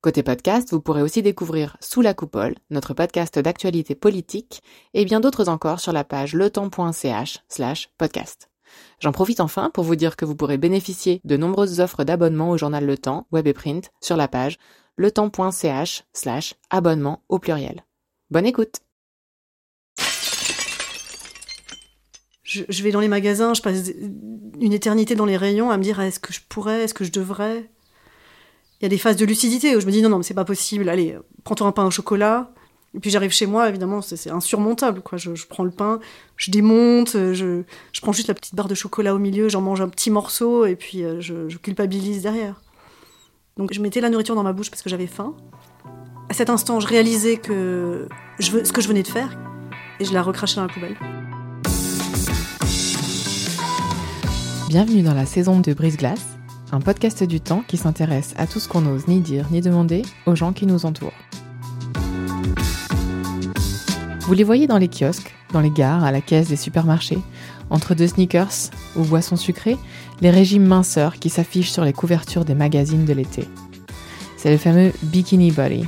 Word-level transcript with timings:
Côté 0.00 0.22
podcast, 0.22 0.70
vous 0.70 0.80
pourrez 0.80 1.02
aussi 1.02 1.22
découvrir 1.22 1.76
Sous 1.80 2.02
la 2.02 2.14
coupole, 2.14 2.54
notre 2.70 2.94
podcast 2.94 3.36
d'actualité 3.36 3.96
politique, 3.96 4.62
et 4.94 5.04
bien 5.04 5.18
d'autres 5.18 5.48
encore 5.48 5.80
sur 5.80 5.92
la 5.92 6.04
page 6.04 6.34
letemps.ch 6.34 7.40
slash 7.48 7.90
podcast. 7.98 8.48
J'en 9.00 9.10
profite 9.10 9.40
enfin 9.40 9.70
pour 9.70 9.82
vous 9.82 9.96
dire 9.96 10.14
que 10.14 10.24
vous 10.24 10.36
pourrez 10.36 10.56
bénéficier 10.56 11.20
de 11.24 11.36
nombreuses 11.36 11.80
offres 11.80 12.04
d'abonnement 12.04 12.50
au 12.50 12.56
journal 12.56 12.86
Le 12.86 12.96
Temps, 12.96 13.26
web 13.32 13.48
et 13.48 13.52
print, 13.52 13.90
sur 14.00 14.16
la 14.16 14.28
page 14.28 14.58
letemps.ch 14.98 16.04
slash 16.12 16.54
abonnement 16.70 17.24
au 17.28 17.40
pluriel. 17.40 17.84
Bonne 18.30 18.46
écoute 18.46 18.82
je, 22.44 22.62
je, 22.68 22.82
vais 22.84 22.92
dans 22.92 23.00
les 23.00 23.08
magasins, 23.08 23.52
je 23.52 23.62
passe 23.62 23.90
une 24.60 24.72
éternité 24.72 25.16
dans 25.16 25.26
les 25.26 25.36
rayons 25.36 25.72
à 25.72 25.76
me 25.76 25.82
dire 25.82 25.98
est-ce 26.00 26.20
que 26.20 26.32
je 26.32 26.40
pourrais, 26.48 26.84
est-ce 26.84 26.94
que 26.94 27.04
je 27.04 27.10
devrais? 27.10 27.68
Il 28.80 28.84
y 28.84 28.86
a 28.86 28.88
des 28.88 28.98
phases 28.98 29.16
de 29.16 29.24
lucidité 29.24 29.76
où 29.76 29.80
je 29.80 29.86
me 29.86 29.90
dis 29.90 30.02
non, 30.02 30.08
non, 30.08 30.18
mais 30.18 30.22
c'est 30.22 30.34
pas 30.34 30.44
possible, 30.44 30.88
allez, 30.88 31.16
prends-toi 31.42 31.66
un 31.66 31.72
pain 31.72 31.84
au 31.84 31.90
chocolat. 31.90 32.50
Et 32.94 33.00
puis 33.00 33.10
j'arrive 33.10 33.32
chez 33.32 33.46
moi, 33.46 33.68
évidemment, 33.68 34.00
c'est 34.00 34.30
insurmontable, 34.30 35.02
quoi. 35.02 35.18
Je, 35.18 35.30
prends 35.46 35.64
le 35.64 35.70
pain, 35.70 36.00
je 36.36 36.50
démonte, 36.50 37.12
je, 37.12 37.62
je, 37.92 38.00
prends 38.00 38.12
juste 38.12 38.28
la 38.28 38.34
petite 38.34 38.54
barre 38.54 38.68
de 38.68 38.74
chocolat 38.74 39.14
au 39.14 39.18
milieu, 39.18 39.48
j'en 39.48 39.60
mange 39.60 39.80
un 39.80 39.88
petit 39.88 40.10
morceau, 40.10 40.64
et 40.64 40.74
puis 40.74 41.04
euh, 41.04 41.20
je, 41.20 41.56
culpabilise 41.58 42.22
derrière. 42.22 42.62
Donc 43.58 43.74
je 43.74 43.80
mettais 43.82 44.00
la 44.00 44.08
nourriture 44.08 44.34
dans 44.34 44.42
ma 44.42 44.52
bouche 44.52 44.70
parce 44.70 44.82
que 44.82 44.88
j'avais 44.88 45.06
faim. 45.06 45.34
À 46.30 46.34
cet 46.34 46.48
instant, 46.48 46.80
je 46.80 46.86
réalisais 46.86 47.36
que 47.36 48.08
je 48.38 48.64
ce 48.64 48.72
que 48.72 48.80
je 48.80 48.88
venais 48.88 49.02
de 49.02 49.08
faire, 49.08 49.36
et 50.00 50.04
je 50.04 50.12
la 50.14 50.22
recrachais 50.22 50.56
dans 50.56 50.66
la 50.66 50.72
poubelle. 50.72 50.96
Bienvenue 54.68 55.02
dans 55.02 55.14
la 55.14 55.26
saison 55.26 55.60
de 55.60 55.74
Brise 55.74 55.96
Glace 55.96 56.37
un 56.72 56.80
podcast 56.80 57.24
du 57.24 57.40
temps 57.40 57.62
qui 57.66 57.76
s'intéresse 57.76 58.34
à 58.36 58.46
tout 58.46 58.60
ce 58.60 58.68
qu'on 58.68 58.82
n'ose 58.82 59.08
ni 59.08 59.20
dire 59.20 59.46
ni 59.50 59.60
demander 59.60 60.02
aux 60.26 60.34
gens 60.34 60.52
qui 60.52 60.66
nous 60.66 60.84
entourent. 60.84 61.12
Vous 64.20 64.34
les 64.34 64.44
voyez 64.44 64.66
dans 64.66 64.76
les 64.76 64.88
kiosques, 64.88 65.34
dans 65.52 65.60
les 65.60 65.70
gares, 65.70 66.04
à 66.04 66.12
la 66.12 66.20
caisse 66.20 66.48
des 66.48 66.56
supermarchés, 66.56 67.18
entre 67.70 67.94
deux 67.94 68.08
sneakers 68.08 68.70
ou 68.96 69.02
boissons 69.02 69.36
sucrées, 69.36 69.78
les 70.20 70.30
régimes 70.30 70.66
minceurs 70.66 71.14
qui 71.14 71.30
s'affichent 71.30 71.70
sur 71.70 71.84
les 71.84 71.94
couvertures 71.94 72.44
des 72.44 72.54
magazines 72.54 73.06
de 73.06 73.12
l'été. 73.14 73.48
C'est 74.36 74.50
le 74.50 74.58
fameux 74.58 74.92
Bikini 75.02 75.50
Body. 75.50 75.86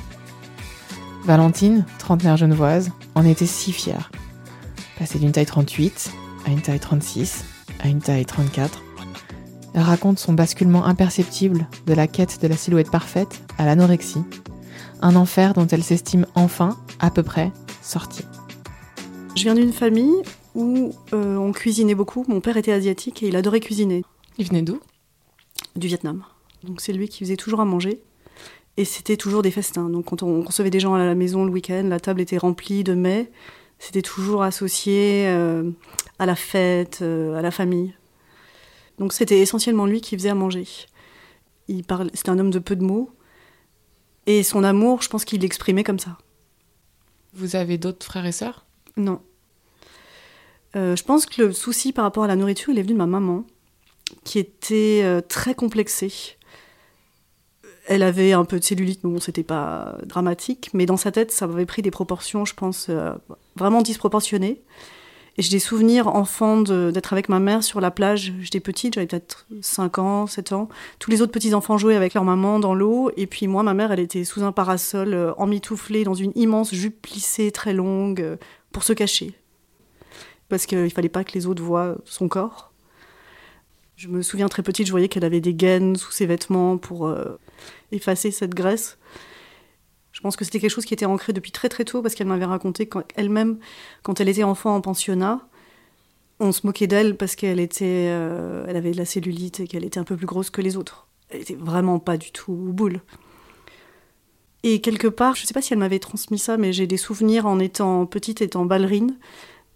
Valentine, 1.25 1.85
trentenaire 1.99 2.39
genevoise, 2.39 2.91
en 3.15 3.27
était 3.27 3.47
si 3.47 3.73
fière. 3.73 4.11
Passer 4.99 5.19
d'une 5.19 5.33
taille 5.33 5.47
38 5.47 6.11
à 6.47 6.51
une 6.51 6.63
taille 6.63 6.81
36 6.81 7.45
à 7.83 7.89
une 7.89 8.01
taille 8.01 8.25
34, 8.25 8.83
elle 8.83 8.90
raconte 9.75 10.19
son 10.19 10.33
basculement 10.33 10.85
imperceptible 10.85 11.67
de 11.87 11.95
la 11.95 12.07
quête 12.07 12.41
de 12.43 12.49
la 12.49 12.57
silhouette 12.57 12.91
parfaite 12.91 13.43
à 13.59 13.67
l'anorexie, 13.67 14.23
un 15.03 15.17
enfer 15.17 15.55
dont 15.55 15.67
elle 15.67 15.85
s'estime 15.85 16.27
enfin, 16.35 16.77
à 16.99 17.11
peu 17.11 17.23
près, 17.23 17.53
sortie. 17.83 18.25
Je 19.37 19.43
viens 19.43 19.55
d'une 19.55 19.73
famille 19.73 20.23
où 20.55 20.93
euh, 21.13 21.37
on 21.37 21.53
cuisinait 21.53 21.95
beaucoup. 21.95 22.25
Mon 22.29 22.41
père 22.41 22.57
était 22.57 22.73
asiatique 22.73 23.23
et 23.23 23.29
il 23.29 23.37
adorait 23.37 23.61
cuisiner. 23.61 24.05
Il 24.39 24.49
venait 24.49 24.63
d'où? 24.63 24.81
Du 25.77 25.87
Vietnam. 25.87 26.25
Donc 26.65 26.81
c'est 26.81 26.93
lui 26.93 27.09
qui 27.09 27.21
faisait 27.21 27.37
toujours 27.37 27.61
à 27.61 27.65
manger. 27.65 28.01
Et 28.77 28.85
c'était 28.85 29.17
toujours 29.17 29.43
des 29.43 29.51
festins. 29.51 29.89
Donc 29.89 30.07
quand 30.07 30.23
on 30.23 30.43
recevait 30.43 30.71
des 30.71 30.81
gens 30.81 30.95
à 30.95 30.99
la 30.99 31.15
maison 31.15 31.45
le 31.45 31.51
week-end, 31.51 31.85
la 31.89 32.01
table 32.01 32.21
était 32.21 32.39
remplie 32.39 32.85
de 32.85 32.95
mets. 32.95 33.31
C'était 33.79 34.03
toujours 34.03 34.43
associé 34.43 35.25
euh, 35.27 35.71
à 36.19 36.27
la 36.27 36.37
fête, 36.37 37.01
euh, 37.03 37.39
à 37.39 37.43
la 37.43 37.51
famille. 37.51 37.95
Donc 39.01 39.15
c'était 39.15 39.41
essentiellement 39.41 39.87
lui 39.87 40.01
qui 40.01 40.15
faisait 40.17 40.29
à 40.29 40.35
manger. 40.35 40.69
Il 41.69 41.85
parle, 41.85 42.11
c'était 42.15 42.29
un 42.29 42.39
homme 42.39 42.51
de 42.51 42.59
peu 42.59 42.77
de 42.77 42.85
mots. 42.85 43.11
Et 44.27 44.43
son 44.43 44.63
amour, 44.63 45.03
je 45.03 45.09
pense 45.09 45.25
qu'il 45.25 45.41
l'exprimait 45.41 45.83
comme 45.83 45.99
ça. 45.99 46.19
Vous 47.33 47.57
avez 47.57 47.79
d'autres 47.79 48.05
frères 48.05 48.27
et 48.27 48.33
sœurs? 48.33 48.67
Non. 48.97 49.23
Euh, 50.77 50.95
je 50.95 51.03
pense 51.03 51.27
que 51.27 51.43
le 51.43 51.53
souci 51.53 51.93
par 51.93 52.05
rapport 52.05 52.25
à 52.25 52.27
la 52.27 52.37
nourriture, 52.37 52.73
il 52.73 52.79
est 52.79 52.83
venu 52.83 52.93
de 52.93 52.99
ma 52.99 53.07
maman, 53.07 53.45
qui 54.23 54.39
était 54.39 55.01
euh, 55.03 55.23
très 55.23 55.55
complexée. 55.55 56.37
Elle 57.87 58.03
avait 58.03 58.33
un 58.33 58.45
peu 58.45 58.59
de 58.59 58.65
cellulite, 58.65 59.03
mais 59.03 59.11
bon, 59.11 59.19
c'était 59.19 59.43
pas 59.43 59.97
dramatique. 60.05 60.71
Mais 60.75 60.85
dans 60.85 60.99
sa 60.99 61.11
tête, 61.11 61.33
ça 61.33 61.47
avait 61.47 61.67
pris 61.67 61.81
des 61.81 61.91
proportions, 61.91 62.45
je 62.45 62.55
pense, 62.55 62.89
euh, 62.91 63.15
vraiment 63.57 63.81
disproportionnées. 63.81 64.61
Et 65.39 65.43
j'ai 65.43 65.51
des 65.51 65.61
souvenirs 65.61 66.09
enfants 66.09 66.61
d'être 66.61 67.13
avec 67.13 67.29
ma 67.29 67.39
mère 67.39 67.63
sur 67.63 67.81
la 67.81 67.91
plage. 67.91 68.33
J'étais 68.41 68.61
petite, 68.61 68.95
j'avais 68.95 69.07
peut-être 69.07 69.47
5 69.61 69.99
ans, 69.99 70.27
7 70.27 70.53
ans. 70.53 70.69
Tous 70.99 71.11
les 71.11 71.23
autres 71.23 71.33
petits-enfants 71.33 71.79
jouaient 71.79 71.97
avec 71.97 72.15
leur 72.15 72.25
maman 72.25 72.59
dans 72.59 72.75
l'eau. 72.75 73.11
Et 73.17 73.27
puis 73.27 73.47
moi, 73.47 73.63
ma 73.63 73.75
mère, 73.75 73.93
elle 73.93 74.01
était 74.01 74.25
sous 74.25 74.43
un 74.43 74.53
parasol, 74.53 75.15
euh, 75.15 75.33
emmitouflée 75.37 76.05
dans 76.05 76.15
une 76.15 76.33
immense 76.35 76.75
jupe 76.75 77.01
plissée 77.01 77.53
très 77.53 77.73
longue 77.73 78.21
euh, 78.21 78.37
pour 78.73 78.83
se 78.83 78.93
cacher. 78.93 79.35
Parce 80.49 80.67
qu'il 80.67 80.83
ne 80.83 80.89
fallait 80.89 81.09
pas 81.09 81.25
que 81.25 81.33
les 81.33 81.47
autres 81.47 81.63
voient 81.63 81.97
son 82.05 82.29
corps. 82.29 82.73
Je 83.97 84.09
me 84.09 84.23
souviens 84.23 84.49
très 84.49 84.63
petite, 84.63 84.87
je 84.87 84.93
voyais 84.93 85.09
qu'elle 85.09 85.25
avait 85.25 85.43
des 85.43 85.55
gaines 85.55 85.95
sous 85.95 86.11
ses 86.11 86.27
vêtements 86.27 86.79
pour 86.79 87.07
euh, 87.07 87.39
effacer 87.93 88.31
cette 88.31 88.55
graisse. 88.55 88.99
Je 90.21 90.23
pense 90.23 90.37
que 90.37 90.45
c'était 90.45 90.61
quelque 90.61 90.71
chose 90.71 90.85
qui 90.85 90.93
était 90.93 91.07
ancré 91.07 91.33
depuis 91.33 91.51
très 91.51 91.71
très 91.71 91.87
tôt 91.87 92.03
parce 92.03 92.15
qu'elle 92.15 92.27
m'avait 92.27 92.45
raconté 92.45 92.87
qu'elle-même, 92.87 93.59
quand 94.03 94.21
elle 94.21 94.29
était 94.29 94.43
enfant 94.43 94.75
en 94.75 94.83
pensionnat, 94.83 95.49
on 96.41 96.53
se 96.53 96.67
moquait 96.67 96.87
d'elle 96.87 97.17
parce 97.17 97.37
qu'elle 97.37 97.59
était, 97.59 98.09
euh, 98.11 98.67
elle 98.69 98.77
avait 98.77 98.91
de 98.91 98.99
la 98.99 99.07
cellulite 99.07 99.61
et 99.61 99.67
qu'elle 99.67 99.83
était 99.83 99.99
un 99.99 100.05
peu 100.05 100.19
plus 100.19 100.27
grosse 100.27 100.51
que 100.51 100.61
les 100.61 100.77
autres. 100.77 101.07
Elle 101.31 101.41
était 101.41 101.55
vraiment 101.55 101.99
pas 101.99 102.19
du 102.19 102.33
tout 102.33 102.53
boule. 102.53 103.01
Et 104.63 104.83
quelque 104.83 105.09
part, 105.09 105.37
je 105.37 105.47
sais 105.47 105.55
pas 105.55 105.63
si 105.63 105.73
elle 105.73 105.79
m'avait 105.79 105.99
transmis 105.99 106.39
ça, 106.39 106.59
mais 106.59 106.75
j'ai 106.75 106.87
des 106.87 106.99
souvenirs 106.99 107.47
en 107.47 107.59
étant 107.59 108.05
petite, 108.05 108.43
étant 108.43 108.67
ballerine, 108.67 109.17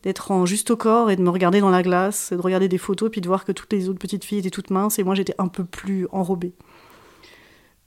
d'être 0.03 0.31
en 0.31 0.45
juste 0.45 0.71
au 0.71 0.77
corps 0.77 1.11
et 1.11 1.17
de 1.17 1.23
me 1.23 1.31
regarder 1.31 1.61
dans 1.61 1.71
la 1.71 1.83
glace, 1.83 2.35
de 2.35 2.41
regarder 2.41 2.69
des 2.69 2.77
photos, 2.77 3.11
puis 3.11 3.23
de 3.23 3.29
voir 3.29 3.47
que 3.47 3.53
toutes 3.53 3.73
les 3.73 3.89
autres 3.89 3.99
petites 3.99 4.27
filles 4.27 4.41
étaient 4.41 4.51
toutes 4.51 4.69
minces 4.69 4.99
et 4.99 5.05
moi 5.05 5.15
j'étais 5.15 5.35
un 5.39 5.49
peu 5.49 5.65
plus 5.65 6.07
enrobée. 6.13 6.53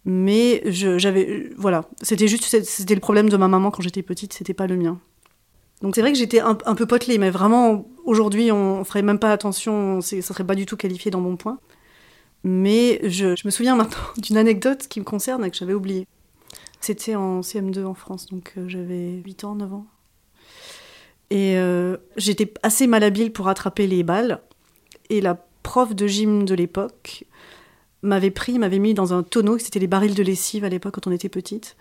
Mais 0.10 0.62
j'avais, 0.66 1.50
voilà, 1.58 1.84
c'était 2.02 2.30
juste, 2.30 2.46
c'était 2.46 2.96
le 2.96 3.02
problème 3.02 3.28
de 3.28 3.36
ma 3.36 3.50
maman 3.50 3.72
quand 3.72 3.82
j'étais 3.82 4.04
petite, 4.04 4.32
c'était 4.32 4.54
pas 4.54 4.66
le 4.66 4.78
mien. 4.78 5.02
Donc 5.82 5.96
c'est 5.96 6.02
vrai 6.02 6.14
que 6.14 6.18
j'étais 6.18 6.40
un, 6.40 6.56
peu 6.56 6.86
potelée, 6.86 7.18
mais 7.18 7.30
vraiment, 7.30 7.86
aujourd'hui, 8.06 8.50
on, 8.50 8.86
ferait 8.86 9.02
même 9.02 9.20
pas 9.20 9.34
attention, 9.34 10.00
ça 10.00 10.22
serait 10.22 10.46
pas 10.46 10.56
du 10.56 10.66
tout 10.66 10.78
qualifié 10.78 11.12
dans 11.12 11.20
mon 11.20 11.36
point. 11.36 11.60
Mais 12.46 13.02
je, 13.04 13.36
me 13.44 13.52
souviens 13.52 13.76
maintenant 13.76 14.00
d'une 14.18 14.38
anecdote 14.38 14.88
qui 14.88 15.02
me 15.02 15.06
concerne 15.06 15.44
et 15.44 15.52
que 15.52 15.58
j'avais 15.58 15.74
oubliée. 15.74 16.08
C'était 16.80 17.16
en 17.16 17.42
CM2 17.42 17.84
en 17.84 17.94
France, 17.94 18.28
donc 18.28 18.54
euh, 18.58 18.64
j'avais 18.70 19.22
8 19.26 19.44
ans, 19.44 19.56
9 19.56 19.74
ans. 19.74 19.88
Et 21.32 21.58
euh, 21.58 21.98
j'étais 22.16 22.54
assez 22.64 22.88
malhabile 22.88 23.34
pour 23.34 23.50
attraper 23.50 23.88
les 23.88 24.04
balles. 24.04 24.40
Et 25.10 25.20
la 25.20 25.36
prof 25.64 25.94
de 25.94 26.08
gym 26.08 26.46
de 26.46 26.56
l'époque 26.56 27.26
m'avait 28.02 28.32
pris, 28.32 28.60
m'avait 28.60 28.80
mis 28.80 28.94
dans 28.94 29.14
un 29.14 29.24
tonneau, 29.24 29.58
c'était 29.58 29.80
les 29.80 29.88
barils 29.88 30.16
de 30.16 30.24
lessive 30.24 30.64
à 30.64 30.70
l'époque 30.70 30.96
quand 30.96 31.08
on 31.08 31.12
était 31.12 31.30
petite. 31.30 31.76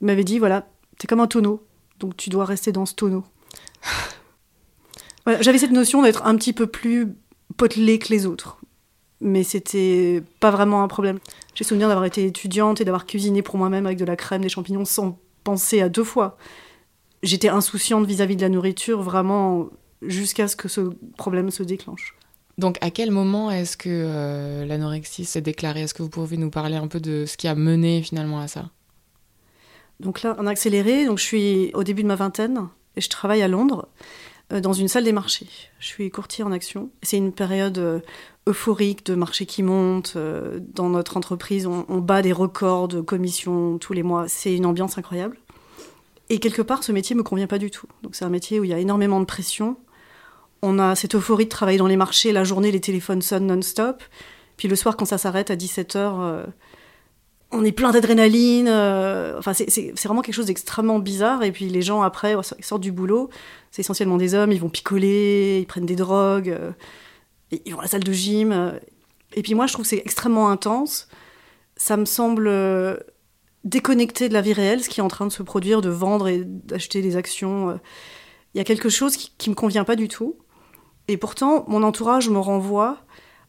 Il 0.00 0.06
m'avait 0.06 0.24
dit 0.24 0.38
voilà, 0.38 0.68
c'est 1.00 1.06
comme 1.06 1.20
un 1.20 1.26
tonneau, 1.26 1.64
donc 1.98 2.16
tu 2.16 2.30
dois 2.30 2.44
rester 2.44 2.72
dans 2.72 2.86
ce 2.86 2.94
tonneau. 2.94 3.24
J'avais 5.40 5.58
cette 5.58 5.72
notion 5.72 6.02
d'être 6.02 6.24
un 6.24 6.36
petit 6.36 6.52
peu 6.52 6.66
plus 6.66 7.14
potelée 7.56 7.98
que 7.98 8.08
les 8.08 8.24
autres, 8.24 8.58
mais 9.20 9.42
c'était 9.42 10.22
pas 10.40 10.50
vraiment 10.50 10.82
un 10.82 10.88
problème. 10.88 11.18
J'ai 11.54 11.64
souvenir 11.64 11.88
d'avoir 11.88 12.06
été 12.06 12.24
étudiante 12.24 12.80
et 12.80 12.84
d'avoir 12.84 13.04
cuisiné 13.04 13.42
pour 13.42 13.58
moi-même 13.58 13.84
avec 13.84 13.98
de 13.98 14.04
la 14.04 14.16
crème, 14.16 14.42
des 14.42 14.48
champignons 14.48 14.86
sans 14.86 15.18
penser 15.44 15.82
à 15.82 15.88
deux 15.88 16.04
fois. 16.04 16.38
J'étais 17.22 17.48
insouciante 17.48 18.06
vis-à-vis 18.06 18.34
-vis 18.34 18.38
de 18.38 18.42
la 18.42 18.48
nourriture 18.48 19.02
vraiment 19.02 19.68
jusqu'à 20.02 20.48
ce 20.48 20.56
que 20.56 20.68
ce 20.68 20.92
problème 21.16 21.50
se 21.50 21.62
déclenche. 21.62 22.17
Donc, 22.58 22.76
à 22.80 22.90
quel 22.90 23.12
moment 23.12 23.52
est-ce 23.52 23.76
que 23.76 23.88
euh, 23.88 24.66
l'anorexie 24.66 25.24
s'est 25.24 25.40
déclarée? 25.40 25.82
Est-ce 25.82 25.94
que 25.94 26.02
vous 26.02 26.08
pouvez 26.08 26.36
nous 26.36 26.50
parler 26.50 26.74
un 26.74 26.88
peu 26.88 26.98
de 26.98 27.24
ce 27.24 27.36
qui 27.36 27.46
a 27.46 27.54
mené 27.54 28.02
finalement 28.02 28.40
à 28.40 28.48
ça? 28.48 28.68
Donc 30.00 30.22
là, 30.22 30.36
en 30.38 30.46
accéléré, 30.46 31.06
donc 31.06 31.18
je 31.18 31.24
suis 31.24 31.70
au 31.74 31.84
début 31.84 32.02
de 32.02 32.08
ma 32.08 32.16
vingtaine 32.16 32.68
et 32.96 33.00
je 33.00 33.08
travaille 33.08 33.42
à 33.42 33.48
Londres 33.48 33.88
euh, 34.52 34.60
dans 34.60 34.72
une 34.72 34.88
salle 34.88 35.04
des 35.04 35.12
marchés. 35.12 35.46
Je 35.78 35.86
suis 35.86 36.10
courtier 36.10 36.42
en 36.42 36.50
action. 36.50 36.90
C'est 37.02 37.16
une 37.16 37.32
période 37.32 37.78
euh, 37.78 38.00
euphorique 38.48 39.06
de 39.06 39.14
marché 39.14 39.46
qui 39.46 39.62
monte. 39.62 40.16
dans 40.16 40.88
notre 40.88 41.16
entreprise, 41.16 41.66
on, 41.66 41.86
on 41.88 41.98
bat 41.98 42.22
des 42.22 42.32
records 42.32 42.88
de 42.88 43.00
commissions 43.00 43.78
tous 43.78 43.92
les 43.92 44.02
mois. 44.02 44.26
C'est 44.26 44.54
une 44.54 44.66
ambiance 44.66 44.98
incroyable. 44.98 45.38
Et 46.28 46.40
quelque 46.40 46.62
part, 46.62 46.82
ce 46.82 46.90
métier 46.90 47.14
me 47.14 47.22
convient 47.22 47.46
pas 47.46 47.58
du 47.58 47.70
tout. 47.70 47.86
Donc 48.02 48.16
c'est 48.16 48.24
un 48.24 48.30
métier 48.30 48.58
où 48.58 48.64
il 48.64 48.70
y 48.70 48.74
a 48.74 48.78
énormément 48.78 49.20
de 49.20 49.26
pression 49.26 49.76
On 50.62 50.78
a 50.78 50.94
cette 50.94 51.14
euphorie 51.14 51.44
de 51.44 51.50
travailler 51.50 51.78
dans 51.78 51.86
les 51.86 51.96
marchés, 51.96 52.32
la 52.32 52.44
journée, 52.44 52.70
les 52.72 52.80
téléphones 52.80 53.22
sonnent 53.22 53.46
non-stop. 53.46 54.02
Puis 54.56 54.66
le 54.68 54.74
soir, 54.76 54.96
quand 54.96 55.04
ça 55.04 55.18
s'arrête 55.18 55.50
à 55.50 55.56
17h, 55.56 56.46
on 57.52 57.64
est 57.64 57.72
plein 57.72 57.92
d'adrénaline. 57.92 58.66
euh, 58.68 59.38
enfin, 59.38 59.52
c'est- 59.54 59.92
vraiment 60.04 60.20
quelque 60.20 60.34
chose 60.34 60.46
d'extrêmement 60.46 60.98
bizarre. 60.98 61.42
Et 61.44 61.52
puis 61.52 61.68
les 61.68 61.80
gens, 61.82 62.02
après, 62.02 62.34
ils 62.58 62.64
sortent 62.64 62.82
du 62.82 62.92
boulot. 62.92 63.30
C'est 63.70 63.80
essentiellement 63.82 64.16
des 64.16 64.34
hommes. 64.34 64.50
Ils 64.52 64.60
vont 64.60 64.68
picoler, 64.68 65.60
ils 65.60 65.66
prennent 65.66 65.86
des 65.86 65.96
drogues, 65.96 66.50
euh, 66.50 66.72
ils 67.52 67.72
vont 67.72 67.78
à 67.78 67.82
la 67.82 67.88
salle 67.88 68.04
de 68.04 68.12
gym. 68.12 68.52
euh. 68.52 68.72
Et 69.34 69.42
puis 69.42 69.54
moi, 69.54 69.66
je 69.66 69.72
trouve 69.74 69.84
que 69.84 69.88
c'est 69.90 69.98
extrêmement 69.98 70.50
intense. 70.50 71.08
Ça 71.76 71.96
me 71.96 72.04
semble 72.04 72.48
euh, 72.48 72.96
déconnecté 73.64 74.28
de 74.28 74.34
la 74.34 74.40
vie 74.40 74.52
réelle, 74.52 74.82
ce 74.82 74.88
qui 74.88 75.00
est 75.00 75.02
en 75.04 75.08
train 75.08 75.26
de 75.26 75.32
se 75.32 75.42
produire, 75.44 75.80
de 75.82 75.88
vendre 75.90 76.26
et 76.28 76.42
d'acheter 76.44 77.00
des 77.02 77.14
actions. 77.16 77.70
euh. 77.70 77.74
Il 78.54 78.58
y 78.58 78.60
a 78.60 78.64
quelque 78.64 78.88
chose 78.88 79.16
qui, 79.16 79.32
qui 79.38 79.50
me 79.50 79.54
convient 79.54 79.84
pas 79.84 79.94
du 79.96 80.08
tout. 80.08 80.36
Et 81.08 81.16
pourtant, 81.16 81.64
mon 81.68 81.82
entourage 81.82 82.28
me 82.28 82.38
renvoie 82.38 82.98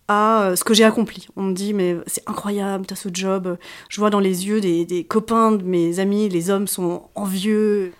à 0.08 0.44
euh, 0.44 0.56
ce 0.56 0.64
que 0.64 0.74
j'ai 0.74 0.84
accompli. 0.84 1.28
On 1.36 1.44
me 1.44 1.54
dit, 1.54 1.74
mais 1.74 1.96
c'est 2.08 2.28
incroyable, 2.28 2.86
t'as 2.86 2.96
ce 2.96 3.10
job. 3.14 3.58
Je 3.90 4.00
vois 4.00 4.10
dans 4.10 4.20
les 4.20 4.48
yeux 4.48 4.60
des, 4.60 5.06
copains 5.08 5.52
de 5.52 5.64
mes 5.64 6.00
amis, 6.00 6.30
les 6.30 6.50
hommes 6.50 6.68
sont 6.68 7.04
envieux. 7.16 7.94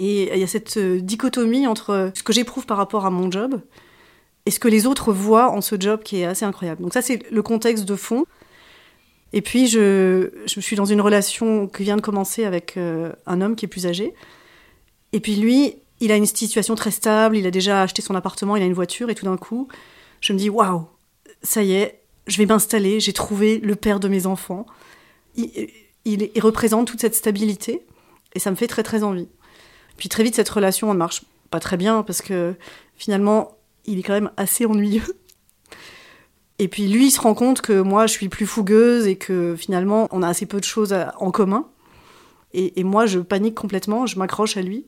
Et 0.00 0.34
il 0.34 0.38
y 0.38 0.42
a 0.44 0.46
cette 0.46 0.76
euh, 0.76 1.00
dichotomie 1.00 1.66
entre 1.66 2.10
ce 2.14 2.22
que 2.22 2.32
j'éprouve 2.32 2.66
par 2.66 2.76
rapport 2.76 3.06
à 3.06 3.10
mon 3.10 3.30
job 3.30 3.60
et 4.46 4.50
ce 4.50 4.60
que 4.60 4.68
les 4.68 4.86
autres 4.86 5.12
voient 5.12 5.50
en 5.50 5.60
ce 5.60 5.76
job 5.78 6.02
qui 6.02 6.20
est 6.20 6.24
assez 6.24 6.44
incroyable. 6.44 6.82
Donc 6.82 6.94
ça, 6.94 7.02
c'est 7.02 7.30
le 7.30 7.42
contexte 7.42 7.84
de 7.84 7.96
fond. 7.96 8.24
Et 9.32 9.42
puis, 9.42 9.66
je, 9.66 10.30
je 10.46 10.60
suis 10.60 10.76
dans 10.76 10.86
une 10.86 11.00
relation 11.00 11.66
qui 11.66 11.82
vient 11.82 11.96
de 11.96 12.00
commencer 12.00 12.44
avec 12.44 12.76
euh, 12.76 13.12
un 13.26 13.40
homme 13.42 13.56
qui 13.56 13.66
est 13.66 13.68
plus 13.68 13.86
âgé. 13.86 14.14
Et 15.12 15.20
puis 15.20 15.36
lui, 15.36 15.76
il 16.00 16.12
a 16.12 16.16
une 16.16 16.26
situation 16.26 16.74
très 16.74 16.90
stable, 16.90 17.36
il 17.36 17.46
a 17.46 17.50
déjà 17.50 17.82
acheté 17.82 18.02
son 18.02 18.14
appartement, 18.14 18.56
il 18.56 18.62
a 18.62 18.66
une 18.66 18.74
voiture, 18.74 19.10
et 19.10 19.14
tout 19.14 19.24
d'un 19.24 19.36
coup, 19.36 19.68
je 20.20 20.32
me 20.32 20.38
dis, 20.38 20.50
waouh, 20.50 20.86
ça 21.42 21.62
y 21.62 21.72
est, 21.72 22.02
je 22.26 22.36
vais 22.38 22.46
m'installer, 22.46 23.00
j'ai 23.00 23.12
trouvé 23.12 23.58
le 23.58 23.74
père 23.74 24.00
de 24.00 24.08
mes 24.08 24.26
enfants. 24.26 24.66
Il, 25.36 26.30
représente 26.40 26.86
toute 26.86 27.00
cette 27.00 27.14
stabilité, 27.14 27.84
et 28.34 28.38
ça 28.38 28.50
me 28.50 28.56
fait 28.56 28.66
très 28.66 28.82
très 28.82 29.02
envie. 29.02 29.28
Puis 29.96 30.08
très 30.08 30.22
vite, 30.22 30.36
cette 30.36 30.48
relation, 30.48 30.90
elle 30.90 30.96
marche 30.96 31.22
pas 31.50 31.60
très 31.60 31.76
bien, 31.76 32.02
parce 32.02 32.22
que 32.22 32.54
finalement, 32.96 33.56
il 33.84 33.98
est 33.98 34.02
quand 34.02 34.12
même 34.12 34.30
assez 34.36 34.66
ennuyeux. 34.66 35.16
Et 36.60 36.68
puis 36.68 36.88
lui, 36.88 37.06
il 37.06 37.10
se 37.10 37.20
rend 37.20 37.34
compte 37.34 37.60
que 37.60 37.80
moi, 37.80 38.06
je 38.06 38.12
suis 38.12 38.28
plus 38.28 38.46
fougueuse 38.46 39.06
et 39.06 39.16
que 39.16 39.54
finalement, 39.56 40.08
on 40.10 40.22
a 40.22 40.28
assez 40.28 40.44
peu 40.44 40.58
de 40.58 40.64
choses 40.64 40.94
en 41.18 41.30
commun. 41.30 41.68
Et 42.52 42.82
moi, 42.82 43.06
je 43.06 43.20
panique 43.20 43.54
complètement, 43.54 44.06
je 44.06 44.18
m'accroche 44.18 44.56
à 44.56 44.62
lui 44.62 44.86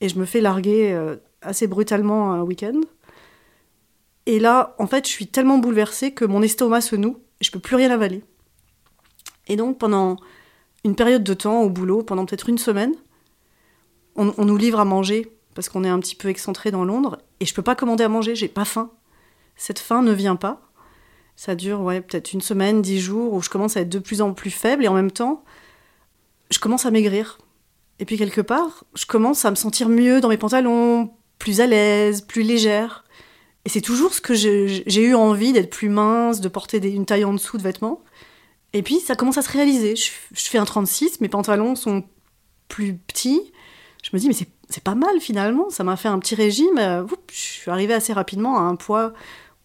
et 0.00 0.08
je 0.08 0.18
me 0.18 0.24
fais 0.24 0.40
larguer 0.40 0.92
euh, 0.92 1.16
assez 1.42 1.66
brutalement 1.66 2.32
un 2.32 2.42
week-end. 2.42 2.80
Et 4.26 4.38
là, 4.38 4.74
en 4.78 4.86
fait, 4.86 5.06
je 5.06 5.10
suis 5.10 5.26
tellement 5.26 5.58
bouleversée 5.58 6.12
que 6.12 6.24
mon 6.24 6.42
estomac 6.42 6.82
se 6.82 6.96
noue 6.96 7.18
et 7.40 7.44
je 7.44 7.50
peux 7.50 7.58
plus 7.58 7.76
rien 7.76 7.90
avaler. 7.90 8.22
Et 9.48 9.56
donc, 9.56 9.78
pendant 9.78 10.16
une 10.84 10.94
période 10.94 11.24
de 11.24 11.34
temps 11.34 11.62
au 11.62 11.70
boulot, 11.70 12.02
pendant 12.02 12.24
peut-être 12.26 12.48
une 12.48 12.58
semaine, 12.58 12.94
on, 14.16 14.32
on 14.38 14.44
nous 14.44 14.56
livre 14.56 14.80
à 14.80 14.84
manger 14.84 15.32
parce 15.54 15.68
qu'on 15.68 15.84
est 15.84 15.88
un 15.88 15.98
petit 15.98 16.14
peu 16.14 16.28
excentré 16.28 16.70
dans 16.70 16.84
Londres 16.84 17.18
et 17.40 17.46
je 17.46 17.54
peux 17.54 17.62
pas 17.62 17.74
commander 17.74 18.04
à 18.04 18.08
manger, 18.08 18.34
j'ai 18.34 18.48
pas 18.48 18.64
faim. 18.64 18.90
Cette 19.56 19.78
faim 19.78 20.02
ne 20.02 20.12
vient 20.12 20.36
pas. 20.36 20.60
Ça 21.36 21.54
dure 21.54 21.80
ouais, 21.80 22.00
peut-être 22.00 22.32
une 22.32 22.40
semaine, 22.40 22.82
dix 22.82 23.00
jours, 23.00 23.32
où 23.32 23.42
je 23.42 23.48
commence 23.48 23.76
à 23.76 23.80
être 23.80 23.88
de 23.88 23.98
plus 23.98 24.20
en 24.20 24.34
plus 24.34 24.50
faible 24.50 24.84
et 24.84 24.88
en 24.88 24.94
même 24.94 25.10
temps, 25.10 25.42
je 26.50 26.58
commence 26.58 26.86
à 26.86 26.90
maigrir. 26.90 27.38
Et 28.00 28.04
puis 28.04 28.16
quelque 28.18 28.40
part, 28.40 28.84
je 28.94 29.06
commence 29.06 29.44
à 29.44 29.50
me 29.50 29.56
sentir 29.56 29.88
mieux 29.88 30.20
dans 30.20 30.28
mes 30.28 30.36
pantalons, 30.38 31.12
plus 31.38 31.60
à 31.60 31.66
l'aise, 31.66 32.22
plus 32.22 32.42
légère. 32.42 33.04
Et 33.64 33.68
c'est 33.68 33.82
toujours 33.82 34.14
ce 34.14 34.20
que 34.22 34.34
j'ai 34.34 34.82
eu 35.02 35.14
envie 35.14 35.52
d'être 35.52 35.70
plus 35.70 35.90
mince, 35.90 36.40
de 36.40 36.48
porter 36.48 36.80
des- 36.80 36.90
une 36.90 37.04
taille 37.06 37.24
en 37.24 37.34
dessous 37.34 37.58
de 37.58 37.62
vêtements. 37.62 38.02
Et 38.72 38.82
puis 38.82 39.00
ça 39.00 39.14
commence 39.16 39.36
à 39.38 39.42
se 39.42 39.50
réaliser. 39.52 39.96
Je, 39.96 40.10
je 40.32 40.46
fais 40.48 40.56
un 40.58 40.64
36, 40.64 41.20
mes 41.20 41.28
pantalons 41.28 41.74
sont 41.76 42.04
plus 42.68 42.94
petits. 42.94 43.52
Je 44.02 44.10
me 44.14 44.18
dis, 44.18 44.28
mais 44.28 44.34
c'est 44.70 44.82
pas 44.82 44.94
mal 44.94 45.20
finalement. 45.20 45.68
Ça 45.68 45.84
m'a 45.84 45.96
fait 45.96 46.08
un 46.08 46.18
petit 46.20 46.34
régime. 46.34 46.78
euh, 46.78 47.02
oups, 47.02 47.16
je 47.32 47.36
suis 47.38 47.70
arrivée 47.70 47.92
assez 47.94 48.12
rapidement 48.14 48.56
à 48.58 48.62
un 48.62 48.76
poids 48.76 49.12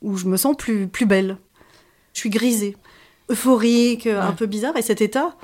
où 0.01 0.17
je 0.17 0.25
me 0.25 0.35
sens 0.35 0.57
plus, 0.57 0.87
plus 0.87 1.05
belle. 1.05 1.37
Je 2.13 2.19
suis 2.19 2.29
grisée, 2.29 2.75
euphorique, 3.29 4.07
un 4.07 4.31
peu 4.33 4.45
bizarre. 4.45 4.75
Et 4.75 4.81
cet 4.81 4.99
état, 5.01 5.35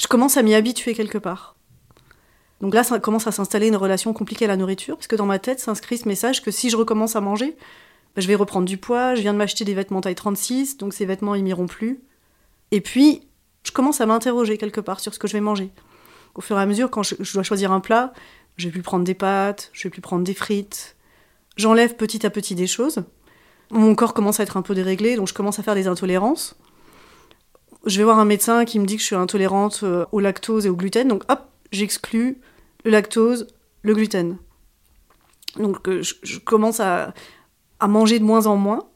je 0.00 0.06
commence 0.06 0.36
à 0.36 0.42
m'y 0.42 0.54
habituer 0.54 0.94
quelque 0.94 1.18
part. 1.18 1.56
Donc 2.60 2.74
là, 2.74 2.82
ça 2.82 2.98
commence 2.98 3.26
à 3.26 3.32
s'installer 3.32 3.68
une 3.68 3.76
relation 3.76 4.12
compliquée 4.12 4.46
à 4.46 4.48
la 4.48 4.56
nourriture, 4.56 4.96
parce 4.96 5.06
que 5.06 5.16
dans 5.16 5.26
ma 5.26 5.38
tête 5.38 5.60
s'inscrit 5.60 5.98
ce 5.98 6.08
message 6.08 6.42
que 6.42 6.50
si 6.50 6.70
je 6.70 6.76
recommence 6.76 7.14
à 7.14 7.20
manger, 7.20 7.56
bah, 8.16 8.22
je 8.22 8.26
vais 8.26 8.34
reprendre 8.34 8.66
du 8.66 8.78
poids, 8.78 9.14
je 9.14 9.20
viens 9.20 9.32
de 9.32 9.38
m'acheter 9.38 9.64
des 9.64 9.74
vêtements 9.74 10.00
taille 10.00 10.14
36, 10.14 10.76
donc 10.76 10.92
ces 10.92 11.06
vêtements, 11.06 11.34
ils 11.34 11.44
m'iront 11.44 11.66
plus. 11.66 12.00
Et 12.70 12.80
puis, 12.80 13.22
je 13.62 13.70
commence 13.70 14.00
à 14.00 14.06
m'interroger 14.06 14.58
quelque 14.58 14.80
part 14.80 15.00
sur 15.00 15.14
ce 15.14 15.18
que 15.18 15.28
je 15.28 15.34
vais 15.34 15.40
manger. 15.40 15.70
Au 16.34 16.40
fur 16.40 16.58
et 16.58 16.62
à 16.62 16.66
mesure, 16.66 16.90
quand 16.90 17.02
je, 17.02 17.32
dois 17.32 17.42
choisir 17.42 17.72
un 17.72 17.80
plat, 17.80 18.12
je 18.56 18.66
vais 18.66 18.72
plus 18.72 18.82
prendre 18.82 19.04
des 19.04 19.14
pâtes, 19.14 19.70
je 19.72 19.84
vais 19.84 19.90
plus 19.90 20.00
prendre 20.00 20.24
des 20.24 20.34
frites. 20.34 20.96
J'enlève 21.56 21.96
petit 21.96 22.24
à 22.26 22.30
petit 22.30 22.54
des 22.54 22.66
choses. 22.66 23.04
Mon 23.70 23.94
corps 23.94 24.14
commence 24.14 24.40
à 24.40 24.44
être 24.44 24.56
un 24.56 24.62
peu 24.62 24.74
déréglé, 24.74 25.16
donc 25.16 25.28
je 25.28 25.34
commence 25.34 25.58
à 25.58 25.62
faire 25.62 25.74
des 25.74 25.86
intolérances. 25.86 26.56
Je 27.86 27.98
vais 27.98 28.04
voir 28.04 28.18
un 28.18 28.24
médecin 28.24 28.64
qui 28.64 28.78
me 28.78 28.86
dit 28.86 28.96
que 28.96 29.02
je 29.02 29.06
suis 29.06 29.16
intolérante 29.16 29.80
euh, 29.82 30.06
au 30.12 30.20
lactose 30.20 30.66
et 30.66 30.68
au 30.68 30.76
gluten, 30.76 31.08
donc 31.08 31.24
hop, 31.28 31.46
j'exclus 31.72 32.40
le 32.84 32.90
lactose, 32.90 33.46
le 33.82 33.94
gluten. 33.94 34.38
Donc 35.56 35.88
euh, 35.88 36.02
je, 36.02 36.38
commence 36.38 36.80
à, 36.80 37.14
à 37.80 37.88
manger 37.88 38.18
de 38.18 38.24
moins 38.24 38.46
en 38.46 38.56
moins. 38.56 38.88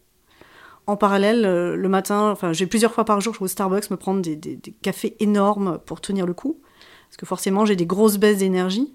En 0.87 0.97
parallèle, 0.97 1.45
euh, 1.45 1.77
le 1.77 1.89
matin, 1.89 2.31
enfin, 2.31 2.53
j'ai 2.53 2.67
plusieurs 2.67 2.93
fois 2.93 3.05
par 3.05 3.21
jour, 3.21 3.33
je 3.35 3.39
vais 3.39 3.45
au 3.45 3.49
Starbucks 3.49 3.91
me 3.91 3.97
prendre 3.97 4.21
des, 4.21 4.37
des- 4.37 4.57
des 4.57 4.73
cafés 4.73 5.17
énormes 5.21 5.79
pour 5.87 6.01
tenir 6.01 6.27
le 6.27 6.35
coup. 6.35 6.61
Parce 7.09 7.17
que 7.17 7.27
forcément, 7.27 7.65
j'ai 7.67 7.77
des 7.77 7.87
grosses 7.87 8.17
baisses 8.19 8.39
d'énergie. 8.39 8.93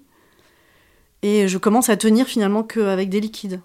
Et 1.22 1.48
je 1.48 1.58
commence 1.58 1.88
à 1.88 1.96
tenir 1.96 2.26
finalement 2.26 2.62
qu'avec 2.62 3.08
des 3.10 3.20
liquides. 3.20 3.60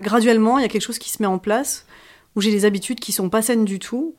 Graduellement, 0.00 0.58
il 0.58 0.62
y 0.62 0.64
a 0.64 0.68
quelque 0.68 0.82
chose 0.82 0.98
qui 0.98 1.10
se 1.10 1.22
met 1.22 1.26
en 1.26 1.38
place 1.38 1.86
où 2.36 2.40
j'ai 2.40 2.50
des 2.50 2.64
habitudes 2.64 3.00
qui 3.00 3.12
sont 3.12 3.28
pas 3.28 3.42
saines 3.42 3.64
du 3.64 3.78
tout. 3.78 4.14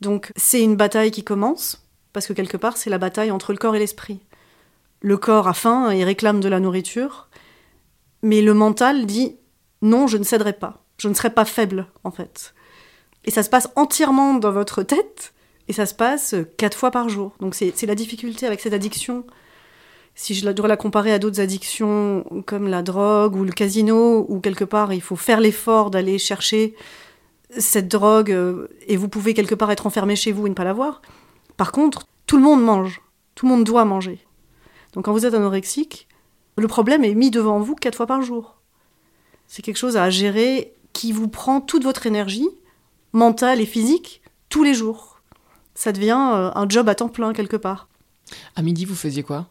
Donc, 0.00 0.32
c'est 0.36 0.62
une 0.62 0.76
bataille 0.76 1.10
qui 1.10 1.24
commence, 1.24 1.86
parce 2.12 2.26
que 2.26 2.32
quelque 2.32 2.56
part, 2.56 2.76
c'est 2.76 2.90
la 2.90 2.98
bataille 2.98 3.30
entre 3.30 3.52
le 3.52 3.58
corps 3.58 3.76
et 3.76 3.78
l'esprit. 3.78 4.20
Le 5.00 5.16
corps 5.16 5.48
a 5.48 5.54
faim 5.54 5.90
et 5.90 6.04
réclame 6.04 6.40
de 6.40 6.48
la 6.48 6.60
nourriture, 6.60 7.28
mais 8.22 8.42
le 8.42 8.54
mental 8.54 9.06
dit 9.06 9.36
non, 9.82 10.06
je 10.06 10.18
ne 10.18 10.24
céderai 10.24 10.52
pas. 10.52 10.84
Je 10.98 11.08
ne 11.08 11.14
serai 11.14 11.30
pas 11.30 11.44
faible, 11.44 11.86
en 12.04 12.10
fait. 12.10 12.54
Et 13.24 13.30
ça 13.30 13.42
se 13.42 13.50
passe 13.50 13.68
entièrement 13.76 14.34
dans 14.34 14.52
votre 14.52 14.82
tête, 14.82 15.32
et 15.68 15.72
ça 15.72 15.86
se 15.86 15.94
passe 15.94 16.34
quatre 16.56 16.76
fois 16.76 16.90
par 16.90 17.08
jour. 17.08 17.32
Donc 17.40 17.54
c'est 17.54 17.86
la 17.86 17.94
difficulté 17.94 18.46
avec 18.46 18.60
cette 18.60 18.72
addiction. 18.72 19.24
Si 20.14 20.34
je 20.34 20.48
dois 20.50 20.68
la 20.68 20.76
comparer 20.76 21.12
à 21.12 21.18
d'autres 21.18 21.40
addictions 21.40 22.24
comme 22.46 22.68
la 22.68 22.82
drogue 22.82 23.36
ou 23.36 23.44
le 23.44 23.52
casino, 23.52 24.26
où 24.28 24.40
quelque 24.40 24.64
part 24.64 24.92
il 24.92 25.00
faut 25.00 25.16
faire 25.16 25.40
l'effort 25.40 25.90
d'aller 25.90 26.18
chercher 26.18 26.74
cette 27.56 27.88
drogue 27.88 28.32
euh, 28.32 28.68
et 28.86 28.96
vous 28.96 29.08
pouvez 29.08 29.34
quelque 29.34 29.54
part 29.54 29.70
être 29.70 29.86
enfermé 29.86 30.16
chez 30.16 30.32
vous 30.32 30.46
et 30.46 30.50
ne 30.50 30.54
pas 30.54 30.64
l'avoir. 30.64 31.02
Par 31.60 31.72
contre, 31.72 32.06
tout 32.24 32.38
le 32.38 32.42
monde 32.42 32.64
mange. 32.64 33.02
Tout 33.34 33.44
le 33.44 33.52
monde 33.52 33.64
doit 33.64 33.84
manger. 33.84 34.18
Donc 34.94 35.04
quand 35.04 35.12
vous 35.12 35.26
êtes 35.26 35.34
anorexique, 35.34 36.08
le 36.56 36.66
problème 36.66 37.04
est 37.04 37.12
mis 37.14 37.30
devant 37.30 37.58
vous 37.60 37.74
quatre 37.74 37.96
fois 37.96 38.06
par 38.06 38.22
jour. 38.22 38.56
C'est 39.46 39.60
quelque 39.60 39.76
chose 39.76 39.98
à 39.98 40.08
gérer 40.08 40.72
qui 40.94 41.12
vous 41.12 41.28
prend 41.28 41.60
toute 41.60 41.84
votre 41.84 42.06
énergie, 42.06 42.48
mentale 43.12 43.60
et 43.60 43.66
physique, 43.66 44.22
tous 44.48 44.62
les 44.64 44.72
jours. 44.72 45.20
Ça 45.74 45.92
devient 45.92 46.30
euh, 46.32 46.50
un 46.54 46.66
job 46.66 46.88
à 46.88 46.94
temps 46.94 47.10
plein 47.10 47.34
quelque 47.34 47.58
part. 47.58 47.88
À 48.56 48.62
midi, 48.62 48.86
vous 48.86 48.94
faisiez 48.94 49.22
quoi? 49.22 49.48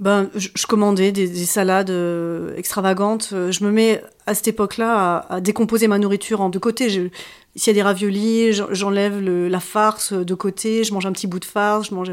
Ben, 0.00 0.30
je, 0.34 0.48
je 0.54 0.66
commandais 0.66 1.12
des, 1.12 1.28
des 1.28 1.44
salades 1.44 1.90
euh, 1.90 2.56
extravagantes. 2.56 3.30
Euh, 3.34 3.52
Je 3.52 3.62
me 3.64 3.70
mets 3.70 4.02
à 4.26 4.34
cette 4.34 4.48
époque-là 4.48 5.18
à, 5.28 5.34
à 5.34 5.40
décomposer 5.42 5.88
ma 5.88 5.98
nourriture 5.98 6.40
en 6.40 6.48
deux 6.48 6.58
côtés. 6.58 6.88
Je- 6.88 7.08
S'il 7.54 7.70
y 7.70 7.70
a 7.70 7.74
des 7.74 7.82
raviolis, 7.82 8.52
j'en- 8.52 8.72
j'enlève 8.72 9.20
la 9.20 9.60
farce 9.60 10.12
de 10.12 10.34
côté, 10.34 10.84
je 10.84 10.94
mange 10.94 11.04
un 11.06 11.12
petit 11.12 11.26
bout 11.26 11.38
de 11.38 11.44
farce, 11.44 11.88
je, 11.90 11.94
mange, 11.94 12.10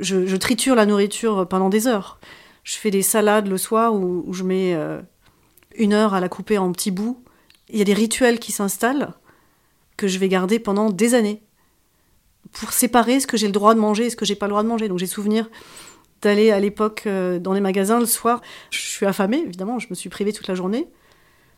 je, 0.00 0.36
triture 0.36 0.74
la 0.74 0.86
nourriture 0.86 1.46
pendant 1.48 1.68
des 1.68 1.86
heures. 1.86 2.18
Je 2.64 2.76
fais 2.76 2.90
des 2.90 3.02
salades 3.02 3.46
le 3.46 3.56
soir 3.58 3.94
où, 3.94 4.24
où 4.26 4.32
je 4.32 4.42
mets 4.42 4.74
euh, 4.74 5.00
une 5.76 5.92
heure 5.92 6.14
à 6.14 6.20
la 6.20 6.28
couper 6.28 6.58
en 6.58 6.72
petits 6.72 6.90
bouts. 6.90 7.22
Il 7.68 7.78
y 7.78 7.82
a 7.82 7.84
des 7.84 7.94
rituels 7.94 8.38
qui 8.40 8.50
s'installent 8.52 9.14
que 9.96 10.08
je 10.08 10.18
vais 10.18 10.28
garder 10.28 10.58
pendant 10.58 10.90
des 10.90 11.14
années 11.14 11.42
pour 12.52 12.72
séparer 12.72 13.20
ce 13.20 13.26
que 13.26 13.36
j'ai 13.36 13.46
le 13.46 13.52
droit 13.52 13.74
de 13.74 13.80
manger 13.80 14.06
et 14.06 14.10
ce 14.10 14.16
que 14.16 14.24
j'ai 14.24 14.34
pas 14.34 14.46
le 14.46 14.50
droit 14.50 14.62
de 14.62 14.68
manger. 14.68 14.88
Donc 14.88 14.98
j'ai 14.98 15.06
souvenir 15.06 15.48
d'aller 16.22 16.50
à 16.50 16.58
l'époque 16.58 17.04
euh, 17.06 17.38
dans 17.38 17.52
les 17.52 17.60
magasins 17.60 18.00
le 18.00 18.06
soir. 18.06 18.40
Je 18.70 18.78
suis 18.80 19.06
affamée, 19.06 19.42
évidemment, 19.46 19.78
je 19.78 19.86
me 19.90 19.94
suis 19.94 20.08
privée 20.10 20.32
toute 20.32 20.48
la 20.48 20.54
journée. 20.54 20.88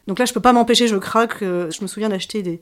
Donc 0.06 0.18
là, 0.18 0.25
je 0.25 0.32
peux 0.32 0.40
pas 0.40 0.52
m'empêcher, 0.52 0.88
je 0.88 0.97
craque. 0.97 1.42
euh, 1.42 1.71
je 1.71 1.82
me 1.82 1.87
souviens 1.87 2.09
d'acheter 2.09 2.42
des, 2.42 2.61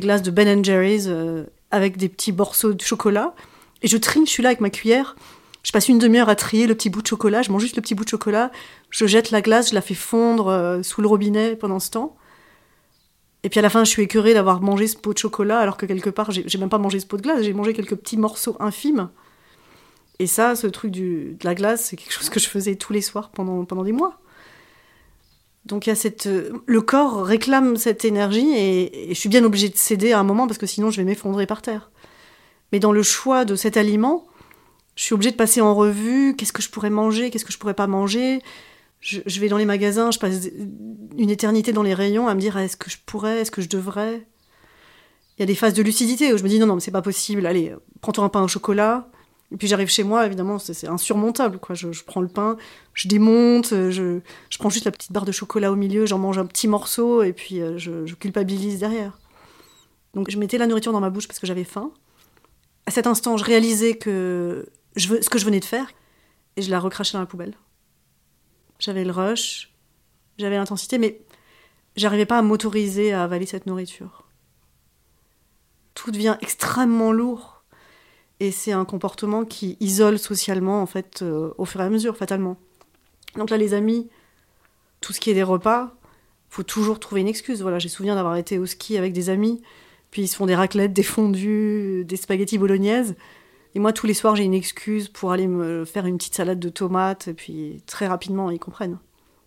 glaces 0.00 0.22
de 0.22 0.30
Ben 0.30 0.64
Jerry's 0.64 1.06
euh, 1.08 1.44
avec 1.70 1.96
des 1.96 2.08
petits 2.08 2.32
morceaux 2.32 2.74
de 2.74 2.82
chocolat. 2.82 3.34
Et 3.82 3.88
je 3.88 3.96
trime, 3.96 4.26
je 4.26 4.30
suis 4.30 4.42
là 4.42 4.50
avec 4.50 4.60
ma 4.60 4.70
cuillère. 4.70 5.16
Je 5.62 5.72
passe 5.72 5.88
une 5.88 5.98
demi-heure 5.98 6.28
à 6.28 6.36
trier 6.36 6.66
le 6.66 6.74
petit 6.76 6.90
bout 6.90 7.02
de 7.02 7.06
chocolat, 7.08 7.42
je 7.42 7.50
mange 7.50 7.62
juste 7.62 7.74
le 7.74 7.82
petit 7.82 7.96
bout 7.96 8.04
de 8.04 8.08
chocolat, 8.08 8.52
je 8.90 9.04
jette 9.04 9.32
la 9.32 9.42
glace, 9.42 9.70
je 9.70 9.74
la 9.74 9.80
fais 9.80 9.94
fondre 9.94 10.46
euh, 10.46 10.82
sous 10.84 11.02
le 11.02 11.08
robinet 11.08 11.56
pendant 11.56 11.80
ce 11.80 11.90
temps. 11.90 12.16
Et 13.42 13.48
puis 13.48 13.58
à 13.58 13.62
la 13.62 13.70
fin, 13.70 13.82
je 13.82 13.90
suis 13.90 14.02
écœurée 14.02 14.32
d'avoir 14.32 14.60
mangé 14.60 14.86
ce 14.86 14.96
pot 14.96 15.12
de 15.12 15.18
chocolat, 15.18 15.58
alors 15.58 15.76
que 15.76 15.84
quelque 15.84 16.10
part, 16.10 16.30
j'ai 16.30 16.58
même 16.58 16.68
pas 16.68 16.78
mangé 16.78 17.00
ce 17.00 17.06
pot 17.06 17.16
de 17.16 17.22
glace, 17.22 17.42
j'ai 17.42 17.52
mangé 17.52 17.72
quelques 17.72 17.96
petits 17.96 18.16
morceaux 18.16 18.56
infimes. 18.60 19.08
Et 20.20 20.28
ça, 20.28 20.54
ce 20.54 20.68
truc 20.68 20.92
de 20.92 21.36
la 21.42 21.56
glace, 21.56 21.86
c'est 21.86 21.96
quelque 21.96 22.12
chose 22.12 22.30
que 22.30 22.38
je 22.38 22.48
faisais 22.48 22.76
tous 22.76 22.92
les 22.92 23.02
soirs 23.02 23.30
pendant, 23.30 23.64
pendant 23.64 23.82
des 23.82 23.92
mois. 23.92 24.20
Donc 25.66 25.88
il 25.88 25.96
cette, 25.96 26.28
euh, 26.28 26.52
le 26.66 26.80
corps 26.80 27.24
réclame 27.24 27.76
cette 27.76 28.04
énergie 28.04 28.52
et, 28.56 29.08
je 29.08 29.14
suis 29.14 29.28
bien 29.28 29.42
obligée 29.42 29.68
de 29.68 29.76
céder 29.76 30.12
à 30.12 30.20
un 30.20 30.22
moment 30.22 30.46
parce 30.46 30.58
que 30.58 30.66
sinon 30.66 30.90
je 30.90 30.98
vais 30.98 31.04
m'effondrer 31.04 31.46
par 31.46 31.60
terre. 31.60 31.90
Mais 32.72 32.78
dans 32.78 32.92
le 32.92 33.02
choix 33.02 33.44
de 33.44 33.56
cet 33.56 33.76
aliment, 33.76 34.26
je 34.94 35.02
suis 35.02 35.14
obligée 35.14 35.32
de 35.32 35.36
passer 35.36 35.60
en 35.60 35.74
revue 35.74 36.36
qu'est-ce 36.36 36.52
que 36.52 36.62
je 36.62 36.70
pourrais 36.70 36.90
manger, 36.90 37.30
qu'est-ce 37.30 37.44
que 37.44 37.52
je 37.52 37.58
pourrais 37.58 37.74
pas 37.74 37.88
manger. 37.88 38.40
Je, 39.00 39.40
vais 39.40 39.48
dans 39.48 39.58
les 39.58 39.66
magasins, 39.66 40.10
je 40.10 40.18
passe 40.18 40.48
une 41.16 41.30
éternité 41.30 41.72
dans 41.72 41.82
les 41.82 41.94
rayons 41.94 42.28
à 42.28 42.34
me 42.34 42.40
dire 42.40 42.56
est-ce 42.56 42.76
que 42.76 42.90
je 42.90 42.96
pourrais, 43.04 43.40
est-ce 43.40 43.50
que 43.50 43.62
je 43.62 43.68
devrais? 43.68 44.26
Il 45.36 45.40
y 45.40 45.44
a 45.44 45.46
des 45.46 45.54
phases 45.54 45.74
de 45.74 45.82
lucidité 45.82 46.32
où 46.32 46.38
je 46.38 46.42
me 46.42 46.48
dis 46.48 46.58
non 46.58 46.66
non 46.66 46.74
mais 46.76 46.80
c'est 46.80 46.90
pas 46.92 47.02
possible. 47.02 47.44
Allez, 47.44 47.74
prends-toi 48.00 48.24
un 48.24 48.28
pain 48.28 48.42
au 48.42 48.48
chocolat, 48.48 49.10
et 49.52 49.56
puis 49.56 49.68
j'arrive 49.68 49.88
chez 49.88 50.02
moi, 50.02 50.26
évidemment, 50.26 50.58
c'est 50.58 50.88
insurmontable. 50.88 51.58
Quoi. 51.58 51.74
Je, 51.76 51.88
prends 52.04 52.20
le 52.20 52.28
pain, 52.28 52.56
je 52.94 53.06
démonte, 53.06 53.68
je, 53.70 54.20
je, 54.50 54.58
prends 54.58 54.70
juste 54.70 54.84
la 54.84 54.90
petite 54.90 55.12
barre 55.12 55.24
de 55.24 55.32
chocolat 55.32 55.70
au 55.70 55.76
milieu, 55.76 56.04
j'en 56.04 56.18
mange 56.18 56.38
un 56.38 56.46
petit 56.46 56.66
morceau, 56.66 57.22
et 57.22 57.32
puis 57.32 57.60
euh, 57.60 57.78
je, 57.78 58.12
culpabilise 58.14 58.80
derrière. 58.80 59.18
Donc 60.14 60.30
je 60.30 60.38
mettais 60.38 60.58
la 60.58 60.66
nourriture 60.66 60.92
dans 60.92 61.00
ma 61.00 61.10
bouche 61.10 61.28
parce 61.28 61.38
que 61.38 61.46
j'avais 61.46 61.64
faim. 61.64 61.92
À 62.86 62.90
cet 62.90 63.06
instant, 63.06 63.36
je 63.36 63.44
réalisais 63.44 63.96
que 63.96 64.68
ce 64.96 65.28
que 65.28 65.38
je 65.38 65.44
venais 65.44 65.60
de 65.60 65.64
faire, 65.64 65.86
et 66.56 66.62
je 66.62 66.70
la 66.70 66.80
recrachais 66.80 67.12
dans 67.12 67.20
la 67.20 67.26
poubelle. 67.26 67.54
J'avais 68.80 69.04
le 69.04 69.12
rush, 69.12 69.72
j'avais 70.38 70.56
l'intensité, 70.56 70.98
mais 70.98 71.20
j'arrivais 71.94 72.26
pas 72.26 72.38
à 72.38 72.42
m'autoriser 72.42 73.12
à 73.12 73.22
avaler 73.22 73.46
cette 73.46 73.66
nourriture. 73.66 74.26
Tout 75.94 76.10
devient 76.10 76.36
extrêmement 76.40 77.12
lourd 77.12 77.55
et 78.40 78.50
c'est 78.50 78.72
un 78.72 78.84
comportement 78.84 79.44
qui 79.44 79.76
isole 79.80 80.18
socialement, 80.18 80.82
en 80.82 80.86
fait, 80.86 81.20
euh, 81.22 81.50
au 81.58 81.64
fur 81.64 81.80
et 81.80 81.84
à 81.84 81.90
mesure, 81.90 82.16
fatalement. 82.16 82.56
Donc 83.36 83.50
là, 83.50 83.56
les 83.56 83.74
amis, 83.74 84.08
tout 85.00 85.12
ce 85.12 85.20
qui 85.20 85.30
est 85.30 85.34
des 85.34 85.42
repas, 85.42 85.94
faut 86.48 86.62
toujours 86.62 87.00
trouver 87.00 87.22
une 87.22 87.28
excuse. 87.28 87.62
Voilà, 87.62 87.78
j'ai 87.78 87.88
souvenir 87.88 88.14
d'avoir 88.14 88.36
été 88.36 88.58
au 88.58 88.66
ski 88.66 88.96
avec 88.96 89.12
des 89.12 89.30
amis, 89.30 89.62
puis 90.10 90.22
ils 90.22 90.28
se 90.28 90.36
font 90.36 90.46
des 90.46 90.54
raclettes, 90.54 90.92
des 90.92 91.02
fondus, 91.02 92.04
des 92.04 92.16
spaghettis 92.16 92.58
bolognaises. 92.58 93.14
Et 93.74 93.78
moi, 93.78 93.92
tous 93.92 94.06
les 94.06 94.14
soirs, 94.14 94.36
j'ai 94.36 94.44
une 94.44 94.54
excuse 94.54 95.08
pour 95.08 95.32
aller 95.32 95.46
me 95.46 95.84
faire 95.84 96.06
une 96.06 96.16
petite 96.16 96.34
salade 96.34 96.60
de 96.60 96.68
tomates, 96.68 97.28
et 97.28 97.34
puis 97.34 97.82
très 97.86 98.06
rapidement, 98.06 98.50
ils 98.50 98.58
comprennent. 98.58 98.98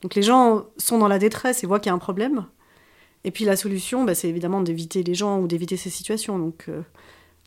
Donc 0.01 0.15
les 0.15 0.21
gens 0.21 0.65
sont 0.77 0.97
dans 0.97 1.07
la 1.07 1.19
détresse 1.19 1.63
et 1.63 1.67
voient 1.67 1.79
qu'il 1.79 1.89
y 1.89 1.91
a 1.91 1.95
un 1.95 1.99
problème. 1.99 2.45
Et 3.23 3.31
puis 3.31 3.45
la 3.45 3.55
solution, 3.55 4.05
bah, 4.05 4.15
c'est 4.15 4.29
évidemment 4.29 4.61
d'éviter 4.61 5.03
les 5.03 5.13
gens 5.13 5.39
ou 5.39 5.47
d'éviter 5.47 5.77
ces 5.77 5.89
situations. 5.89 6.39
Donc 6.39 6.65
euh, 6.69 6.81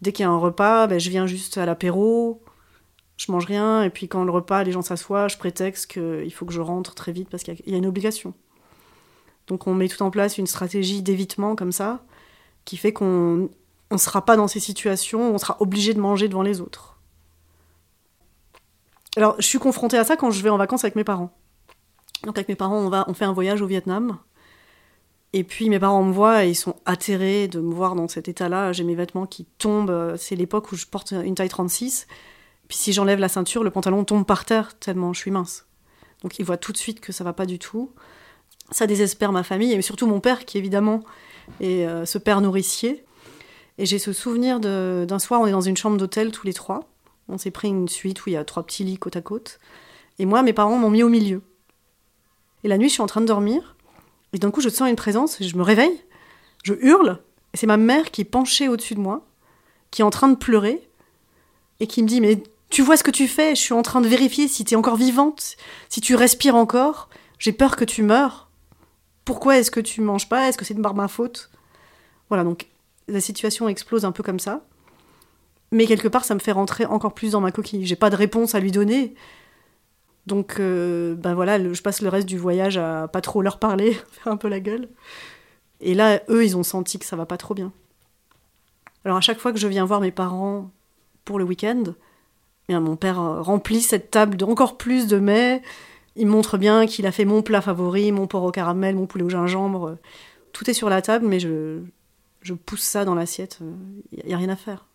dès 0.03 0.13
qu'il 0.13 0.25
y 0.25 0.27
a 0.27 0.31
un 0.31 0.37
repas, 0.37 0.87
ben, 0.89 1.01
je 1.01 1.09
viens 1.09 1.27
juste 1.27 1.57
à 1.57 1.65
l'apéro, 1.65 2.43
je 3.17 3.31
mange 3.31 3.47
rien, 3.47 3.83
et 3.85 3.91
puis 3.91 4.09
quand 4.09 4.25
le 4.25 4.33
repas, 4.33 4.65
les 4.65 4.73
gens 4.73 4.83
s'assoient, 4.83 5.29
je 5.29 5.39
prétexte 5.39 5.87
qu'il 5.87 6.33
faut 6.33 6.45
que 6.45 6.53
je 6.53 6.61
rentre 6.61 6.95
très 6.95 7.13
vite 7.13 7.31
parce 7.31 7.45
qu'il 7.45 7.63
y 7.67 7.75
a 7.75 7.79
une 7.79 7.87
obligation. 7.87 8.35
Donc 9.47 9.67
on 9.67 9.75
met 9.75 9.89
tout 9.89 10.03
en 10.03 10.11
place 10.11 10.39
une 10.39 10.47
stratégie 10.47 11.03
d'évitement 11.03 11.55
comme 11.55 11.73
ça, 11.73 12.05
qui 12.65 12.77
fait 12.77 12.93
qu'on 12.93 13.49
ne 13.91 13.97
sera 13.97 14.25
pas 14.25 14.37
dans 14.37 14.49
ces 14.49 14.61
situations 14.61 15.35
on 15.35 15.39
sera 15.39 15.57
obligé 15.61 15.95
de 15.95 16.01
manger 16.01 16.29
devant 16.29 16.43
les 16.43 16.61
autres. 16.61 16.99
Alors 19.17 19.37
je 19.39 19.47
suis 19.47 19.59
confrontée 19.59 19.99
à 19.99 20.05
ça 20.05 20.17
quand 20.17 20.31
je 20.31 20.43
vais 20.43 20.51
en 20.51 20.59
vacances 20.59 20.85
avec 20.85 20.97
mes 20.97 21.05
parents. 21.05 21.33
Donc 22.25 22.37
avec 22.39 22.49
mes 22.49 22.57
parents, 22.57 22.79
on, 22.79 22.89
va, 22.89 23.05
on 23.09 23.15
fait 23.15 23.25
un 23.25 23.33
voyage 23.33 23.63
au 23.63 23.67
Vietnam. 23.67 24.19
Et 25.33 25.45
puis 25.45 25.71
mes 25.71 25.79
parents 25.79 26.03
me 26.03 26.13
voient 26.13 26.45
et 26.45 26.51
ils 26.51 26.55
sont 26.55 26.77
atterrés 26.85 27.49
de 27.49 27.61
me 27.61 27.73
voir 27.73 27.95
dans 27.95 28.09
cet 28.09 28.29
état-là. 28.29 28.73
J'ai 28.73 28.85
mes 28.85 28.95
vêtements 28.95 29.27
qui 29.27 29.47
tombent. 29.59 30.15
C'est 30.19 30.37
l'époque 30.37 30.71
où 30.73 30.77
je 30.77 30.87
porte 30.87 31.13
une 31.13 31.35
taille 31.35 31.49
36. 31.49 32.07
Puis 32.69 32.77
si 32.77 32.93
j'enlève 32.93 33.19
la 33.19 33.29
ceinture, 33.29 33.65
le 33.65 33.71
pantalon 33.71 34.05
tombe 34.05 34.27
par 34.27 34.45
terre 34.45 34.79
tellement 34.79 35.13
je 35.13 35.21
suis 35.21 35.31
mince. 35.31 35.67
Donc 36.23 36.39
ils 36.39 36.45
voient 36.45 36.57
tout 36.57 36.73
de 36.73 36.77
suite 36.77 37.01
que 37.01 37.13
ça 37.13 37.25
va 37.25 37.33
pas 37.33 37.47
du 37.47 37.59
tout. 37.59 37.91
Ça 38.71 38.87
désespère 38.87 39.33
ma 39.33 39.43
famille 39.43 39.73
et 39.73 39.83
surtout 39.83 40.07
mon 40.07 40.21
père 40.21 40.45
qui 40.45 40.59
évidemment 40.59 41.01
est 41.61 41.87
euh, 41.87 42.07
ce 42.07 42.19
père 42.19 42.41
nourricier. 42.41 43.05
Et 43.79 43.87
j'ai 43.87 43.99
ce 43.99 44.13
souvenir 44.13 44.61
d'un 44.61 45.19
soir, 45.19 45.41
on 45.41 45.47
est 45.47 45.53
dans 45.53 45.63
une 45.63 45.77
chambre 45.77 45.97
d'hôtel 45.97 46.31
tous 46.31 46.47
les 46.47 46.53
trois. 46.53 46.89
On 47.29 47.39
s'est 47.39 47.51
pris 47.51 47.69
une 47.69 47.89
suite 47.89 48.25
où 48.25 48.29
il 48.29 48.35
y 48.35 48.37
a 48.37 48.45
trois 48.45 48.63
petits 48.63 48.85
lits 48.85 48.99
côte 48.99 49.17
à 49.17 49.23
côte. 49.23 49.59
Et 50.19 50.27
moi, 50.27 50.43
mes 50.43 50.53
parents 50.53 50.77
m'ont 50.77 50.91
mis 50.91 51.03
au 51.03 51.09
milieu. 51.09 51.43
Et 52.65 52.69
la 52.69 52.77
nuit, 52.77 52.89
je 52.89 52.95
suis 52.95 53.03
en 53.03 53.07
train 53.07 53.23
de 53.23 53.27
dormir. 53.27 53.77
Et 54.33 54.39
d'un 54.39 54.51
coup, 54.51 54.61
je 54.61 54.69
sens 54.69 54.89
une 54.89 54.97
présence, 54.97 55.43
je 55.43 55.57
me 55.57 55.63
réveille, 55.63 56.03
je 56.63 56.75
hurle, 56.75 57.19
et 57.53 57.57
c'est 57.57 57.67
ma 57.67 57.77
mère 57.77 58.11
qui 58.11 58.23
est 58.23 58.25
penchée 58.25 58.69
au-dessus 58.69 58.95
de 58.95 59.01
moi, 59.01 59.27
qui 59.91 60.03
est 60.03 60.05
en 60.05 60.11
train 60.11 60.29
de 60.29 60.37
pleurer, 60.37 60.89
et 61.81 61.87
qui 61.87 62.03
me 62.03 62.09
dit 62.09 62.21
Mais 62.21 62.43
tu 62.71 62.83
vois 62.83 62.97
ce 62.97 63.05
que 63.05 63.11
tu 63.11 63.29
fais 63.29 63.55
Je 63.55 63.61
suis 63.61 63.75
en 63.75 63.83
train 63.83 64.01
de 64.01 64.09
vérifier 64.09 64.49
si 64.49 64.65
tu 64.65 64.75
es 64.75 64.77
encore 64.77 64.97
vivante, 64.97 65.57
si 65.89 66.01
tu 66.01 66.15
respires 66.15 66.57
encore. 66.57 67.09
J'ai 67.39 67.53
peur 67.53 67.77
que 67.77 67.85
tu 67.85 68.03
meurs. 68.03 68.49
Pourquoi 69.25 69.59
est-ce 69.59 69.71
que 69.71 69.81
tu 69.81 70.01
manges 70.01 70.29
pas 70.29 70.49
Est-ce 70.49 70.57
que 70.57 70.65
c'est 70.65 70.75
de 70.75 70.81
ma 70.81 71.09
faute? 71.09 71.51
Voilà, 72.29 72.45
donc 72.45 72.69
la 73.09 73.21
situation 73.21 73.69
explose 73.69 74.05
un 74.05 74.13
peu 74.13 74.23
comme 74.23 74.39
ça. 74.39 74.65
Mais 75.73 75.87
quelque 75.87 76.09
part, 76.09 76.25
ça 76.25 76.35
me 76.35 76.41
fait 76.41 76.53
rentrer 76.53 76.87
encore 76.87 77.15
plus 77.15 77.33
dans 77.33 77.41
ma 77.41 77.51
coquille. 77.51 77.85
J'ai 77.85 77.97
pas 77.97 78.11
de 78.11 78.17
réponse 78.17 78.55
à 78.55 78.61
lui 78.61 78.71
donner. 78.71 79.15
Donc, 80.27 80.61
euh, 80.61 81.15
ben 81.15 81.35
voilà, 81.35 81.73
je 81.73 81.83
passe 81.83 82.01
le 82.01 82.09
reste 82.09 82.29
du 82.29 82.39
voyage 82.39 82.79
à 82.79 83.09
pas 83.09 83.21
trop 83.21 83.43
leur 83.43 83.59
parler, 83.59 83.93
faire 84.13 84.33
un 84.33 84.37
peu 84.37 84.49
la 84.49 84.61
gueule. 84.61 84.89
Et 85.81 85.95
là, 85.95 86.21
eux, 86.29 86.45
ils 86.45 86.57
ont 86.57 86.63
senti 86.63 86.99
que 86.99 87.05
ça 87.05 87.17
va 87.17 87.27
pas 87.27 87.37
trop 87.37 87.55
bien. 87.55 87.73
Alors, 89.05 89.17
à 89.17 89.21
chaque 89.21 89.39
fois 89.39 89.53
que 89.53 89.59
je 89.59 89.67
viens 89.67 89.85
voir 89.85 90.01
mes 90.01 90.13
parents 90.13 90.71
pour 91.25 91.39
le 91.39 91.45
week-end, 91.45 91.83
bien, 92.69 92.81
mon 92.81 92.95
père 92.95 93.21
remplit 93.43 93.81
cette 93.81 94.11
table 94.11 94.37
d'encore 94.37 94.77
plus 94.77 95.09
de 95.09 95.19
mets. 95.19 95.61
Il 96.15 96.29
montre 96.29 96.57
bien 96.57 96.87
qu'il 96.87 97.07
a 97.07 97.13
fait 97.13 97.25
mon 97.25 97.43
plat 97.43 97.61
favori, 97.61 98.13
mon 98.13 98.29
porc 98.29 98.45
au 98.45 98.53
caramel, 98.53 98.95
mon 98.95 99.07
poulet 99.07 99.25
au 99.25 99.31
gingembre. 99.31 99.99
Tout 100.53 100.71
est 100.71 100.75
sur 100.75 100.89
la 100.89 101.03
table, 101.03 101.27
mais 101.27 101.41
je, 101.41 101.81
je 102.43 102.55
pousse 102.55 102.83
ça 102.83 103.05
dans 103.05 103.17
l'assiette. 103.17 103.59
Il 104.13 104.25
n'y 104.25 104.35
a 104.35 104.37
rien 104.37 104.51
à 104.51 104.57
faire 104.57 104.87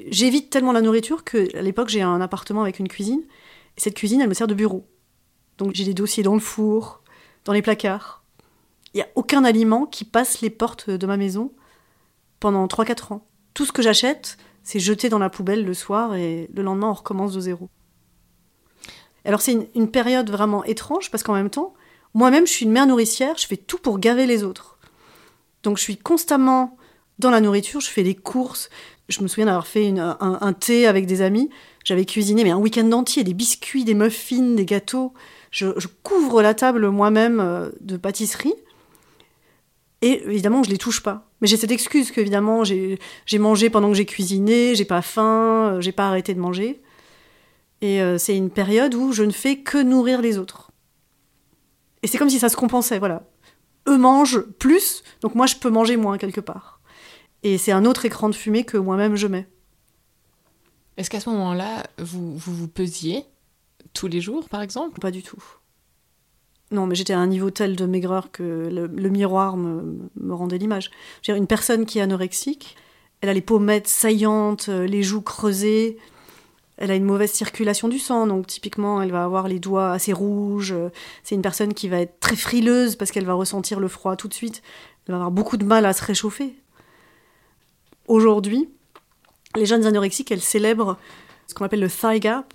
j'évite 0.00 0.50
tellement 0.50 0.72
la 0.72 0.80
nourriture 0.80 1.24
que 1.24 1.56
à 1.56 1.62
l'époque 1.62 1.88
j'ai 1.88 2.02
un 2.02 2.20
appartement 2.20 2.62
avec 2.62 2.78
une 2.78 2.88
cuisine 2.88 3.22
et 3.76 3.80
cette 3.80 3.94
cuisine 3.94 4.20
elle 4.20 4.28
me 4.28 4.34
sert 4.34 4.46
de 4.46 4.54
bureau. 4.54 4.86
Donc 5.58 5.74
j'ai 5.74 5.84
des 5.84 5.94
dossiers 5.94 6.22
dans 6.22 6.34
le 6.34 6.40
four, 6.40 7.02
dans 7.44 7.52
les 7.52 7.62
placards. 7.62 8.24
Il 8.92 8.98
n'y 8.98 9.02
a 9.02 9.08
aucun 9.14 9.44
aliment 9.44 9.86
qui 9.86 10.04
passe 10.04 10.40
les 10.40 10.50
portes 10.50 10.90
de 10.90 11.06
ma 11.06 11.16
maison 11.16 11.52
pendant 12.40 12.66
3-4 12.66 13.14
ans. 13.14 13.26
Tout 13.54 13.64
ce 13.64 13.72
que 13.72 13.82
j'achète, 13.82 14.36
c'est 14.62 14.80
jeté 14.80 15.08
dans 15.08 15.18
la 15.18 15.30
poubelle 15.30 15.64
le 15.64 15.74
soir 15.74 16.14
et 16.14 16.48
le 16.52 16.62
lendemain 16.62 16.88
on 16.88 16.94
recommence 16.94 17.32
de 17.32 17.40
zéro. 17.40 17.68
Alors 19.24 19.40
c'est 19.40 19.52
une, 19.52 19.66
une, 19.74 19.90
période 19.90 20.30
vraiment 20.30 20.64
étrange 20.64 21.10
parce 21.10 21.22
qu'en 21.22 21.34
même 21.34 21.50
temps, 21.50 21.74
moi-même 22.12 22.46
je 22.46 22.52
suis 22.52 22.66
une 22.66 22.72
mère 22.72 22.86
nourricière, 22.86 23.36
je 23.38 23.46
fais 23.46 23.56
tout 23.56 23.78
pour 23.78 23.98
gaver 23.98 24.26
les 24.26 24.42
autres. 24.42 24.78
Donc 25.62 25.78
je 25.78 25.82
suis 25.82 25.96
constamment 25.96 26.76
dans 27.18 27.30
la 27.30 27.40
nourriture, 27.40 27.80
je 27.80 27.88
fais 27.88 28.02
des 28.02 28.14
courses, 28.14 28.70
je 29.08 29.22
me 29.22 29.28
souviens 29.28 29.46
d'avoir 29.46 29.66
fait 29.66 29.92
un, 29.98 30.52
thé 30.52 30.86
avec 30.86 31.06
des 31.06 31.20
amis. 31.20 31.50
J'avais 31.84 32.04
cuisiné 32.04 32.44
mais 32.44 32.50
un 32.50 32.58
week-end 32.58 32.90
entier, 32.92 33.24
des 33.24 33.34
biscuits, 33.34 33.84
des 33.84 33.94
muffins, 33.94 34.54
des 34.54 34.64
gâteaux. 34.64 35.12
Je, 35.50 35.66
couvre 36.02 36.42
la 36.42 36.54
table 36.54 36.88
moi-même 36.88 37.38
euh, 37.40 37.70
de 37.80 37.96
pâtisserie. 37.96 38.54
Et 40.02 40.22
évidemment, 40.24 40.62
je 40.62 40.70
les 40.70 40.78
touche 40.78 41.02
pas. 41.02 41.30
Mais 41.40 41.46
j'ai 41.46 41.56
cette 41.56 41.70
excuse 41.70 42.10
que 42.10 42.20
évidemment 42.20 42.64
j'ai 42.64 42.98
mangé 43.38 43.70
pendant 43.70 43.88
que 43.88 43.94
j'ai 43.94 44.06
cuisiné, 44.06 44.74
j'ai 44.74 44.84
pas 44.84 45.02
faim, 45.02 45.74
euh, 45.74 45.80
j'ai 45.80 45.92
pas 45.92 46.08
arrêté 46.08 46.34
de 46.34 46.40
manger. 46.40 46.80
Et 47.82 48.00
euh, 48.00 48.16
c'est 48.18 48.36
une 48.36 48.50
période 48.50 48.94
où 48.94 49.12
je 49.12 49.22
ne 49.22 49.30
fais 49.30 49.58
que 49.58 49.78
nourrir 49.78 50.22
les 50.22 50.38
autres. 50.38 50.70
Et 52.02 52.06
c'est 52.06 52.18
comme 52.18 52.30
si 52.30 52.38
ça 52.38 52.48
se 52.48 52.56
compensait, 52.56 52.98
voilà. 52.98 53.22
Eux 53.86 53.98
mangent 53.98 54.40
plus, 54.58 55.04
donc 55.20 55.34
moi 55.34 55.46
je 55.46 55.56
peux 55.56 55.70
manger 55.70 55.98
moins 55.98 56.16
quelque 56.16 56.40
part. 56.40 56.73
Et 57.44 57.58
c'est 57.58 57.72
un 57.72 57.84
autre 57.84 58.06
écran 58.06 58.30
de 58.30 58.34
fumée 58.34 58.64
que 58.64 58.78
moi-même 58.78 59.16
je 59.16 59.26
mets. 59.26 59.46
Est-ce 60.96 61.10
qu'à 61.10 61.20
ce, 61.20 61.28
moment-là, 61.28 61.82
vous, 61.98 62.36
vous, 62.36 62.68
pesiez 62.68 63.24
tous 63.92 64.06
les 64.06 64.20
jours, 64.20 64.48
par 64.48 64.62
exemple? 64.62 64.98
Pas 64.98 65.10
du 65.10 65.22
tout. 65.22 65.42
Non, 66.70 66.86
mais 66.86 66.94
j'étais 66.94 67.12
à 67.12 67.18
un 67.18 67.26
niveau 67.26 67.50
tel 67.50 67.76
de 67.76 67.84
maigreur 67.84 68.30
que 68.32 68.42
le, 68.42 69.08
miroir 69.10 69.56
me, 69.56 70.08
rendait 70.30 70.56
l'image. 70.56 70.90
Une 71.28 71.46
personne 71.46 71.84
qui 71.84 71.98
est 71.98 72.02
anorexique, 72.02 72.76
elle 73.20 73.28
a 73.28 73.34
les 73.34 73.42
pommettes 73.42 73.88
saillantes, 73.88 74.68
euh, 74.68 74.86
les 74.86 75.02
joues 75.02 75.22
creusées, 75.22 75.98
elle 76.76 76.90
a 76.90 76.94
une 76.94 77.04
mauvaise 77.04 77.30
circulation 77.30 77.88
du 77.88 77.98
sang, 77.98 78.26
donc 78.26 78.46
typiquement 78.46 79.00
elle 79.00 79.12
va 79.12 79.24
avoir 79.24 79.48
les 79.48 79.60
doigts 79.60 79.92
assez 79.92 80.12
rouges. 80.12 80.74
C'est 81.22 81.34
une 81.34 81.42
personne 81.42 81.74
qui 81.74 81.88
va 81.88 82.00
être 82.00 82.18
très 82.20 82.36
frileuse 82.36 82.96
parce 82.96 83.10
qu'elle 83.10 83.26
va 83.26 83.34
ressentir 83.34 83.80
le 83.80 83.88
froid 83.88 84.16
tout 84.16 84.28
de 84.28 84.34
suite. 84.34 84.62
Elle 85.06 85.12
va 85.12 85.16
avoir 85.16 85.30
beaucoup 85.30 85.56
de 85.56 85.64
mal 85.64 85.86
à 85.86 85.92
se 85.92 86.04
réchauffer. 86.04 86.54
Aujourd'hui, 88.06 88.68
Les 89.56 89.66
jeunes 89.66 89.86
anorexiques, 89.86 90.32
elles 90.32 90.40
célèbrent 90.40 90.98
ce 91.46 91.54
qu'on 91.54 91.64
appelle 91.64 91.80
le 91.80 91.90
thigh 91.90 92.20
gap, 92.20 92.54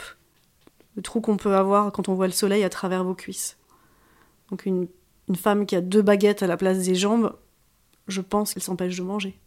le 0.96 1.02
trou 1.02 1.22
qu'on 1.22 1.38
peut 1.38 1.56
avoir 1.56 1.92
quand 1.92 2.10
on 2.10 2.14
voit 2.14 2.28
le 2.28 2.34
soleil 2.34 2.64
à 2.64 2.70
travers 2.70 3.04
vos 3.04 3.16
cuisses. 3.16 3.58
Donc 4.50 4.66
une, 4.66 4.88
une 5.30 5.36
femme 5.36 5.66
qui 5.66 5.76
a 5.76 5.82
deux 5.82 6.02
baguettes 6.02 6.44
à 6.44 6.48
la 6.48 6.58
place 6.58 6.80
des 6.80 6.96
jambes, 6.96 7.36
je 8.08 8.22
pense 8.22 8.54
qu'elle 8.54 8.64
s'empêche 8.64 8.98
de 8.98 9.04
manger. 9.04 9.40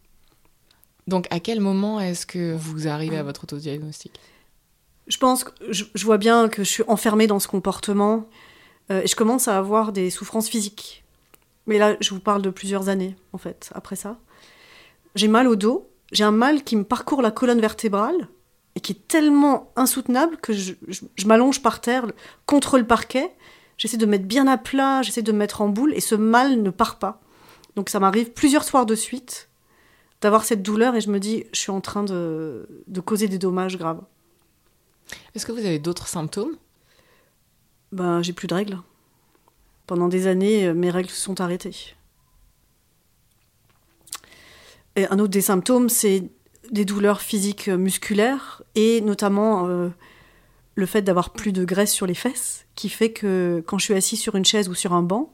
Donc 1.05 1.27
à 1.29 1.39
quel 1.39 1.59
moment 1.59 1.99
est-ce 1.99 2.25
que 2.25 2.55
vous 2.55 2.87
arrivez 2.87 3.17
à 3.17 3.23
votre 3.23 3.43
autodiagnostic? 3.43 4.19
Je 5.05 5.17
pense 5.17 5.43
que 5.43 5.51
je, 5.69 5.83
je 5.93 6.05
vois 6.05 6.17
bien 6.17 6.47
que 6.47 6.63
je 6.63 6.69
suis 6.69 6.83
enfermée 6.87 7.27
dans 7.27 7.39
ce 7.39 7.49
comportement 7.49 8.27
euh, 8.89 9.01
et 9.01 9.07
je 9.07 9.15
commence 9.15 9.47
à 9.49 9.57
avoir 9.57 9.91
des 9.91 10.09
souffrances 10.09 10.47
physiques. 10.47 11.03
Mais 11.67 11.77
là, 11.77 11.97
je 11.99 12.09
vous 12.11 12.19
parle 12.21 12.41
de 12.41 12.49
plusieurs 12.49 12.89
années, 12.89 13.15
en 13.33 13.37
fait, 13.37 13.69
après 13.75 13.95
ça. 13.97 14.17
J'ai 15.15 15.27
mal 15.27 15.47
au 15.47 15.55
dos, 15.55 15.89
j'ai 16.13 16.23
un 16.23 16.31
mal 16.31 16.63
qui 16.63 16.75
me 16.77 16.83
parcourt 16.85 17.21
la 17.21 17.31
colonne 17.31 17.59
vertébrale 17.59 18.27
et 18.75 18.79
qui 18.79 18.93
est 18.93 19.07
tellement 19.07 19.71
insoutenable 19.75 20.37
que 20.37 20.53
je, 20.53 20.73
je- 20.87 21.01
je 21.15 21.27
m'allonge 21.27 21.61
par 21.61 21.81
terre 21.81 22.05
contre 22.45 22.77
le 22.77 22.87
parquet. 22.87 23.31
J'essaie 23.77 23.97
de 23.97 24.05
me 24.05 24.11
mettre 24.11 24.25
bien 24.25 24.47
à 24.47 24.57
plat, 24.57 25.01
j'essaie 25.01 25.21
de 25.23 25.31
me 25.31 25.37
mettre 25.39 25.61
en 25.61 25.67
boule 25.69 25.93
et 25.93 25.99
ce 25.99 26.15
mal 26.15 26.61
ne 26.61 26.69
part 26.69 26.97
pas. 26.99 27.19
Donc 27.75 27.89
ça 27.89 27.99
m'arrive 27.99 28.31
plusieurs 28.31 28.63
soirs 28.63 28.85
de 28.85 28.95
suite 28.95 29.49
d'avoir 30.21 30.45
cette 30.45 30.61
douleur 30.63 30.95
et 30.95 31.01
je 31.01 31.09
me 31.09 31.19
dis, 31.19 31.43
je 31.53 31.59
suis 31.59 31.71
en 31.71 31.81
train 31.81 32.03
de, 32.03 32.67
de 32.87 33.01
causer 33.01 33.27
des 33.27 33.37
dommages 33.39 33.77
graves. 33.77 34.01
Est-ce 35.35 35.45
que 35.45 35.51
vous 35.51 35.65
avez 35.65 35.79
d'autres 35.79 36.07
symptômes? 36.07 36.55
Ben, 37.91 38.21
j'ai 38.21 38.33
plus 38.33 38.47
de 38.47 38.53
règles. 38.55 38.77
Pendant 39.85 40.07
des 40.07 40.27
années, 40.27 40.67
euh, 40.67 40.73
mes 40.73 40.89
règles 40.89 41.09
se 41.09 41.19
sont 41.19 41.41
arrêtées. 41.41 41.75
Et 44.95 45.07
un 45.07 45.19
autre 45.19 45.31
des 45.31 45.41
symptômes, 45.41 45.89
c'est 45.89 46.29
des 46.71 46.85
douleurs 46.85 47.21
physiques 47.21 47.67
euh, 47.67 47.77
musculaires 47.77 48.63
et 48.75 49.01
notamment 49.01 49.67
euh, 49.67 49.89
le 50.75 50.85
fait 50.85 51.01
d'avoir 51.01 51.31
plus 51.31 51.51
de 51.51 51.65
graisse 51.65 51.91
sur 51.91 52.05
les 52.05 52.13
fesses, 52.13 52.65
qui 52.75 52.89
fait 52.89 53.11
que 53.11 53.63
quand 53.65 53.77
je 53.77 53.85
suis 53.85 53.93
assis 53.93 54.17
sur 54.17 54.35
une 54.35 54.45
chaise 54.45 54.69
ou 54.69 54.75
sur 54.75 54.93
un 54.93 55.03
banc, 55.03 55.33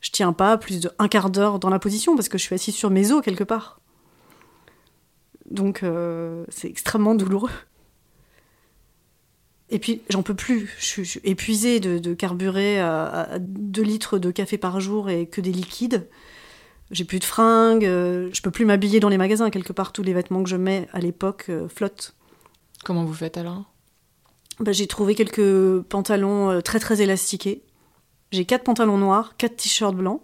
je 0.00 0.10
tiens 0.10 0.32
pas 0.32 0.58
plus 0.58 0.80
de 0.80 0.90
un 0.98 1.08
quart 1.08 1.30
d'heure 1.30 1.58
dans 1.58 1.70
la 1.70 1.78
position 1.78 2.14
parce 2.14 2.28
que 2.28 2.38
je 2.38 2.44
suis 2.44 2.54
assis 2.54 2.72
sur 2.72 2.90
mes 2.90 3.12
os 3.12 3.22
quelque 3.22 3.44
part. 3.44 3.80
Donc 5.50 5.82
euh, 5.82 6.44
c'est 6.48 6.68
extrêmement 6.68 7.14
douloureux. 7.14 7.50
Et 9.70 9.78
puis, 9.78 10.00
j'en 10.08 10.22
peux 10.22 10.34
plus. 10.34 10.74
Je 10.78 11.02
suis, 11.02 11.20
épuisée 11.24 11.78
de, 11.78 12.14
carburer 12.14 12.80
à, 12.80 13.38
2 13.38 13.82
litres 13.82 14.18
de 14.18 14.30
café 14.30 14.56
par 14.56 14.80
jour 14.80 15.10
et 15.10 15.26
que 15.26 15.42
des 15.42 15.52
liquides. 15.52 16.08
J'ai 16.90 17.04
plus 17.04 17.18
de 17.18 17.24
fringues, 17.24 17.84
euh, 17.84 18.30
je 18.32 18.40
peux 18.40 18.50
plus 18.50 18.64
m'habiller 18.64 19.00
dans 19.00 19.08
les 19.08 19.18
magasins. 19.18 19.50
Quelque 19.50 19.72
part, 19.72 19.92
tous 19.92 20.02
les 20.02 20.14
vêtements 20.14 20.42
que 20.42 20.48
je 20.48 20.56
mets 20.56 20.88
à 20.92 21.00
l'époque 21.00 21.46
euh, 21.48 21.68
flottent. 21.68 22.14
Comment 22.84 23.04
vous 23.04 23.14
faites 23.14 23.36
alors? 23.36 23.64
Bah, 24.60 24.72
j'ai 24.72 24.86
trouvé 24.86 25.14
quelques 25.14 25.82
pantalons 25.82 26.50
euh, 26.50 26.60
très 26.60 26.80
très 26.80 27.00
élastiqués. 27.00 27.62
J'ai 28.32 28.44
quatre 28.44 28.64
pantalons 28.64 28.98
noirs, 28.98 29.36
quatre 29.36 29.56
t-shirts 29.56 29.94
blancs. 29.94 30.20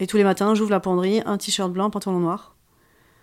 Et 0.00 0.06
tous 0.06 0.16
les 0.16 0.24
matins, 0.24 0.54
j'ouvre 0.54 0.70
la 0.70 0.80
penderie, 0.80 1.22
un 1.24 1.38
t-shirt 1.38 1.72
blanc, 1.72 1.86
un 1.86 1.90
pantalon 1.90 2.20
noir. 2.20 2.54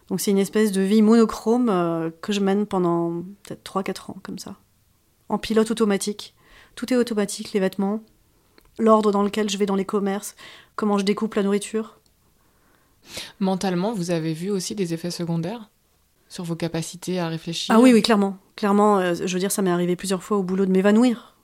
Donc 0.07 0.19
c'est 0.19 0.31
une 0.31 0.37
espèce 0.37 0.71
de 0.71 0.81
vie 0.81 1.01
monochrome 1.01 1.69
euh, 1.69 2.09
que 2.21 2.33
je 2.33 2.39
mène 2.39 2.65
pendant 2.65 3.23
peut-être 3.43 3.63
3-4 3.63 4.11
ans, 4.11 4.17
comme 4.23 4.39
ça. 4.39 4.55
En 5.29 5.37
pilote 5.37 5.71
automatique. 5.71 6.35
Tout 6.75 6.91
est 6.91 6.97
automatique, 6.97 7.53
les 7.53 7.59
vêtements, 7.59 8.01
l'ordre 8.79 9.11
dans 9.11 9.23
lequel 9.23 9.49
je 9.49 9.57
vais 9.57 9.65
dans 9.65 9.75
les 9.75 9.85
commerces, 9.85 10.35
comment 10.75 10.97
je 10.97 11.05
découpe 11.05 11.35
la 11.35 11.43
nourriture. 11.43 11.99
Mentalement, 13.39 13.93
vous 13.93 14.11
avez 14.11 14.33
vu 14.33 14.49
aussi 14.49 14.75
des 14.75 14.93
effets 14.93 15.11
secondaires 15.11 15.69
sur 16.29 16.43
vos 16.43 16.55
capacités 16.55 17.19
à 17.19 17.27
réfléchir? 17.27 17.75
Ah 17.75 17.79
oui, 17.79 17.91
oui, 17.93 18.01
clairement. 18.01 18.37
Clairement, 18.55 18.99
euh, 18.99 19.13
je 19.13 19.33
veux 19.33 19.39
dire, 19.39 19.51
ça 19.51 19.61
m'est 19.61 19.71
arrivé 19.71 19.95
plusieurs 19.95 20.23
fois 20.23 20.37
au 20.37 20.43
boulot 20.43 20.65
de 20.65 20.71
m'évanouir. 20.71 21.35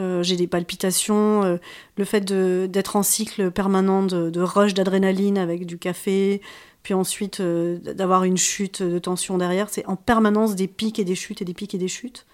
Euh, 0.00 0.22
j'ai 0.22 0.36
des 0.36 0.46
palpitations, 0.46 1.44
euh, 1.44 1.56
le 1.96 2.04
fait 2.04 2.20
d'être 2.20 2.96
en 2.96 3.02
cycle 3.02 3.50
permanent 3.50 4.02
de, 4.02 4.30
de 4.30 4.40
rush 4.40 4.74
d'adrénaline 4.74 5.38
avec 5.38 5.66
du 5.66 5.78
café, 5.78 6.40
puis 6.82 6.94
ensuite 6.94 7.42
d'avoir 7.42 8.24
une 8.24 8.36
chute 8.36 8.82
de 8.82 8.98
tension 8.98 9.38
derrière, 9.38 9.68
c'est 9.68 9.86
en 9.86 9.96
permanence 9.96 10.54
des 10.54 10.68
pics 10.68 10.98
et 10.98 11.04
des 11.04 11.16
chutes 11.16 11.42
et 11.42 11.44
des 11.44 11.54
pics 11.54 11.74
et 11.74 11.78
des 11.78 11.88
chutes. 11.88 12.26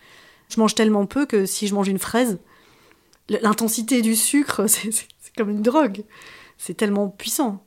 Je 0.48 0.60
mange 0.60 0.74
tellement 0.74 1.06
peu 1.06 1.26
que 1.26 1.46
si 1.46 1.66
je 1.66 1.74
mange 1.74 1.88
une 1.88 1.98
fraise, 1.98 2.38
l'intensité 3.28 4.02
du 4.02 4.14
sucre, 4.14 4.66
c'est 4.68 4.92
comme 5.36 5.50
une 5.50 5.62
drogue. 5.62 6.04
C'est 6.58 6.74
tellement 6.74 7.08
puissant. 7.08 7.64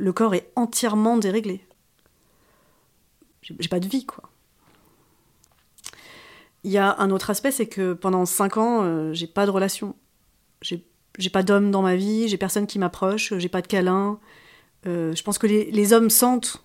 Le 0.00 0.14
corps 0.14 0.34
est 0.34 0.50
entièrement 0.56 1.18
déréglé. 1.18 1.62
J'ai 3.42 3.68
pas 3.68 3.80
de 3.80 3.86
vie, 3.86 4.06
quoi. 4.06 4.30
Il 6.64 6.70
y 6.70 6.78
a 6.78 6.98
un 6.98 7.10
autre 7.10 7.28
aspect, 7.28 7.50
c'est 7.50 7.66
que 7.66 7.92
pendant 7.92 8.24
5 8.24 8.56
ans, 8.56 8.82
euh, 8.82 9.12
j'ai 9.12 9.26
pas 9.26 9.44
de 9.44 9.50
relation. 9.50 9.94
J'ai 10.62 11.30
pas 11.30 11.42
d'homme 11.42 11.70
dans 11.70 11.82
ma 11.82 11.96
vie, 11.96 12.28
j'ai 12.28 12.38
personne 12.38 12.66
qui 12.66 12.78
m'approche, 12.78 13.34
j'ai 13.36 13.48
pas 13.50 13.60
de 13.60 13.66
câlin. 13.66 14.18
Euh, 14.86 15.14
je 15.14 15.22
pense 15.22 15.36
que 15.36 15.46
les, 15.46 15.70
les 15.70 15.92
hommes 15.92 16.08
sentent 16.08 16.64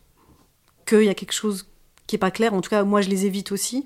qu'il 0.85 1.03
y 1.03 1.09
a 1.09 1.13
quelque 1.13 1.33
chose 1.33 1.69
qui 2.07 2.15
est 2.15 2.19
pas 2.19 2.31
clair. 2.31 2.53
En 2.53 2.61
tout 2.61 2.69
cas, 2.69 2.83
moi, 2.83 3.01
je 3.01 3.09
les 3.09 3.25
évite 3.25 3.51
aussi. 3.51 3.85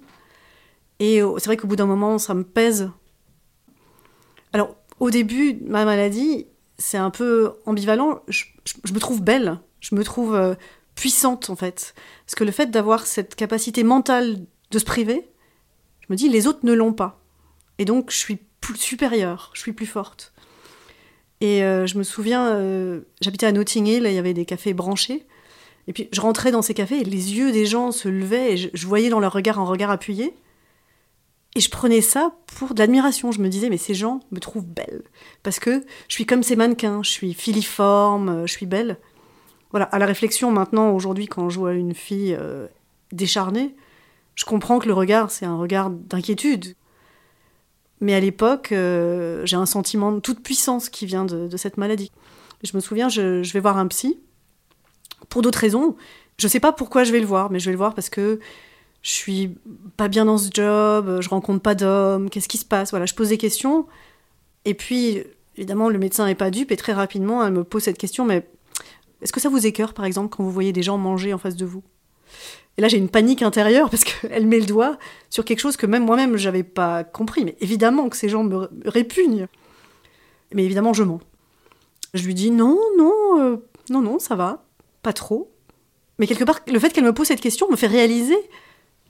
Et 1.00 1.24
euh, 1.24 1.40
c'est 1.40 1.46
vrai 1.46 1.58
qu'au 1.58 1.68
bout 1.68 1.76
d'un 1.76 1.88
moment, 1.88 2.20
ça 2.20 2.36
me 2.36 2.44
pèse. 2.44 2.92
Alors, 4.54 4.76
au 5.00 5.10
début, 5.10 5.60
ma 5.66 5.86
maladie, 5.86 6.46
c'est 6.80 6.98
un 6.98 7.12
peu 7.12 7.54
ambivalent. 7.66 8.24
Je, 8.28 8.46
me 8.94 9.00
trouve 9.00 9.22
belle, 9.22 9.60
je 9.82 9.94
me 9.94 10.04
trouve 10.04 10.34
euh, 10.34 10.56
puissante, 10.96 11.50
en 11.50 11.56
fait. 11.56 11.94
Parce 12.26 12.36
que 12.36 12.44
le 12.44 12.52
fait 12.52 12.72
d'avoir 12.72 13.06
cette 13.06 13.36
capacité 13.36 13.84
mentale 13.84 14.40
de 14.72 14.80
se 14.80 14.86
priver, 14.86 15.30
je 16.02 16.08
me 16.10 16.16
dis, 16.16 16.30
les 16.30 16.48
autres 16.48 16.62
ne 16.64 16.74
l'ont 16.74 16.94
pas. 16.94 17.22
Et 17.78 17.86
donc, 17.86 18.10
je 18.10 18.18
suis 18.18 18.40
plus 18.62 18.78
supérieure, 18.78 19.52
je 19.54 19.62
suis 19.62 19.74
plus 19.74 19.86
forte. 19.86 20.34
Et 21.42 21.64
euh, 21.64 21.86
je 21.86 21.98
me 21.98 22.04
souviens, 22.04 22.48
euh, 22.48 23.02
j'habitais 23.22 23.46
à 23.46 23.52
Notting 23.52 23.86
Hill, 23.86 24.06
il 24.06 24.14
y 24.14 24.18
avait 24.18 24.34
des 24.34 24.46
cafés 24.46 24.74
branchés. 24.74 25.26
Et 25.88 25.94
puis, 25.94 26.10
je 26.12 26.22
rentrais 26.22 26.52
dans 26.52 26.62
ces 26.62 26.74
cafés, 26.74 27.02
et 27.02 27.04
les 27.04 27.36
yeux 27.38 27.52
des 27.52 27.66
gens 27.66 27.92
se 27.92 28.08
levaient, 28.10 28.54
et 28.54 28.72
je 28.74 28.88
voyais 28.88 29.10
dans 29.10 29.20
leur 29.20 29.34
regard 29.34 29.60
un 29.60 29.66
regard 29.66 29.92
appuyé. 29.92 30.34
Et 31.56 31.62
je 31.62 31.70
prenais 31.70 32.02
ça 32.02 32.36
pour 32.58 32.74
de 32.74 32.80
l'admiration. 32.80 33.32
Je 33.32 33.42
me 33.42 33.50
disais, 33.50 33.70
mais 33.70 33.78
ces 33.78 33.94
gens 33.94 34.20
me 34.32 34.40
trouvent 34.40 34.68
belle. 34.68 35.02
Parce 35.44 35.60
que 35.60 35.84
je 36.08 36.14
suis 36.14 36.26
comme 36.26 36.44
ces 36.44 36.56
mannequins, 36.56 37.02
je 37.04 37.10
suis 37.10 37.34
filiforme, 37.34 38.46
je 38.46 38.52
suis 38.52 38.66
belle. 38.66 38.98
Voilà, 39.72 39.86
à 39.86 40.00
la 40.00 40.06
réflexion 40.06 40.52
maintenant, 40.52 40.92
aujourd'hui, 40.92 41.28
quand 41.28 41.50
je 41.50 41.60
vois 41.60 41.74
une 41.74 41.94
fille 41.94 42.36
euh, 42.38 42.68
décharnée, 43.12 43.76
je 44.36 44.46
comprends 44.46 44.80
que 44.80 44.88
le 44.88 44.94
regard, 44.94 45.32
c'est 45.32 45.46
un 45.46 45.58
regard 45.58 45.90
d'inquiétude. 45.90 46.76
Mais 48.02 48.14
à 48.16 48.20
l'époque, 48.20 48.72
euh, 48.72 49.46
j'ai 49.46 49.58
un 49.58 49.66
sentiment 49.66 50.12
de 50.12 50.20
toute 50.20 50.42
puissance 50.42 50.90
qui 50.90 51.06
vient 51.06 51.26
de, 51.26 51.56
cette 51.58 51.78
maladie. 51.78 52.12
Je 52.64 52.76
me 52.76 52.80
souviens, 52.80 53.10
je, 53.10 53.44
je 53.44 53.54
vais 53.54 53.60
voir 53.60 53.78
un 53.78 53.88
psy, 53.88 54.20
pour 55.28 55.42
d'autres 55.42 55.60
raisons. 55.60 55.96
Je 56.38 56.48
sais 56.48 56.60
pas 56.60 56.72
pourquoi 56.72 57.04
je 57.04 57.12
vais 57.12 57.20
le 57.20 57.26
voir, 57.26 57.52
mais 57.52 57.60
je 57.60 57.66
vais 57.66 57.72
le 57.72 57.78
voir 57.78 57.94
parce 57.94 58.10
que 58.10 58.40
je 59.02 59.12
suis 59.12 59.56
pas 59.98 60.08
bien 60.08 60.26
dans 60.26 60.38
ce 60.38 60.50
job, 60.54 61.20
je 61.22 61.30
rencontre 61.30 61.62
pas 61.62 61.76
d'hommes, 61.76 62.30
qu'est-ce 62.30 62.50
qui 62.50 62.58
se 62.58 62.66
passe? 62.66 62.90
Voilà, 62.92 63.06
je 63.06 63.14
pose 63.14 63.30
des 63.30 63.38
questions. 63.38 63.88
Et 64.66 64.74
puis, 64.74 65.24
évidemment, 65.56 65.90
le 65.90 66.00
médecin 66.00 66.28
est 66.28 66.36
pas 66.36 66.52
dupe 66.52 66.72
et 66.72 66.78
très 66.78 66.94
rapidement, 66.94 67.46
elle 67.46 67.54
me 67.54 67.64
pose 67.64 67.84
cette 67.84 67.98
question, 67.98 68.26
mais 68.26 68.48
est-ce 69.22 69.32
que 69.32 69.40
ça 69.40 69.50
vous 69.50 69.66
écœure, 69.66 69.94
par 69.94 70.06
exemple, 70.06 70.36
quand 70.36 70.44
vous 70.44 70.52
voyez 70.52 70.74
des 70.74 70.84
gens 70.84 70.98
manger 70.98 71.34
en 71.34 71.38
face 71.38 71.56
de 71.56 71.66
vous? 71.66 71.84
Et 72.78 72.82
là, 72.82 72.88
j'ai 72.88 72.98
une 72.98 73.10
panique 73.10 73.42
intérieure 73.42 73.90
parce 73.90 74.04
qu'elle 74.04 74.48
met 74.48 74.60
le 74.60 74.66
doigt 74.66 74.98
sur 75.30 75.44
quelque 75.44 75.60
chose 75.60 75.76
que 75.76 75.86
même 75.86 76.06
moi-même, 76.06 76.38
j'avais 76.38 76.64
pas 76.64 77.04
compris. 77.04 77.44
Mais 77.44 77.58
évidemment 77.60 78.10
que 78.10 78.16
ces 78.16 78.30
gens 78.30 78.44
me 78.44 78.70
répugnent. 78.86 79.48
Mais 80.54 80.64
évidemment, 80.64 80.94
je 80.94 81.04
mens. 81.04 81.20
Je 82.14 82.26
lui 82.26 82.34
dis 82.34 82.52
non, 82.52 82.80
non, 82.98 83.14
euh, 83.40 83.58
non, 83.90 84.02
non, 84.02 84.18
ça 84.18 84.36
va, 84.36 84.64
pas 85.04 85.14
trop. 85.14 85.52
Mais 86.18 86.28
quelque 86.28 86.44
part, 86.44 86.62
le 86.68 86.80
fait 86.80 86.92
qu'elle 86.92 87.04
me 87.04 87.14
pose 87.14 87.28
cette 87.28 87.42
question 87.42 87.70
me 87.70 87.76
fait 87.76 87.88
réaliser 87.88 88.38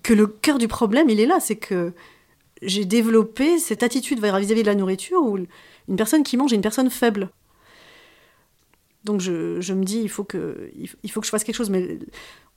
que 0.04 0.14
le 0.14 0.28
cœur 0.28 0.58
du 0.58 0.68
problème, 0.68 1.10
il 1.10 1.20
est 1.20 1.26
là. 1.26 1.40
C'est 1.40 1.56
que 1.56 1.94
j'ai 2.62 2.86
développé 2.86 3.60
cette 3.60 3.84
attitude 3.84 4.20
vis-à-vis 4.20 4.62
de 4.62 4.68
la 4.68 4.76
nourriture 4.76 5.22
où 5.22 5.38
une 5.38 5.96
personne 5.96 6.24
qui 6.24 6.38
mange 6.38 6.54
est 6.54 6.56
une 6.56 6.62
personne 6.62 6.90
faible. 6.90 7.30
Donc 9.06 9.22
je, 9.22 9.74
me 9.74 9.84
dis, 9.84 10.02
il 10.02 10.10
faut, 10.10 10.24
que, 10.24 10.72
je 11.04 11.30
fasse 11.30 11.44
quelque 11.44 11.56
chose. 11.56 11.70
Mais 11.70 12.00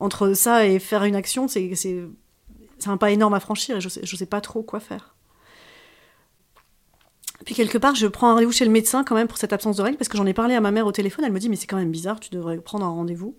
entre 0.01 0.35
ça 0.35 0.67
et 0.67 0.79
faire 0.79 1.05
une 1.05 1.15
action, 1.15 1.47
c'est 1.49 1.71
un 2.87 2.97
pas 2.97 3.11
énorme 3.11 3.35
à 3.35 3.41
franchir 3.41 3.77
et 3.77 3.81
je 3.81 3.89
je 4.03 4.17
sais 4.17 4.27
pas 4.27 4.41
trop 4.41 4.63
quoi 4.63 4.81
faire. 4.81 5.15
Puis 7.45 7.55
quelque 7.55 7.79
part, 7.79 7.95
je 7.95 8.07
prends 8.07 8.29
un 8.29 8.35
rendez-vous 8.35 8.53
chez 8.53 8.65
le 8.65 8.71
médecin 8.71 9.05
quand 9.05 9.15
même 9.15 9.29
pour 9.29 9.39
cette 9.39 9.53
absence 9.53 9.77
de 9.77 9.83
règles 9.83 9.97
parce 9.97 10.09
que 10.09 10.17
j'en 10.17 10.27
ai 10.27 10.35
parlé 10.35 10.55
à 10.55 10.61
ma 10.61 10.71
mère 10.71 10.87
au 10.87 10.93
téléphone. 10.93 11.25
Elle 11.25 11.33
me 11.33 11.41
dit, 11.41 11.49
mais 11.49 11.57
c'est 11.57 11.67
quand 11.67 11.77
même 11.77 11.91
bizarre, 11.91 12.21
tu 12.21 12.31
devrais 12.31 12.59
prendre 12.59 12.85
un 12.85 12.91
rendez-vous. 12.91 13.37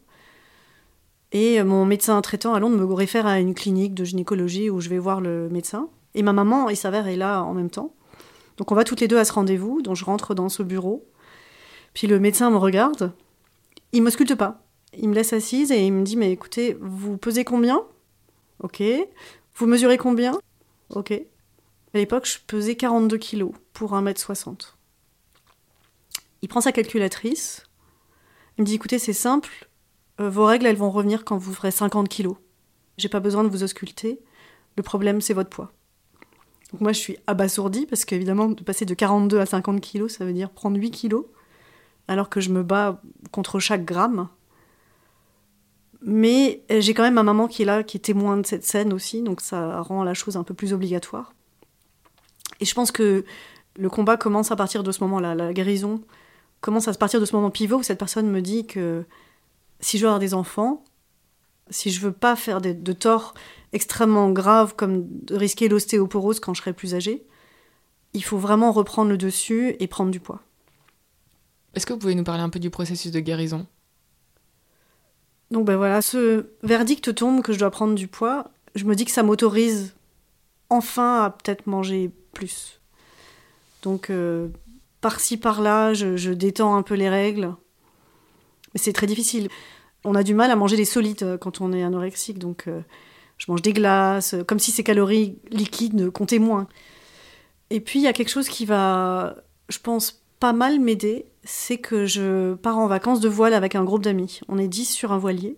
Et 1.33 1.59
euh, 1.59 1.65
mon 1.65 1.85
médecin 1.85 2.21
traitant 2.21 2.53
à 2.53 2.59
Londres 2.59 2.77
me 2.77 2.93
réfère 2.93 3.25
à 3.25 3.39
une 3.39 3.55
clinique 3.55 3.95
de 3.95 4.05
gynécologie 4.05 4.69
où 4.69 4.79
je 4.79 4.89
vais 4.89 4.99
voir 4.99 5.19
le 5.19 5.49
médecin. 5.49 5.89
Et 6.13 6.21
ma 6.21 6.31
maman, 6.31 6.69
il 6.69 6.77
s'avère, 6.77 7.07
est 7.07 7.15
là 7.15 7.43
en 7.43 7.53
même 7.53 7.71
temps. 7.71 7.93
Donc 8.57 8.71
on 8.71 8.75
va 8.75 8.83
toutes 8.83 9.01
les 9.01 9.07
deux 9.07 9.17
à 9.17 9.25
ce 9.25 9.33
rendez-vous. 9.33 9.81
Donc 9.81 9.95
je 9.95 10.05
rentre 10.05 10.35
dans 10.35 10.47
ce 10.47 10.61
bureau. 10.63 11.05
Puis 11.93 12.07
le 12.07 12.19
médecin 12.19 12.51
me 12.51 12.57
regarde. 12.57 13.11
Il 13.91 14.03
me 14.03 14.11
sculpte 14.11 14.35
pas. 14.35 14.63
Il 14.95 15.09
me 15.09 15.15
laisse 15.15 15.33
assise 15.33 15.71
et 15.71 15.83
il 15.83 15.91
me 15.91 16.03
dit, 16.03 16.15
mais 16.17 16.31
écoutez, 16.31 16.77
vous 16.79 17.17
pesez 17.17 17.43
combien? 17.43 17.83
Ok. 18.59 18.83
Vous 19.55 19.65
mesurez 19.65 19.97
combien? 19.97 20.37
Ok. 20.91 21.11
À 21.11 21.97
l'époque, 21.97 22.27
je 22.27 22.37
pesais 22.45 22.75
42 22.75 23.17
kilos 23.17 23.51
pour 23.73 23.93
1m60. 23.93 24.73
Il 26.43 26.47
prend 26.47 26.61
sa 26.61 26.71
calculatrice. 26.71 27.63
Il 28.57 28.61
me 28.61 28.65
dit, 28.67 28.75
écoutez, 28.75 28.99
c'est 28.99 29.13
simple. 29.13 29.67
Euh, 30.19 30.29
vos 30.29 30.45
règles, 30.45 30.65
elles 30.65 30.75
vont 30.75 30.91
revenir 30.91 31.25
quand 31.25 31.37
vous 31.37 31.53
ferez 31.53 31.71
50 31.71 32.09
kilos. 32.09 32.35
J'ai 32.97 33.09
pas 33.09 33.19
besoin 33.19 33.43
de 33.43 33.49
vous 33.49 33.63
ausculter. 33.63 34.19
Le 34.77 34.83
problème, 34.83 35.21
c'est 35.21 35.33
votre 35.33 35.49
poids. 35.49 35.71
Donc 36.71 36.81
moi, 36.81 36.91
je 36.91 36.99
suis 36.99 37.17
abasourdie 37.27 37.85
parce 37.85 38.05
qu'évidemment, 38.05 38.47
de 38.49 38.63
passer 38.63 38.85
de 38.85 38.93
42 38.93 39.39
à 39.39 39.45
50 39.45 39.81
kilos, 39.81 40.13
ça 40.13 40.25
veut 40.25 40.33
dire 40.33 40.49
prendre 40.49 40.77
8 40.77 40.91
kilos, 40.91 41.25
alors 42.07 42.29
que 42.29 42.41
je 42.41 42.49
me 42.49 42.63
bats 42.63 43.01
contre 43.31 43.59
chaque 43.59 43.85
gramme. 43.85 44.27
Mais 46.01 46.63
euh, 46.71 46.81
j'ai 46.81 46.93
quand 46.93 47.03
même 47.03 47.13
ma 47.13 47.23
maman 47.23 47.47
qui 47.47 47.61
est 47.61 47.65
là, 47.65 47.83
qui 47.83 47.97
est 47.97 48.01
témoin 48.01 48.37
de 48.37 48.45
cette 48.45 48.65
scène 48.65 48.91
aussi, 48.91 49.21
donc 49.21 49.39
ça 49.39 49.81
rend 49.81 50.03
la 50.03 50.13
chose 50.13 50.35
un 50.35 50.43
peu 50.43 50.53
plus 50.53 50.73
obligatoire. 50.73 51.33
Et 52.59 52.65
je 52.65 52.73
pense 52.73 52.91
que 52.91 53.23
le 53.77 53.89
combat 53.89 54.17
commence 54.17 54.51
à 54.51 54.55
partir 54.55 54.83
de 54.83 54.91
ce 54.91 55.03
moment-là, 55.03 55.33
la 55.35 55.53
guérison 55.53 56.01
commence 56.61 56.87
à 56.87 56.93
partir 56.93 57.19
de 57.19 57.25
ce 57.25 57.35
moment 57.35 57.51
pivot 57.51 57.79
où 57.79 57.83
cette 57.83 57.99
personne 57.99 58.29
me 58.29 58.41
dit 58.41 58.65
que 58.65 59.05
si 59.83 59.97
je 59.97 60.03
veux 60.03 60.07
avoir 60.07 60.19
des 60.19 60.33
enfants, 60.33 60.83
si 61.69 61.91
je 61.91 61.99
veux 61.99 62.11
pas 62.11 62.35
faire 62.35 62.61
de, 62.61 62.71
de 62.71 62.93
tort 62.93 63.33
extrêmement 63.71 64.31
grave 64.31 64.75
comme 64.75 65.07
de 65.07 65.35
risquer 65.35 65.67
l'ostéoporose 65.67 66.39
quand 66.39 66.53
je 66.53 66.61
serai 66.61 66.73
plus 66.73 66.95
âgée, 66.95 67.25
il 68.13 68.23
faut 68.23 68.37
vraiment 68.37 68.71
reprendre 68.71 69.09
le 69.09 69.17
dessus 69.17 69.75
et 69.79 69.87
prendre 69.87 70.11
du 70.11 70.19
poids. 70.19 70.41
Est-ce 71.73 71.85
que 71.85 71.93
vous 71.93 71.99
pouvez 71.99 72.15
nous 72.15 72.23
parler 72.23 72.43
un 72.43 72.49
peu 72.49 72.59
du 72.59 72.69
processus 72.69 73.11
de 73.11 73.19
guérison? 73.19 73.65
Donc 75.51 75.65
ben 75.65 75.75
voilà, 75.75 76.01
ce 76.01 76.47
verdict 76.61 77.13
tombe 77.13 77.41
que 77.41 77.53
je 77.53 77.59
dois 77.59 77.71
prendre 77.71 77.95
du 77.95 78.07
poids. 78.07 78.51
Je 78.75 78.85
me 78.85 78.95
dis 78.95 79.05
que 79.05 79.11
ça 79.11 79.23
m'autorise 79.23 79.95
enfin 80.69 81.23
à 81.23 81.29
peut-être 81.29 81.67
manger 81.67 82.11
plus. 82.31 82.79
Donc 83.81 84.09
euh, 84.09 84.49
par-ci 85.01 85.37
par-là, 85.37 85.93
je, 85.93 86.15
je 86.15 86.31
détends 86.31 86.75
un 86.75 86.83
peu 86.83 86.95
les 86.95 87.09
règles. 87.09 87.53
Mais 88.73 88.79
c'est 88.79 88.93
très 88.93 89.07
difficile. 89.07 89.49
On 90.03 90.15
a 90.15 90.23
du 90.23 90.33
mal 90.33 90.51
à 90.51 90.55
manger 90.55 90.75
des 90.75 90.85
solides 90.85 91.23
euh, 91.23 91.37
quand 91.37 91.61
on 91.61 91.71
est 91.71 91.83
anorexique, 91.83 92.39
donc 92.39 92.67
euh, 92.67 92.81
je 93.37 93.51
mange 93.51 93.61
des 93.61 93.73
glaces, 93.73 94.33
euh, 94.33 94.43
comme 94.43 94.59
si 94.59 94.71
ces 94.71 94.83
calories 94.83 95.37
liquides 95.49 96.09
comptaient 96.09 96.39
moins. 96.39 96.67
Et 97.69 97.79
puis 97.79 97.99
il 97.99 98.03
y 98.03 98.07
a 98.07 98.13
quelque 98.13 98.29
chose 98.29 98.49
qui 98.49 98.65
va, 98.65 99.35
je 99.69 99.79
pense, 99.79 100.23
pas 100.39 100.53
mal 100.53 100.79
m'aider, 100.79 101.25
c'est 101.43 101.77
que 101.77 102.05
je 102.05 102.53
pars 102.55 102.77
en 102.77 102.87
vacances 102.87 103.21
de 103.21 103.29
voile 103.29 103.53
avec 103.53 103.75
un 103.75 103.83
groupe 103.83 104.03
d'amis. 104.03 104.41
On 104.49 104.57
est 104.57 104.67
10 104.67 104.85
sur 104.85 105.11
un 105.13 105.17
voilier. 105.17 105.57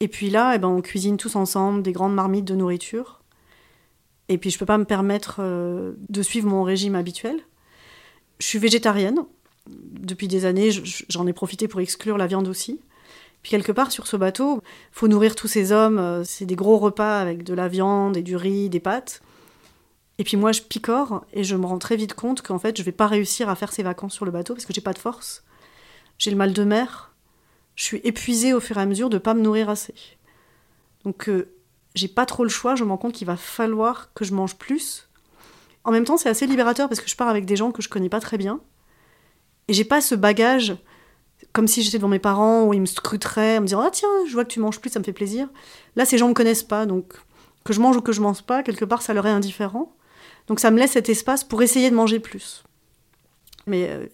Et 0.00 0.08
puis 0.08 0.28
là, 0.28 0.54
eh 0.54 0.58
ben, 0.58 0.68
on 0.68 0.82
cuisine 0.82 1.16
tous 1.16 1.36
ensemble 1.36 1.82
des 1.82 1.92
grandes 1.92 2.14
marmites 2.14 2.44
de 2.44 2.56
nourriture. 2.56 3.22
Et 4.28 4.38
puis 4.38 4.50
je 4.50 4.58
peux 4.58 4.66
pas 4.66 4.78
me 4.78 4.84
permettre 4.84 5.40
de 5.40 6.22
suivre 6.22 6.48
mon 6.48 6.64
régime 6.64 6.96
habituel. 6.96 7.38
Je 8.38 8.46
suis 8.46 8.58
végétarienne. 8.58 9.20
Depuis 9.68 10.28
des 10.28 10.44
années, 10.44 10.70
je- 10.70 11.04
j'en 11.08 11.26
ai 11.26 11.32
profité 11.32 11.68
pour 11.68 11.80
exclure 11.80 12.18
la 12.18 12.26
viande 12.26 12.48
aussi. 12.48 12.80
Puis 13.42 13.50
quelque 13.50 13.72
part 13.72 13.92
sur 13.92 14.06
ce 14.06 14.16
bateau, 14.16 14.62
faut 14.92 15.08
nourrir 15.08 15.34
tous 15.34 15.48
ces 15.48 15.72
hommes. 15.72 15.98
euh, 15.98 16.24
C'est 16.24 16.46
des 16.46 16.56
gros 16.56 16.78
repas 16.78 17.18
avec 17.20 17.44
de 17.44 17.54
la 17.54 17.68
viande 17.68 18.16
et 18.16 18.22
du 18.22 18.36
riz, 18.36 18.68
des 18.70 18.80
pâtes. 18.80 19.20
Et 20.18 20.24
puis 20.24 20.36
moi, 20.36 20.52
je 20.52 20.62
picore 20.62 21.24
et 21.32 21.44
je 21.44 21.56
me 21.56 21.66
rends 21.66 21.78
très 21.78 21.96
vite 21.96 22.14
compte 22.14 22.40
qu'en 22.42 22.58
fait, 22.58 22.76
je 22.78 22.82
vais 22.82 22.92
pas 22.92 23.06
réussir 23.06 23.48
à 23.48 23.54
faire 23.56 23.72
ces 23.72 23.82
vacances 23.82 24.14
sur 24.14 24.24
le 24.24 24.30
bateau 24.30 24.54
parce 24.54 24.64
que 24.64 24.72
j'ai 24.72 24.80
pas 24.80 24.92
de 24.92 24.98
force. 24.98 25.44
J'ai 26.18 26.30
le 26.30 26.36
mal 26.36 26.52
de 26.52 26.62
mer. 26.64 27.12
Je 27.74 27.82
suis 27.84 28.00
épuisée 28.04 28.54
au 28.54 28.60
fur 28.60 28.78
et 28.78 28.80
à 28.80 28.86
mesure 28.86 29.10
de 29.10 29.18
pas 29.18 29.34
me 29.34 29.40
nourrir 29.42 29.68
assez. 29.68 29.94
Donc 31.04 31.28
euh, 31.28 31.48
j'ai 31.94 32.08
pas 32.08 32.26
trop 32.26 32.44
le 32.44 32.50
choix. 32.50 32.76
Je 32.76 32.84
me 32.84 32.90
rends 32.90 32.96
compte 32.96 33.14
qu'il 33.14 33.26
va 33.26 33.36
falloir 33.36 34.12
que 34.14 34.24
je 34.24 34.32
mange 34.34 34.56
plus. 34.56 35.08
En 35.82 35.90
même 35.90 36.04
temps, 36.04 36.16
c'est 36.16 36.28
assez 36.28 36.46
libérateur 36.46 36.88
parce 36.88 37.00
que 37.00 37.10
je 37.10 37.16
pars 37.16 37.28
avec 37.28 37.44
des 37.44 37.56
gens 37.56 37.72
que 37.72 37.82
je 37.82 37.88
connais 37.88 38.08
pas 38.08 38.20
très 38.20 38.38
bien. 38.38 38.60
Et 39.68 39.72
j'ai 39.72 39.84
pas 39.84 40.00
ce 40.00 40.14
bagage 40.14 40.76
comme 41.52 41.68
si 41.68 41.82
j'étais 41.82 41.98
devant 41.98 42.08
mes 42.08 42.18
parents 42.18 42.64
où 42.64 42.74
ils 42.74 42.80
me 42.80 42.86
scruteraient 42.86 43.58
en 43.58 43.60
me 43.60 43.66
disant 43.66 43.80
Ah 43.80 43.90
tiens, 43.90 44.08
je 44.26 44.32
vois 44.32 44.44
que 44.44 44.50
tu 44.50 44.60
manges 44.60 44.80
plus, 44.80 44.90
ça 44.90 44.98
me 44.98 45.04
fait 45.04 45.12
plaisir. 45.12 45.48
Là, 45.96 46.04
ces 46.04 46.18
gens 46.18 46.28
me 46.28 46.34
connaissent 46.34 46.62
pas, 46.64 46.84
donc 46.86 47.14
que 47.64 47.72
je 47.72 47.80
mange 47.80 47.96
ou 47.96 48.00
que 48.00 48.12
je 48.12 48.20
mange 48.20 48.42
pas, 48.42 48.62
quelque 48.62 48.84
part, 48.84 49.02
ça 49.02 49.14
leur 49.14 49.26
est 49.26 49.30
indifférent. 49.30 49.94
Donc 50.48 50.60
ça 50.60 50.70
me 50.70 50.78
laisse 50.78 50.92
cet 50.92 51.08
espace 51.08 51.44
pour 51.44 51.62
essayer 51.62 51.90
de 51.90 51.94
manger 51.94 52.18
plus. 52.20 52.64
Mais 53.66 53.88
euh, 53.88 54.06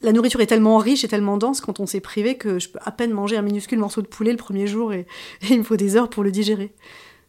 la 0.00 0.12
nourriture 0.12 0.40
est 0.40 0.46
tellement 0.46 0.78
riche 0.78 1.04
et 1.04 1.08
tellement 1.08 1.36
dense 1.36 1.60
quand 1.60 1.80
on 1.80 1.86
s'est 1.86 2.00
privé 2.00 2.36
que 2.36 2.58
je 2.58 2.68
peux 2.70 2.78
à 2.84 2.90
peine 2.90 3.12
manger 3.12 3.36
un 3.36 3.42
minuscule 3.42 3.78
morceau 3.78 4.02
de 4.02 4.08
poulet 4.08 4.32
le 4.32 4.36
premier 4.36 4.66
jour 4.66 4.92
et, 4.92 5.06
il 5.50 5.58
me 5.58 5.64
faut 5.64 5.76
des 5.76 5.96
heures 5.96 6.10
pour 6.10 6.24
le 6.24 6.30
digérer. 6.30 6.72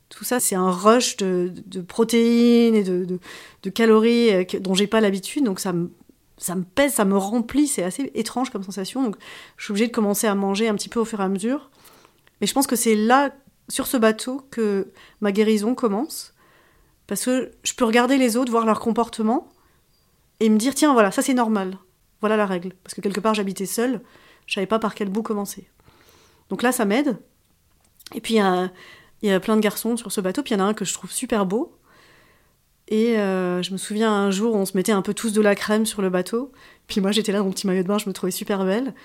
Tout 0.10 0.24
ça, 0.24 0.40
c'est 0.40 0.56
un 0.56 0.72
rush 0.72 1.18
de, 1.18 1.54
protéines 1.88 2.74
et 2.74 2.84
de, 2.84 3.06
de- 3.62 3.70
calories 3.70 4.34
euh, 4.34 4.44
dont 4.60 4.74
j'ai 4.74 4.88
pas 4.88 5.02
l'habitude, 5.02 5.44
donc 5.44 5.60
ça 5.60 5.72
me, 5.72 5.92
ça 6.40 6.56
me 6.56 6.64
pèse, 6.64 6.94
ça 6.94 7.06
me 7.06 7.18
remplit, 7.18 7.68
c'est 7.68 7.84
assez 7.84 8.12
étrange 8.16 8.50
comme 8.50 8.64
sensation. 8.64 9.04
Donc 9.04 9.18
je 9.58 9.66
suis 9.66 9.72
obligée 9.72 9.88
de 9.88 9.92
commencer 9.92 10.26
à 10.26 10.34
manger 10.36 10.68
un 10.68 10.76
petit 10.76 10.90
peu 10.90 11.00
au 11.00 11.06
fur 11.06 11.20
et 11.20 11.24
à 11.24 11.30
mesure. 11.30 11.70
Mais 12.42 12.48
je 12.48 12.54
pense 12.54 12.66
que 12.66 12.76
c'est 12.76 12.96
là, 12.96 13.32
sur 13.68 13.86
ce 13.86 13.98
bateau, 13.98 14.42
que 14.50 14.92
ma 15.22 15.32
guérison 15.32 15.76
commence. 15.76 16.34
Parce 17.06 17.26
que 17.26 17.52
je 17.64 17.74
peux 17.74 17.86
regarder 17.86 18.18
les 18.18 18.38
autres, 18.38 18.52
voir 18.52 18.66
leur 18.66 18.80
comportement, 18.80 19.50
et 20.40 20.50
me 20.50 20.58
dire, 20.58 20.74
tiens, 20.74 20.94
voilà, 20.94 21.12
ça 21.12 21.22
c'est 21.22 21.34
normal. 21.34 21.78
Voilà 22.22 22.38
la 22.38 22.46
règle. 22.46 22.74
Parce 22.84 22.94
que 22.94 23.02
quelque 23.02 23.20
part, 23.20 23.34
j'habitais 23.34 23.66
seule, 23.66 24.02
je 24.46 24.54
savais 24.54 24.68
pas 24.68 24.80
par 24.80 24.96
quel 24.96 25.10
bout 25.10 25.24
commencer. 25.24 25.70
Donc 26.50 26.64
là, 26.64 26.72
ça 26.72 26.86
m'aide. 26.86 27.18
Et 28.14 28.22
puis, 28.22 28.36
il 28.36 28.38
y 28.38 28.70
il 29.22 29.28
y 29.28 29.34
a 29.34 29.40
plein 29.42 29.58
de 29.58 29.62
garçons 29.62 29.98
sur 29.98 30.14
ce 30.14 30.22
bateau, 30.22 30.44
puis 30.44 30.54
il 30.54 30.58
y 30.58 30.62
en 30.62 30.66
a 30.66 30.68
un 30.70 30.74
que 30.74 30.86
je 30.86 30.94
trouve 30.94 31.12
super 31.12 31.46
beau. 31.46 31.78
Et 32.90 33.20
euh, 33.20 33.62
je 33.62 33.72
me 33.72 33.78
souviens 33.78 34.12
un 34.12 34.32
jour, 34.32 34.56
on 34.56 34.66
se 34.66 34.76
mettait 34.76 34.92
un 34.92 35.04
peu 35.04 35.14
tous 35.14 35.32
de 35.32 35.42
la 35.42 35.56
crème 35.56 35.86
sur 35.86 36.02
le 36.02 36.10
bateau. 36.10 36.52
Puis 36.88 37.02
moi, 37.02 37.12
j'étais 37.12 37.32
là 37.32 37.38
dans 37.38 37.46
mon 37.46 37.52
petit 37.52 37.68
maillot 37.68 37.84
de 37.84 37.88
bain, 37.88 38.00
je 38.00 38.10
me 38.10 38.14
trouvais 38.14 38.32
super 38.32 38.66
belle. 38.66 38.96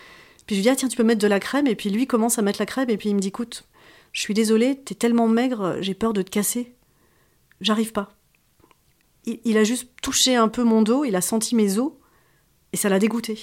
Puis 0.47 0.57
je 0.57 0.61
lui 0.61 0.63
dis, 0.63 0.71
ah 0.71 0.77
tiens, 0.77 0.89
tu 0.89 0.97
peux 0.97 1.05
mettre 1.05 1.21
de 1.21 1.27
la 1.27 1.39
crème? 1.39 1.67
Et 1.67 1.75
puis 1.75 1.91
lui 1.91 2.07
commence 2.07 2.39
à 2.39 2.43
mettre 2.43 2.61
la 2.61 2.67
crème, 2.67 2.89
et 2.89 2.97
puis 2.97 3.11
il 3.11 3.15
me 3.15 3.21
dit, 3.21 3.29
écoute, 3.29 3.69
je 4.13 4.23
suis 4.23 4.33
désolée, 4.33 4.81
t'es 4.81 4.95
tellement 4.95 5.29
maigre, 5.29 5.77
j'ai 5.81 5.93
peur 5.93 6.15
de 6.15 6.23
te 6.23 6.31
casser. 6.31 6.75
J'arrive 7.61 7.93
pas. 7.93 8.15
Il, 9.27 9.41
il 9.45 9.59
a 9.59 9.65
juste 9.65 9.91
touché 10.03 10.35
un 10.35 10.49
peu 10.49 10.65
mon 10.65 10.81
dos, 10.81 11.05
il 11.05 11.15
a 11.15 11.21
senti 11.21 11.55
mes 11.55 11.79
os, 11.79 11.93
et 12.73 12.79
ça 12.79 12.89
l'a 12.89 12.99
dégoûté. 12.99 13.39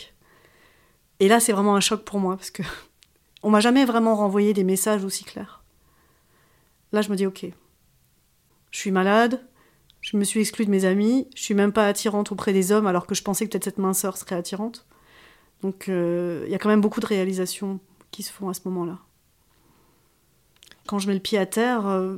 Et 1.19 1.27
là, 1.27 1.39
c'est 1.39 1.53
vraiment 1.53 1.75
un 1.75 1.81
choc 1.81 2.03
pour 2.03 2.19
moi, 2.19 2.35
parce 2.35 2.49
que 2.49 2.63
on 3.43 3.51
m'a 3.51 3.59
jamais 3.59 3.85
vraiment 3.85 4.15
renvoyé 4.15 4.53
des 4.53 4.63
messages 4.63 5.05
aussi 5.05 5.23
clairs. 5.23 5.63
Là, 6.93 7.03
je 7.03 7.11
me 7.11 7.15
dis, 7.15 7.27
ok, 7.27 7.45
je 8.71 8.79
suis 8.79 8.91
malade, 8.91 9.39
je 10.01 10.17
me 10.17 10.23
suis 10.23 10.41
exclue 10.41 10.65
de 10.65 10.71
mes 10.71 10.85
amis, 10.85 11.27
je 11.35 11.43
suis 11.43 11.53
même 11.53 11.71
pas 11.71 11.87
attirante 11.87 12.31
auprès 12.31 12.53
des 12.53 12.71
hommes, 12.71 12.87
alors 12.87 13.05
que 13.05 13.15
je 13.15 13.21
pensais 13.21 13.45
que 13.45 13.51
peut-être 13.51 13.65
cette 13.65 13.77
minceur 13.77 14.17
serait 14.17 14.35
attirante. 14.35 14.85
Donc, 15.61 15.89
euh, 15.89 16.43
il 16.47 16.51
y 16.51 16.55
a 16.55 16.57
quand 16.57 16.69
même 16.69 16.81
beaucoup 16.81 16.99
de 16.99 17.05
réalisations 17.05 17.79
qui 18.09 18.23
se 18.23 18.31
font 18.31 18.49
à 18.49 18.53
ce 18.53 18.61
moment-là. 18.65 18.97
Quand 20.87 20.97
je 20.97 21.07
mets 21.07 21.13
le 21.13 21.19
pied 21.19 21.37
à 21.37 21.45
terre, 21.45 21.87
euh, 21.87 22.17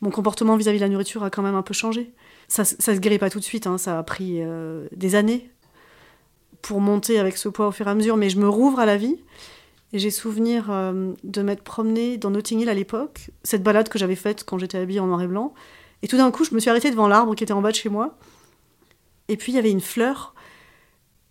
mon 0.00 0.10
comportement 0.10 0.56
vis-à-vis 0.56 0.78
de 0.78 0.84
la 0.84 0.88
nourriture 0.88 1.24
a 1.24 1.30
quand 1.30 1.42
même 1.42 1.56
un 1.56 1.62
peu 1.62 1.74
changé. 1.74 2.12
Ça, 2.46 2.64
ça 2.64 2.94
se 2.94 3.00
guérit 3.00 3.18
pas 3.18 3.30
tout 3.30 3.40
de 3.40 3.44
suite, 3.44 3.66
hein, 3.66 3.78
ça 3.78 3.98
a 3.98 4.02
pris 4.04 4.36
euh, 4.40 4.86
des 4.94 5.16
années 5.16 5.50
pour 6.62 6.80
monter 6.80 7.18
avec 7.18 7.36
ce 7.36 7.48
poids 7.48 7.66
au 7.66 7.72
fur 7.72 7.88
et 7.88 7.90
à 7.90 7.94
mesure, 7.94 8.16
mais 8.16 8.30
je 8.30 8.38
me 8.38 8.48
rouvre 8.48 8.78
à 8.78 8.86
la 8.86 8.96
vie. 8.96 9.16
Et 9.92 9.98
j'ai 9.98 10.10
souvenir 10.10 10.70
de 11.22 11.42
m'être 11.42 11.62
promenée 11.62 12.16
dans 12.16 12.30
Notting 12.30 12.58
Hill 12.58 12.68
à 12.68 12.74
l'époque, 12.74 13.30
cette 13.44 13.62
balade 13.62 13.88
que 13.88 13.96
j'avais 13.96 14.16
faite 14.16 14.42
quand 14.44 14.58
j'étais 14.58 14.78
habillée 14.78 14.98
en 14.98 15.06
noir 15.06 15.22
et 15.22 15.28
blanc. 15.28 15.54
Et 16.04 16.06
tout 16.06 16.18
d'un 16.18 16.30
coup, 16.30 16.44
je 16.44 16.54
me 16.54 16.60
suis 16.60 16.68
arrêtée 16.68 16.90
devant 16.90 17.08
l'arbre 17.08 17.34
qui 17.34 17.42
était 17.44 17.54
en 17.54 17.62
bas 17.62 17.70
de 17.70 17.76
chez 17.76 17.88
moi. 17.88 18.18
Et 19.28 19.38
puis, 19.38 19.52
il 19.52 19.54
y 19.54 19.58
avait 19.58 19.70
une 19.70 19.80
fleur. 19.80 20.34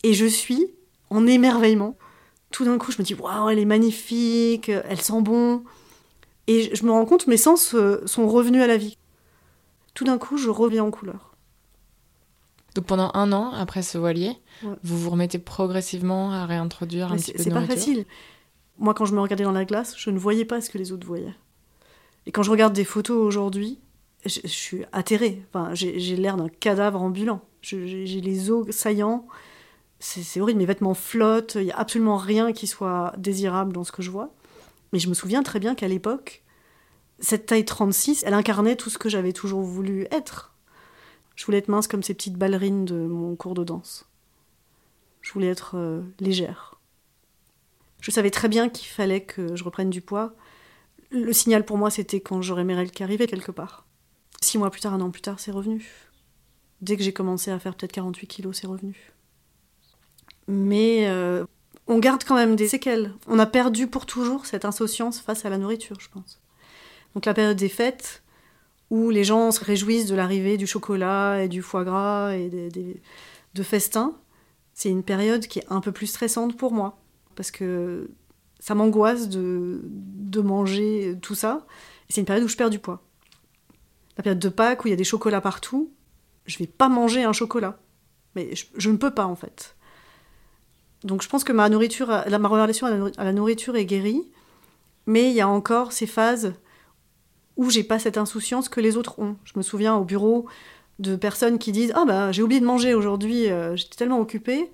Et 0.02 0.16
je 0.16 0.26
suis 0.26 0.74
en 1.12 1.28
émerveillement. 1.28 1.96
Tout 2.50 2.66
d'un 2.66 2.80
coup, 2.80 2.92
je 2.92 2.98
me 2.98 3.04
dis, 3.04 3.14
waouh, 3.14 3.50
elle 3.50 3.60
est 3.60 3.66
magnifique, 3.66 4.70
elle 4.70 5.00
sent 5.00 5.22
bon. 5.22 5.64
Et 6.48 6.76
je 6.76 6.84
me 6.86 6.92
rends 6.92 7.06
compte, 7.06 7.28
mes 7.28 7.38
sens 7.38 7.76
euh, 7.76 8.02
sont 8.08 8.28
revenus 8.28 8.64
à 8.64 8.68
la 8.68 8.78
vie. 8.78 8.98
Tout 9.94 10.06
d'un 10.06 10.18
coup, 10.18 10.38
je 10.38 10.50
reviens 10.50 10.84
en 10.84 10.90
couleur. 10.90 11.36
Donc 12.74 12.86
pendant 12.86 13.12
un 13.14 13.32
an, 13.32 13.52
après 13.52 13.84
ce 13.84 14.00
voilier, 14.00 14.36
Ouais. 14.64 14.74
vous 14.82 14.98
vous 14.98 15.12
remettez 15.12 15.38
progressivement 15.38 16.32
à 16.32 16.48
réintroduire 16.48 17.12
un 17.12 17.16
petit 17.18 17.32
peu 17.32 17.38
de 17.38 17.44
c'est 17.44 17.52
pas 17.52 17.68
facile. 17.68 18.06
Moi, 18.80 18.96
quand 18.96 19.06
je 19.06 19.14
me 19.14 19.22
regardais 19.22 19.44
dans 19.44 19.52
la 19.52 19.66
glace, 19.66 19.94
je 19.96 20.10
ne 20.10 20.18
voyais 20.18 20.46
pas 20.46 20.62
ce 20.62 20.72
que 20.72 20.80
les 20.80 20.92
autres 20.92 21.06
voyaient. 21.06 21.36
Et 22.26 22.32
quand 22.32 22.42
je 22.42 22.50
regarde 22.50 22.74
des 22.74 22.84
photos 22.86 23.18
aujourd'hui, 23.22 23.78
je, 24.26 24.48
suis 24.48 24.86
atterrée. 24.92 25.44
Enfin, 25.50 25.74
j'ai 25.74 26.16
l'air 26.16 26.38
d'un 26.38 26.50
cadavre 26.50 27.02
ambulant. 27.02 27.42
J'ai 27.62 28.22
les 28.22 28.52
os 28.52 28.70
saillants. 28.72 29.28
C'est 30.00 30.24
c'est 30.24 30.42
horrible. 30.42 30.60
Mes 30.60 30.66
vêtements 30.66 30.94
flottent. 30.94 31.56
Il 31.56 31.66
n'y 31.66 31.72
a 31.72 31.78
absolument 31.78 32.18
rien 32.18 32.54
qui 32.54 32.68
soit 32.68 33.14
désirable 33.18 33.74
dans 33.74 33.84
ce 33.84 33.92
que 33.92 34.02
je 34.02 34.12
vois. 34.12 34.34
Mais 34.92 35.00
je 35.00 35.10
me 35.10 35.14
souviens 35.14 35.44
très 35.44 35.60
bien 35.60 35.76
qu'à 35.76 35.88
l'époque, 35.88 36.44
cette 37.20 37.48
taille 37.48 37.66
36, 37.66 38.24
elle 38.26 38.34
incarnait 38.34 38.76
tout 38.76 38.90
ce 38.90 38.98
que 38.98 39.10
j'avais 39.10 39.34
toujours 39.34 39.62
voulu 39.62 40.08
être. 40.12 40.54
Je 41.36 41.46
voulais 41.46 41.58
être 41.58 41.68
mince 41.68 41.88
comme 41.88 42.04
ces 42.04 42.14
petites 42.14 42.38
ballerines 42.38 42.86
de 42.86 42.96
mon 42.96 43.36
cours 43.36 43.56
de 43.56 43.64
danse. 43.64 44.06
Je 45.22 45.32
voulais 45.34 45.48
être 45.48 45.78
euh, 45.78 46.02
légère. 46.20 46.80
Je 48.02 48.12
savais 48.12 48.30
très 48.30 48.50
bien 48.50 48.70
qu'il 48.70 48.88
fallait 48.88 49.24
que 49.24 49.56
je 49.56 49.64
reprenne 49.64 49.90
du 49.90 50.02
poids. 50.02 50.34
Le 51.10 51.32
signal 51.32 51.66
pour 51.66 51.78
moi, 51.78 51.90
c'était 51.90 52.20
quand 52.20 52.42
j'aurais 52.42 52.66
mes 52.66 52.76
règles 52.76 52.92
qui 52.92 53.04
arrivaient 53.04 53.28
quelque 53.28 53.52
part. 53.52 53.86
Six 54.44 54.58
mois 54.58 54.70
plus 54.70 54.82
tard, 54.82 54.94
un 54.94 55.02
an 55.02 55.10
plus 55.10 55.22
tard, 55.22 55.40
c'est 55.40 55.52
revenu. 55.52 55.86
Dès 56.82 56.98
que 56.98 57.04
j'ai 57.04 57.14
commencé 57.14 57.50
à 57.50 57.60
faire 57.60 57.76
peut-être 57.76 57.94
48 57.94 58.28
kilos, 58.28 58.60
c'est 58.60 58.68
revenu. 58.68 59.14
Mais 60.48 61.08
euh, 61.08 61.46
on 61.88 61.98
garde 62.00 62.26
quand 62.26 62.36
même 62.36 62.58
des 62.58 62.68
séquelles. 62.68 63.14
On 63.28 63.40
a 63.40 63.46
perdu 63.46 63.88
pour 63.88 64.06
toujours 64.06 64.46
cette 64.46 64.66
insouciance 64.66 65.22
face 65.22 65.46
à 65.46 65.50
la 65.50 65.58
nourriture, 65.58 66.00
je 66.02 66.10
pense. 66.10 66.42
Donc 67.16 67.26
la 67.26 67.34
période 67.34 67.56
des 67.56 67.70
fêtes, 67.70 68.22
où 68.90 69.10
les 69.10 69.24
gens 69.24 69.52
se 69.52 69.64
réjouissent 69.64 70.08
de 70.08 70.16
l'arrivée 70.16 70.58
du 70.58 70.68
chocolat 70.68 71.42
et 71.42 71.48
du 71.48 71.62
foie 71.62 71.86
gras 71.86 72.36
et 72.36 72.50
de 72.50 73.64
festins, 73.64 74.14
c'est 74.74 74.90
une 74.90 75.04
période 75.04 75.48
qui 75.48 75.60
est 75.60 75.66
un 75.70 75.80
peu 75.80 75.94
plus 75.94 76.08
stressante 76.08 76.58
pour 76.58 76.74
moi. 76.74 76.98
Parce 77.36 77.50
que 77.50 78.10
ça 78.60 78.76
m'angoisse 78.76 79.30
de, 79.30 79.82
manger 80.42 81.18
tout 81.22 81.36
ça. 81.36 81.66
C'est 82.10 82.22
une 82.22 82.26
période 82.26 82.44
où 82.44 82.50
je 82.50 82.58
perds 82.58 82.70
du 82.70 82.80
poids. 82.80 83.02
La 84.18 84.24
période 84.24 84.40
de 84.40 84.50
Pâques 84.50 84.84
où 84.84 84.88
il 84.88 84.92
y 84.92 84.94
a 84.94 84.98
des 84.98 85.04
chocolats 85.04 85.42
partout, 85.42 85.92
je 86.46 86.58
vais 86.60 86.68
pas 86.68 86.90
manger 86.90 87.24
un 87.24 87.34
chocolat. 87.34 87.80
Mais 88.36 88.50
je, 88.54 88.90
ne 88.90 88.98
peux 88.98 89.12
pas 89.12 89.26
en 89.26 89.36
fait. 89.36 89.76
Donc 91.04 91.22
je 91.22 91.30
pense 91.30 91.44
que 91.44 91.52
ma 91.52 91.70
nourriture, 91.70 92.08
la, 92.08 92.40
ma 92.40 92.48
relation 92.48 92.88
à 93.18 93.24
la 93.24 93.34
nourriture 93.34 93.76
est 93.76 93.86
guérie, 93.86 94.24
mais 95.06 95.30
il 95.30 95.36
y 95.36 95.42
a 95.42 95.48
encore 95.48 95.92
ces 95.92 96.08
phases 96.08 96.54
où 97.58 97.70
j'ai 97.70 97.84
pas 97.84 98.00
cette 98.00 98.18
insouciance 98.18 98.70
que 98.70 98.82
les 98.82 98.98
autres 98.98 99.20
ont. 99.20 99.36
Je 99.44 99.54
me 99.56 99.62
souviens 99.62 99.96
au 99.96 100.04
bureau 100.04 100.48
de 101.00 101.16
personnes 101.16 101.60
qui 101.60 101.72
disent 101.72 101.94
ah 101.96 102.06
bah 102.06 102.32
j'ai 102.32 102.42
oublié 102.42 102.60
de 102.60 102.66
manger 102.66 102.96
aujourd'hui, 102.96 103.50
euh, 103.50 103.76
j'étais 103.76 103.96
tellement 103.96 104.20
occupée. 104.20 104.72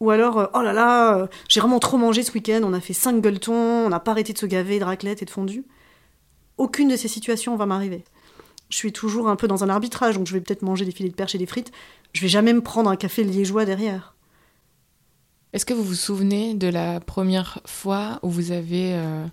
Ou 0.00 0.10
alors, 0.10 0.38
euh, 0.38 0.46
oh 0.54 0.62
là 0.62 0.72
là, 0.72 1.16
euh, 1.16 1.26
j'ai 1.48 1.60
vraiment 1.60 1.80
trop 1.80 1.96
mangé 1.96 2.22
ce 2.22 2.32
week-end, 2.32 2.60
on 2.62 2.72
a 2.72 2.80
fait 2.80 2.92
cinq 2.92 3.20
gueuletons, 3.20 3.86
on 3.86 3.88
n'a 3.88 3.98
pas 3.98 4.12
arrêté 4.12 4.32
de 4.32 4.38
se 4.38 4.46
gaver 4.46 4.78
de 4.78 4.84
raclette 4.84 5.22
et 5.22 5.24
de 5.24 5.30
fondue. 5.30 5.64
Aucune 6.56 6.88
de 6.88 6.96
ces 6.96 7.08
situations 7.08 7.56
va 7.56 7.66
m'arriver. 7.66 8.04
Je 8.68 8.76
suis 8.76 8.92
toujours 8.92 9.28
un 9.28 9.36
peu 9.36 9.48
dans 9.48 9.64
un 9.64 9.68
arbitrage, 9.68 10.16
donc 10.16 10.26
je 10.26 10.32
vais 10.32 10.40
peut-être 10.40 10.62
manger 10.62 10.84
des 10.84 10.90
filets 10.90 11.08
de 11.08 11.14
perche 11.14 11.34
et 11.34 11.38
des 11.38 11.46
frites. 11.46 11.72
Je 12.12 12.20
vais 12.20 12.28
jamais 12.28 12.52
me 12.52 12.60
prendre 12.60 12.90
un 12.90 12.96
café 12.96 13.24
liégeois 13.24 13.64
derrière. 13.64 14.14
Est-ce 15.52 15.64
que 15.64 15.72
vous 15.72 15.82
vous 15.82 15.94
souvenez 15.94 16.54
de 16.54 16.68
la 16.68 17.00
première 17.00 17.60
fois 17.64 18.18
où 18.22 18.28
vous 18.28 18.52
avez 18.52 18.94
euh, 18.94 19.26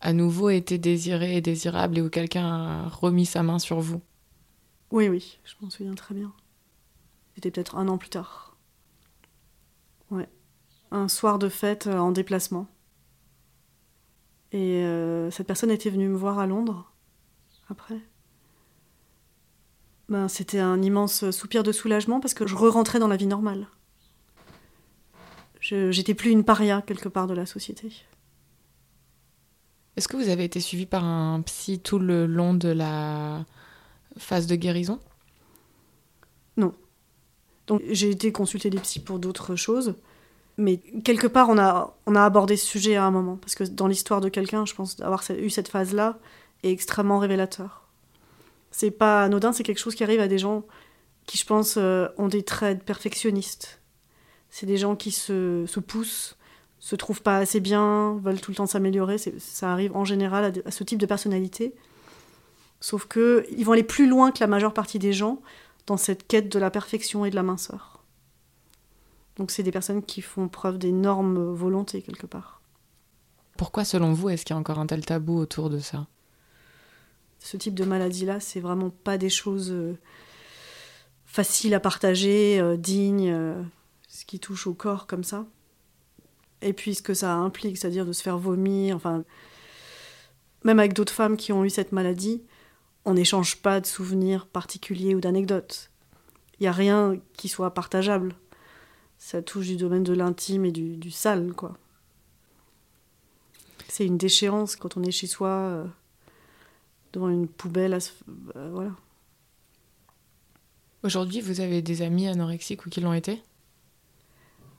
à 0.00 0.12
nouveau 0.12 0.50
été 0.50 0.78
désiré 0.78 1.36
et 1.36 1.40
désirable 1.40 1.98
et 1.98 2.02
où 2.02 2.10
quelqu'un 2.10 2.46
a 2.46 2.88
remis 2.88 3.26
sa 3.26 3.44
main 3.44 3.60
sur 3.60 3.78
vous? 3.80 4.02
Oui, 4.90 5.08
oui, 5.08 5.38
je 5.44 5.54
m'en 5.60 5.70
souviens 5.70 5.94
très 5.94 6.14
bien. 6.14 6.32
C'était 7.34 7.52
peut-être 7.52 7.76
un 7.76 7.86
an 7.88 7.98
plus 7.98 8.10
tard. 8.10 8.56
Ouais. 10.10 10.28
Un 10.90 11.08
soir 11.08 11.38
de 11.38 11.48
fête 11.48 11.86
euh, 11.86 11.98
en 11.98 12.10
déplacement. 12.10 12.66
Et 14.50 14.84
euh, 14.84 15.30
cette 15.30 15.46
personne 15.46 15.70
était 15.70 15.90
venue 15.90 16.08
me 16.08 16.16
voir 16.16 16.38
à 16.38 16.46
Londres 16.46 16.92
après. 17.68 18.00
Ben, 20.14 20.28
c'était 20.28 20.60
un 20.60 20.80
immense 20.80 21.28
soupir 21.32 21.64
de 21.64 21.72
soulagement 21.72 22.20
parce 22.20 22.34
que 22.34 22.46
je 22.46 22.54
re-rentrais 22.54 23.00
dans 23.00 23.08
la 23.08 23.16
vie 23.16 23.26
normale. 23.26 23.66
j'étais 25.60 26.14
plus 26.14 26.30
une 26.30 26.44
paria 26.44 26.82
quelque 26.82 27.08
part 27.08 27.26
de 27.26 27.34
la 27.34 27.46
société. 27.46 27.90
Est-ce 29.96 30.06
que 30.06 30.16
vous 30.16 30.28
avez 30.28 30.44
été 30.44 30.60
suivi 30.60 30.86
par 30.86 31.02
un 31.02 31.42
psy 31.42 31.80
tout 31.80 31.98
le 31.98 32.26
long 32.26 32.54
de 32.54 32.68
la 32.68 33.44
phase 34.16 34.46
de 34.46 34.54
guérison? 34.54 35.00
Non. 36.56 36.74
Donc 37.66 37.82
j'ai 37.90 38.10
été 38.10 38.30
consulter 38.30 38.70
des 38.70 38.78
psys 38.78 39.00
pour 39.00 39.18
d'autres 39.18 39.56
choses. 39.56 39.96
Mais 40.58 40.76
quelque 40.76 41.26
part, 41.26 41.48
on 41.48 41.58
a, 41.58 41.96
on 42.06 42.14
a 42.14 42.24
abordé 42.24 42.56
ce 42.56 42.66
sujet 42.66 42.94
à 42.94 43.02
un 43.02 43.10
moment. 43.10 43.36
Parce 43.38 43.56
que 43.56 43.64
dans 43.64 43.88
l'histoire 43.88 44.20
de 44.20 44.28
quelqu'un, 44.28 44.64
je 44.64 44.76
pense 44.76 44.94
d'avoir 44.94 45.24
eu 45.36 45.50
cette 45.50 45.66
phase-là 45.66 46.20
est 46.62 46.70
extrêmement 46.70 47.18
révélateur. 47.18 47.83
C'est 48.76 48.90
pas 48.90 49.22
anodin, 49.22 49.52
c'est 49.52 49.62
quelque 49.62 49.78
chose 49.78 49.94
qui 49.94 50.02
arrive 50.02 50.18
à 50.18 50.26
des 50.26 50.36
gens 50.36 50.64
qui, 51.26 51.38
je 51.38 51.46
pense, 51.46 51.76
euh, 51.76 52.08
ont 52.18 52.26
des 52.26 52.42
traits 52.42 52.82
perfectionnistes. 52.82 53.80
C'est 54.50 54.66
des 54.66 54.78
gens 54.78 54.96
qui 54.96 55.12
se, 55.12 55.64
se, 55.68 55.78
poussent, 55.78 56.36
se 56.80 56.96
trouvent 56.96 57.22
pas 57.22 57.36
assez 57.36 57.60
bien, 57.60 58.16
veulent 58.16 58.40
tout 58.40 58.50
le 58.50 58.56
temps 58.56 58.66
s'améliorer. 58.66 59.16
Ça 59.38 59.72
arrive 59.72 59.94
en 59.96 60.04
général 60.04 60.44
à, 60.44 60.68
à, 60.68 60.72
ce 60.72 60.82
type 60.82 60.98
de 60.98 61.06
personnalité. 61.06 61.72
Sauf 62.80 63.06
que 63.06 63.46
ils 63.56 63.64
vont 63.64 63.74
aller 63.74 63.84
plus 63.84 64.08
loin 64.08 64.32
que 64.32 64.40
la 64.40 64.48
majeure 64.48 64.74
partie 64.74 64.98
des 64.98 65.12
gens 65.12 65.40
dans 65.86 65.96
cette 65.96 66.26
quête 66.26 66.50
de 66.50 66.58
la 66.58 66.72
perfection 66.72 67.24
et 67.24 67.30
de 67.30 67.36
la 67.36 67.44
minceur. 67.44 68.02
Donc 69.36 69.52
c'est 69.52 69.62
des 69.62 69.70
personnes 69.70 70.02
qui 70.02 70.20
font 70.20 70.48
preuve 70.48 70.78
d'énorme 70.78 71.52
volonté 71.54 72.02
quelque 72.02 72.26
part. 72.26 72.60
Pourquoi 73.56 73.84
selon 73.84 74.14
vous 74.14 74.30
est-ce 74.30 74.44
qu'il 74.44 74.54
y 74.54 74.56
a 74.56 74.60
encore 74.60 74.80
un 74.80 74.86
tel 74.88 75.06
tabou 75.06 75.38
autour 75.38 75.70
de 75.70 75.78
ça? 75.78 76.08
Ce 77.44 77.58
type 77.58 77.74
de 77.74 77.84
maladie-là, 77.84 78.40
c'est 78.40 78.60
vraiment 78.60 78.88
pas 78.88 79.18
des 79.18 79.28
choses 79.28 79.70
euh, 79.70 79.98
faciles 81.26 81.74
à 81.74 81.80
partager, 81.80 82.58
euh, 82.58 82.78
dignes, 82.78 83.30
euh, 83.30 83.62
ce 84.08 84.24
qui 84.24 84.40
touche 84.40 84.66
au 84.66 84.72
corps 84.72 85.06
comme 85.06 85.24
ça. 85.24 85.44
Et 86.62 86.72
puis 86.72 86.94
ce 86.94 87.02
que 87.02 87.12
ça 87.12 87.34
implique, 87.34 87.76
c'est-à-dire 87.76 88.06
de 88.06 88.12
se 88.12 88.22
faire 88.22 88.38
vomir, 88.38 88.96
enfin... 88.96 89.24
Même 90.64 90.78
avec 90.78 90.94
d'autres 90.94 91.12
femmes 91.12 91.36
qui 91.36 91.52
ont 91.52 91.62
eu 91.62 91.68
cette 91.68 91.92
maladie, 91.92 92.42
on 93.04 93.12
n'échange 93.12 93.56
pas 93.56 93.82
de 93.82 93.86
souvenirs 93.86 94.46
particuliers 94.46 95.14
ou 95.14 95.20
d'anecdotes. 95.20 95.90
Il 96.58 96.62
n'y 96.62 96.68
a 96.68 96.72
rien 96.72 97.20
qui 97.36 97.50
soit 97.50 97.74
partageable 97.74 98.34
ça 99.18 99.42
touche 99.42 99.66
du 99.66 99.76
domaine 99.76 100.02
de 100.02 100.12
l'intime 100.12 100.64
et 100.64 100.72
du, 100.72 101.10
sale, 101.10 101.52
quoi. 101.54 101.78
C'est 103.88 104.04
une 104.04 104.18
déchéance 104.18 104.76
quand 104.76 104.96
on 104.96 105.02
est 105.02 105.10
chez 105.10 105.26
soi, 105.26 105.86
devant 107.14 107.28
une 107.28 107.48
poubelle, 107.48 107.98
euh, 108.56 108.70
voilà. 108.72 108.90
Aujourd'hui, 111.02 111.40
vous 111.40 111.60
avez 111.60 111.82
des 111.82 112.02
amis 112.02 112.28
anorexiques 112.28 112.86
ou 112.86 112.90
qui 112.90 113.00
l'ont 113.00 113.12
été? 113.12 113.42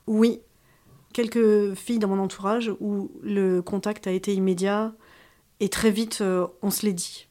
Oui. 0.07 0.41
Quelques 1.13 1.73
filles 1.75 1.99
dans 1.99 2.07
mon 2.07 2.19
entourage 2.19 2.71
où 2.79 3.11
le 3.23 3.61
contact 3.61 4.05
a 4.07 4.11
été 4.11 4.33
immédiat 4.33 4.93
et 5.59 5.69
très 5.69 5.91
vite 5.91 6.19
euh, 6.21 6.47
on 6.61 6.71
se 6.71 6.85
l'est 6.85 6.93
dit. 6.93 7.27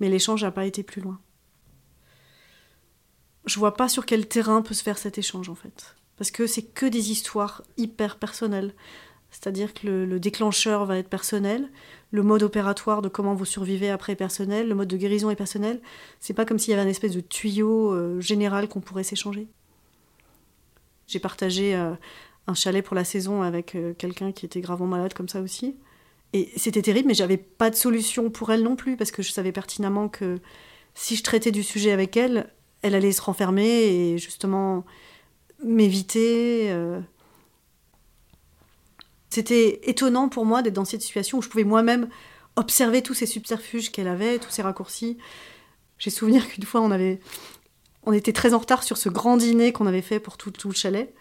Mais 0.00 0.08
l'échange 0.08 0.42
n'a 0.42 0.50
pas 0.50 0.64
été 0.64 0.82
plus 0.82 1.02
loin 1.02 1.20
je 3.46 3.58
vois 3.58 3.74
pas 3.74 3.88
sur 3.88 4.04
quel 4.04 4.26
terrain 4.26 4.60
peut 4.60 4.74
se 4.74 4.82
faire 4.82 4.98
cet 4.98 5.18
échange 5.18 5.48
en 5.48 5.54
fait. 5.54 5.96
Parce 6.16 6.30
que 6.30 6.46
c'est 6.46 6.62
que 6.62 6.86
des 6.86 7.10
histoires 7.10 7.62
hyper 7.76 8.18
personnelles. 8.18 8.74
C'est-à-dire 9.38 9.74
que 9.74 9.86
le, 9.86 10.18
déclencheur 10.18 10.86
va 10.86 10.96
être 10.96 11.10
personnel, 11.10 11.68
le 12.10 12.22
mode 12.22 12.42
opératoire 12.42 13.02
de 13.02 13.08
comment 13.10 13.34
vous 13.34 13.44
survivez 13.44 13.90
après 13.90 14.14
est 14.14 14.16
personnel, 14.16 14.66
le 14.66 14.74
mode 14.74 14.88
de 14.88 14.96
guérison 14.96 15.28
est 15.28 15.36
personnel. 15.36 15.80
C'est 16.20 16.32
pas 16.32 16.46
comme 16.46 16.58
s'il 16.58 16.70
y 16.70 16.74
avait 16.74 16.86
un 16.86 16.90
espèce 16.90 17.12
de 17.12 17.20
tuyau 17.20 17.92
euh, 17.92 18.18
général 18.18 18.66
qu'on 18.66 18.80
pourrait 18.80 19.02
s'échanger. 19.02 19.46
J'ai 21.06 21.18
partagé 21.18 21.76
euh, 21.76 21.92
un 22.46 22.54
chalet 22.54 22.82
pour 22.82 22.96
la 22.96 23.04
saison 23.04 23.42
avec 23.42 23.74
euh, 23.74 23.92
quelqu'un 23.92 24.32
qui 24.32 24.46
était 24.46 24.62
gravement 24.62 24.86
malade 24.86 25.12
comme 25.12 25.28
ça 25.28 25.42
aussi. 25.42 25.76
Et 26.32 26.50
c'était 26.56 26.82
terrible, 26.82 27.08
mais 27.08 27.14
j'avais 27.14 27.36
pas 27.36 27.68
de 27.68 27.76
solution 27.76 28.30
pour 28.30 28.50
elle 28.50 28.62
non 28.62 28.74
plus, 28.74 28.96
parce 28.96 29.10
que 29.10 29.22
je 29.22 29.32
savais 29.32 29.52
pertinemment 29.52 30.08
que 30.08 30.38
si 30.94 31.14
je 31.14 31.22
traitais 31.22 31.52
du 31.52 31.62
sujet 31.62 31.92
avec 31.92 32.16
elle, 32.16 32.50
elle 32.80 32.94
allait 32.94 33.12
se 33.12 33.20
renfermer 33.20 33.68
et 33.68 34.18
justement 34.18 34.86
m'éviter. 35.62 36.74
C'était 39.30 39.80
étonnant 39.84 40.28
pour 40.28 40.44
moi 40.44 40.62
d'être 40.62 40.74
dans 40.74 40.84
cette 40.84 41.02
situation 41.02 41.38
où 41.38 41.42
je 41.42 41.48
pouvais 41.48 41.64
moi-même 41.64 42.08
observer 42.56 43.02
tous 43.02 43.14
ces 43.14 43.26
subterfuges 43.26 43.92
qu'elle 43.92 44.08
avait, 44.08 44.38
tous 44.38 44.50
ces 44.50 44.62
raccourcis. 44.62 45.18
J'ai 45.98 46.10
souvenir 46.10 46.48
qu'une 46.48 46.64
fois 46.64 46.80
on 46.80 46.90
avait, 46.90 47.20
on 48.04 48.12
était 48.12 48.32
très 48.32 48.54
en 48.54 48.58
retard 48.58 48.82
sur 48.82 48.96
ce 48.96 49.08
grand 49.08 49.36
dîner 49.36 49.72
qu'on 49.72 49.86
avait 49.86 50.02
fait 50.02 50.20
pour 50.20 50.36
tout, 50.36 50.50
tout, 50.50 50.68
le 50.68 50.74
chalet. 50.74 51.12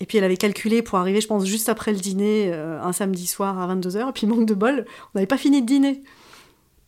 Et 0.00 0.06
puis 0.06 0.18
elle 0.18 0.24
avait 0.24 0.38
calculé 0.38 0.82
pour 0.82 0.98
arriver, 0.98 1.20
je 1.20 1.26
pense, 1.26 1.44
juste 1.44 1.68
après 1.68 1.92
le 1.92 1.98
dîner, 1.98 2.50
euh, 2.52 2.80
un 2.82 2.92
samedi 2.92 3.26
soir 3.26 3.58
à 3.58 3.74
22h. 3.74 4.08
Et 4.08 4.12
puis 4.12 4.26
manque 4.26 4.46
de 4.46 4.54
bol, 4.54 4.86
on 4.88 5.18
n'avait 5.18 5.26
pas 5.26 5.38
fini 5.38 5.60
de 5.60 5.66
dîner. 5.66 6.02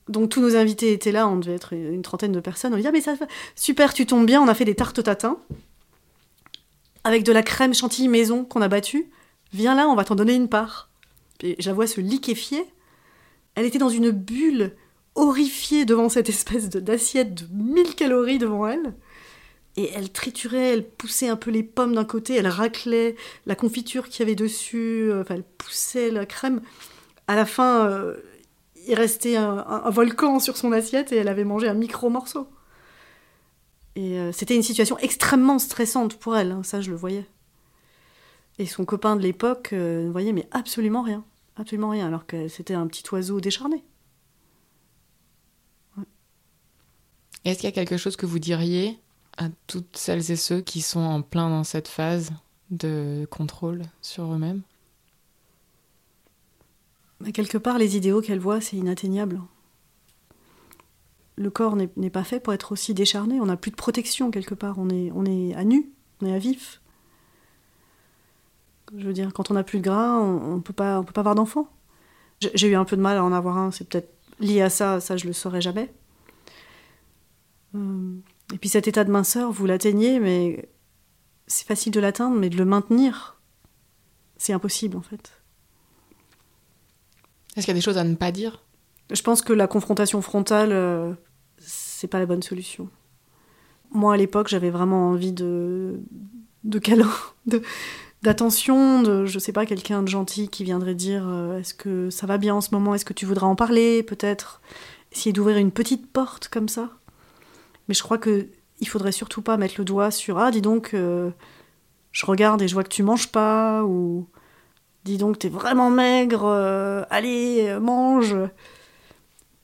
Donc 0.08 0.30
tous 0.30 0.40
nos 0.40 0.56
invités 0.56 0.92
étaient 0.92 1.12
là, 1.12 1.28
on 1.28 1.36
devait 1.36 1.54
être 1.54 1.74
une 1.74 2.02
trentaine 2.02 2.32
de 2.32 2.40
personnes. 2.40 2.74
On 2.74 2.76
dit 2.76 2.86
ah 2.86 2.92
mais 2.92 3.00
ça 3.00 3.14
super, 3.54 3.94
tu 3.94 4.06
tombes 4.06 4.26
bien. 4.26 4.42
On 4.42 4.48
a 4.48 4.54
fait 4.54 4.64
des 4.64 4.74
tartes 4.74 4.98
au 4.98 5.02
tatin 5.02 5.38
avec 7.04 7.22
de 7.22 7.32
la 7.32 7.42
crème 7.42 7.74
chantilly 7.74 8.08
maison 8.08 8.44
qu'on 8.44 8.62
a 8.62 8.68
battue. 8.68 9.10
Viens 9.52 9.74
là, 9.74 9.88
on 9.88 9.94
va 9.94 10.04
t'en 10.04 10.14
donner 10.14 10.34
une 10.34 10.48
part. 10.48 10.88
Et 11.42 11.56
j'avoue 11.58 11.86
se 11.86 12.00
liquéfier. 12.00 12.64
Elle 13.54 13.66
était 13.66 13.78
dans 13.78 13.88
une 13.88 14.10
bulle 14.10 14.74
horrifiée 15.14 15.84
devant 15.84 16.08
cette 16.08 16.28
espèce 16.28 16.68
d'assiette 16.68 17.34
de 17.34 17.46
1000 17.52 17.94
calories 17.94 18.38
devant 18.38 18.66
elle. 18.66 18.94
Et 19.76 19.90
elle 19.94 20.12
triturait, 20.12 20.74
elle 20.74 20.86
poussait 20.86 21.28
un 21.28 21.36
peu 21.36 21.50
les 21.50 21.62
pommes 21.62 21.94
d'un 21.94 22.04
côté, 22.04 22.34
elle 22.36 22.46
raclait 22.46 23.16
la 23.46 23.54
confiture 23.54 24.08
qu'il 24.08 24.20
y 24.20 24.22
avait 24.22 24.34
dessus, 24.34 25.10
euh, 25.10 25.24
elle 25.30 25.44
poussait 25.44 26.10
la 26.10 26.26
crème. 26.26 26.60
À 27.26 27.36
la 27.36 27.46
fin, 27.46 27.88
euh, 27.88 28.16
il 28.86 28.94
restait 28.94 29.36
un, 29.36 29.88
volcan 29.88 30.40
sur 30.40 30.58
son 30.58 30.72
assiette 30.72 31.12
et 31.12 31.16
elle 31.16 31.28
avait 31.28 31.44
mangé 31.44 31.68
un 31.68 31.74
micro 31.74 32.10
morceau. 32.10 32.48
Et 33.96 34.18
euh, 34.18 34.30
c'était 34.32 34.56
une 34.56 34.62
situation 34.62 34.98
extrêmement 34.98 35.58
stressante 35.58 36.18
pour 36.18 36.36
elle, 36.36 36.52
hein, 36.52 36.62
ça 36.62 36.82
je 36.82 36.90
le 36.90 36.96
voyais. 36.96 37.24
Et 38.58 38.66
son 38.66 38.84
copain 38.84 39.16
de 39.16 39.22
l'époque 39.22 39.70
euh, 39.72 40.06
ne 40.06 40.10
voyait 40.10 40.32
mais 40.32 40.48
absolument 40.50 41.02
rien. 41.02 41.24
Absolument 41.56 41.90
rien, 41.90 42.06
alors 42.06 42.26
que 42.26 42.48
c'était 42.48 42.74
un 42.74 42.86
petit 42.86 43.04
oiseau 43.12 43.40
décharné. 43.40 43.84
Est-ce 47.44 47.58
qu'il 47.58 47.68
y 47.68 47.72
a 47.72 47.72
quelque 47.72 47.96
chose 47.96 48.16
que 48.16 48.26
vous 48.26 48.38
diriez 48.38 48.98
à 49.36 49.48
toutes 49.66 49.96
celles 49.96 50.30
et 50.30 50.36
ceux 50.36 50.60
qui 50.60 50.80
sont 50.80 51.00
en 51.00 51.22
plein 51.22 51.48
dans 51.48 51.64
cette 51.64 51.88
phase 51.88 52.30
de 52.70 53.26
contrôle 53.30 53.82
sur 54.00 54.32
eux-mêmes? 54.32 54.62
Mais 57.20 57.32
Quelque 57.32 57.58
part, 57.58 57.78
les 57.78 57.96
idéaux 57.96 58.20
qu'elle 58.20 58.38
voit, 58.38 58.60
c'est 58.60 58.76
inatteignable. 58.76 59.40
Le 61.36 61.50
corps 61.50 61.76
n'est 61.76 61.90
n'est 61.96 62.10
pas 62.10 62.24
fait 62.24 62.40
pour 62.40 62.52
être 62.52 62.72
aussi 62.72 62.94
décharné. 62.94 63.40
On 63.40 63.46
n'a 63.46 63.56
plus 63.56 63.70
de 63.70 63.76
protection 63.76 64.30
quelque 64.30 64.54
part. 64.54 64.78
On 64.78 64.90
est, 64.90 65.10
on 65.12 65.24
est 65.24 65.54
à 65.54 65.64
nu, 65.64 65.90
on 66.20 66.26
est 66.26 66.34
à 66.34 66.38
vif. 66.38 66.81
Je 68.96 69.06
veux 69.06 69.12
dire, 69.12 69.32
quand 69.32 69.50
on 69.50 69.54
n'a 69.54 69.62
plus 69.64 69.78
de 69.78 69.84
gras, 69.84 70.18
on 70.18 70.56
ne 70.56 70.60
peut 70.60 70.72
pas, 70.72 71.00
on 71.00 71.04
peut 71.04 71.12
pas 71.12 71.20
avoir 71.22 71.34
d'enfant. 71.34 71.68
J'ai 72.40 72.68
eu 72.68 72.74
un 72.74 72.84
peu 72.84 72.96
de 72.96 73.00
mal 73.02 73.16
à 73.16 73.24
en 73.24 73.32
avoir 73.32 73.56
un. 73.56 73.70
C'est 73.70 73.88
peut-être 73.88 74.12
lié 74.40 74.60
à 74.62 74.68
ça. 74.70 75.00
Ça, 75.00 75.16
je 75.16 75.26
le 75.26 75.32
saurais 75.32 75.60
jamais. 75.60 75.92
Euh, 77.74 78.14
Et 78.52 78.58
puis 78.58 78.68
cet 78.68 78.88
état 78.88 79.04
de 79.04 79.10
minceur, 79.10 79.50
vous 79.52 79.64
l'atteignez, 79.66 80.20
mais 80.20 80.68
c'est 81.46 81.66
facile 81.66 81.92
de 81.92 82.00
l'atteindre, 82.00 82.36
mais 82.36 82.50
de 82.50 82.56
le 82.56 82.64
maintenir, 82.64 83.40
c'est 84.36 84.52
impossible 84.52 84.96
en 84.96 85.02
fait. 85.02 85.32
Est-ce 87.56 87.66
qu'il 87.66 87.72
y 87.72 87.76
a 87.76 87.78
des 87.78 87.80
choses 87.84 87.98
à 87.98 88.04
ne 88.04 88.14
pas 88.14 88.32
dire? 88.32 88.62
Je 89.10 89.22
pense 89.22 89.42
que 89.42 89.52
la 89.52 89.66
confrontation 89.66 90.20
frontale, 90.22 90.70
euh, 90.72 91.14
c'est 91.58 92.08
pas 92.08 92.18
la 92.18 92.26
bonne 92.26 92.42
solution. 92.42 92.88
Moi, 93.90 94.14
à 94.14 94.16
l'époque, 94.16 94.48
j'avais 94.48 94.70
vraiment 94.70 95.10
envie 95.10 95.32
de, 95.32 96.00
de 96.64 96.78
câlin, 96.78 97.10
de- 97.46 97.62
d'attention, 98.22 99.02
de, 99.02 99.26
je 99.26 99.38
sais 99.38 99.52
pas, 99.52 99.66
quelqu'un 99.66 100.02
de 100.02 100.08
gentil 100.08 100.48
qui 100.48 100.64
viendrait 100.64 100.94
dire 100.94 101.24
euh, 101.26 101.58
est-ce 101.58 101.74
que 101.74 102.10
ça 102.10 102.26
va 102.26 102.38
bien 102.38 102.54
en 102.54 102.60
ce 102.60 102.70
moment, 102.72 102.94
est-ce 102.94 103.04
que 103.04 103.12
tu 103.12 103.26
voudrais 103.26 103.46
en 103.46 103.56
parler, 103.56 104.02
peut-être 104.02 104.60
Essayer 105.12 105.32
d'ouvrir 105.32 105.58
une 105.58 105.72
petite 105.72 106.10
porte 106.10 106.48
comme 106.48 106.68
ça. 106.68 106.88
Mais 107.88 107.94
je 107.94 108.02
crois 108.02 108.18
que 108.18 108.48
il 108.80 108.88
faudrait 108.88 109.12
surtout 109.12 109.42
pas 109.42 109.56
mettre 109.56 109.74
le 109.78 109.84
doigt 109.84 110.10
sur 110.10 110.38
ah 110.38 110.50
dis 110.50 110.60
donc 110.60 110.92
euh, 110.92 111.30
je 112.10 112.26
regarde 112.26 112.62
et 112.62 112.68
je 112.68 112.74
vois 112.74 112.82
que 112.82 112.88
tu 112.88 113.04
manges 113.04 113.28
pas 113.28 113.84
ou 113.84 114.26
dis 115.04 115.18
donc 115.18 115.38
t'es 115.38 115.48
vraiment 115.48 115.88
maigre 115.88 116.44
euh, 116.44 117.04
allez 117.08 117.78
mange 117.80 118.34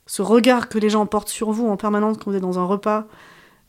ce 0.07 0.23
regard 0.23 0.69
que 0.69 0.79
les 0.79 0.89
gens 0.89 1.05
portent 1.05 1.31
sur 1.31 1.51
vous 1.51 1.67
en 1.67 1.77
permanence 1.77 2.17
quand 2.19 2.31
vous 2.31 2.37
êtes 2.37 2.43
dans 2.43 2.61
un 2.61 2.65
repas 2.65 3.09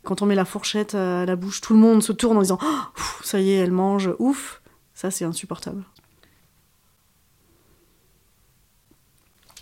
quand 0.04 0.21
on 0.21 0.28
met 0.28 0.36
la 0.36 0.45
fourchette 0.45 0.93
à 0.93 1.25
la 1.25 1.36
bouche 1.36 1.62
tout 1.62 1.73
le 1.73 1.80
monde 1.80 2.04
se 2.04 2.12
tourne 2.12 2.38
en 2.38 2.41
disant 2.41 2.60
ouf, 2.62 3.21
ça 3.23 3.39
y 3.39 3.52
est 3.52 3.56
elle 3.56 3.71
mange 3.71 4.12
ouf 4.19 4.62
ça 4.99 5.12
c'est 5.12 5.23
insupportable 5.23 5.85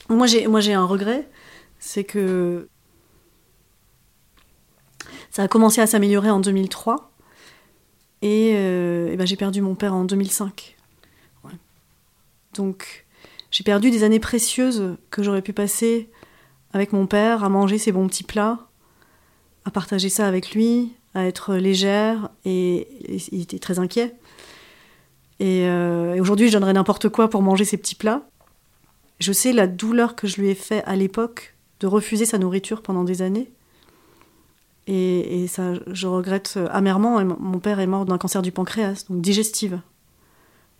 moi 0.09 0.25
j'ai 0.25 0.47
moi 0.47 0.61
j'ai 0.61 0.73
un 0.73 0.85
regret 0.85 1.29
c'est 1.77 2.03
que 2.03 2.67
ça 5.29 5.43
a 5.43 5.47
commencé 5.47 5.79
à 5.79 5.85
s'améliorer 5.85 6.31
en 6.31 6.39
2003 6.39 7.11
et, 8.23 8.53
euh, 8.55 9.09
eh 9.11 9.15
ben, 9.15 9.27
j'ai 9.27 9.35
perdu 9.35 9.61
mon 9.61 9.75
père 9.75 9.93
en 9.93 10.05
2005. 10.05 10.75
Ouais. 11.43 11.51
Donc 12.55 13.05
j'ai 13.51 13.63
perdu 13.63 13.91
des 13.91 14.03
années 14.03 14.19
précieuses 14.19 14.97
que 15.11 15.21
j'aurais 15.21 15.43
pu 15.43 15.53
passer 15.53 16.09
avec 16.73 16.93
mon 16.93 17.05
père 17.05 17.43
à 17.43 17.49
manger 17.49 17.77
ses 17.77 17.91
bons 17.91 18.07
petits 18.07 18.23
plats, 18.23 18.67
à 19.65 19.69
partager 19.69 20.09
ça 20.09 20.25
avec 20.25 20.55
lui, 20.55 20.93
à 21.13 21.27
être 21.27 21.53
légère 21.53 22.31
et, 22.43 22.87
et 23.13 23.21
il 23.31 23.41
était 23.41 23.59
très 23.59 23.77
inquiet. 23.77 24.15
Et, 25.39 25.67
euh, 25.67 26.15
et 26.15 26.21
aujourd'hui 26.21 26.47
je 26.47 26.53
donnerais 26.53 26.73
n'importe 26.73 27.09
quoi 27.09 27.29
pour 27.29 27.41
manger 27.41 27.65
ces 27.65 27.77
petits 27.77 27.95
plats. 27.95 28.27
Je 29.19 29.31
sais 29.31 29.53
la 29.53 29.67
douleur 29.67 30.15
que 30.15 30.27
je 30.27 30.39
lui 30.41 30.49
ai 30.49 30.55
fait 30.55 30.83
à 30.85 30.95
l'époque 30.95 31.55
de 31.79 31.87
refuser 31.87 32.25
sa 32.25 32.37
nourriture 32.37 32.81
pendant 32.81 33.03
des 33.03 33.21
années. 33.21 33.51
Et, 34.87 35.43
et 35.43 35.47
ça, 35.47 35.73
je 35.87 36.07
regrette 36.07 36.57
amèrement. 36.71 37.19
Et 37.19 37.23
mon- 37.23 37.59
père 37.59 37.79
est 37.79 37.87
mort 37.87 38.05
d'un 38.05 38.17
cancer 38.17 38.41
du 38.41 38.51
pancréas, 38.51 39.05
donc 39.09 39.21
digestive. 39.21 39.81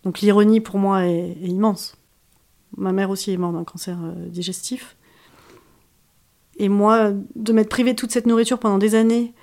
Donc 0.03 0.21
l'ironie 0.21 0.61
pour 0.61 0.79
moi 0.79 1.05
est, 1.05 1.37
est 1.41 1.47
immense. 1.47 1.97
Ma 2.77 2.91
mère 2.91 3.09
aussi 3.09 3.31
est 3.31 3.37
morte 3.37 3.55
d'un 3.55 3.63
cancer 3.63 3.97
euh, 4.01 4.13
digestif. 4.27 4.95
Et 6.57 6.69
moi, 6.69 7.11
de 7.35 7.53
m'être 7.53 7.69
privée 7.69 7.91
de 7.93 7.99
toute 7.99 8.11
cette 8.11 8.25
nourriture 8.25 8.59
pendant 8.59 8.77
des 8.77 8.95
années, 8.95 9.33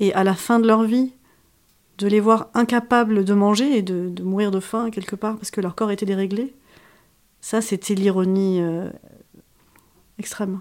et 0.00 0.12
à 0.14 0.24
la 0.24 0.34
fin 0.34 0.58
de 0.58 0.66
leur 0.66 0.82
vie, 0.84 1.12
de 1.98 2.06
les 2.06 2.20
voir 2.20 2.48
incapables 2.54 3.24
de 3.24 3.34
manger 3.34 3.76
et 3.76 3.82
de, 3.82 4.22
mourir 4.22 4.50
de 4.50 4.60
faim 4.60 4.90
quelque 4.90 5.16
part 5.16 5.36
parce 5.36 5.50
que 5.50 5.60
leur 5.60 5.74
corps 5.74 5.90
était 5.90 6.06
déréglé, 6.06 6.54
ça 7.40 7.60
c'était 7.60 7.94
l'ironie 7.94 8.60
euh, 8.62 8.88
extrême. 10.18 10.60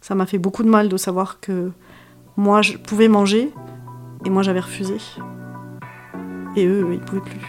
Ça 0.00 0.14
m'a 0.14 0.24
fait 0.24 0.38
beaucoup 0.38 0.62
de 0.62 0.70
mal 0.70 0.88
de 0.88 0.96
savoir 0.96 1.40
que 1.40 1.70
moi 2.36 2.62
je 2.62 2.78
pouvais 2.78 3.08
manger 3.08 3.52
et 4.24 4.30
moi 4.30 4.42
j'avais 4.42 4.60
refusé. 4.60 4.96
Et 6.56 6.66
eux, 6.66 6.88
ils 6.92 7.00
pouvaient 7.00 7.20
plus. 7.20 7.40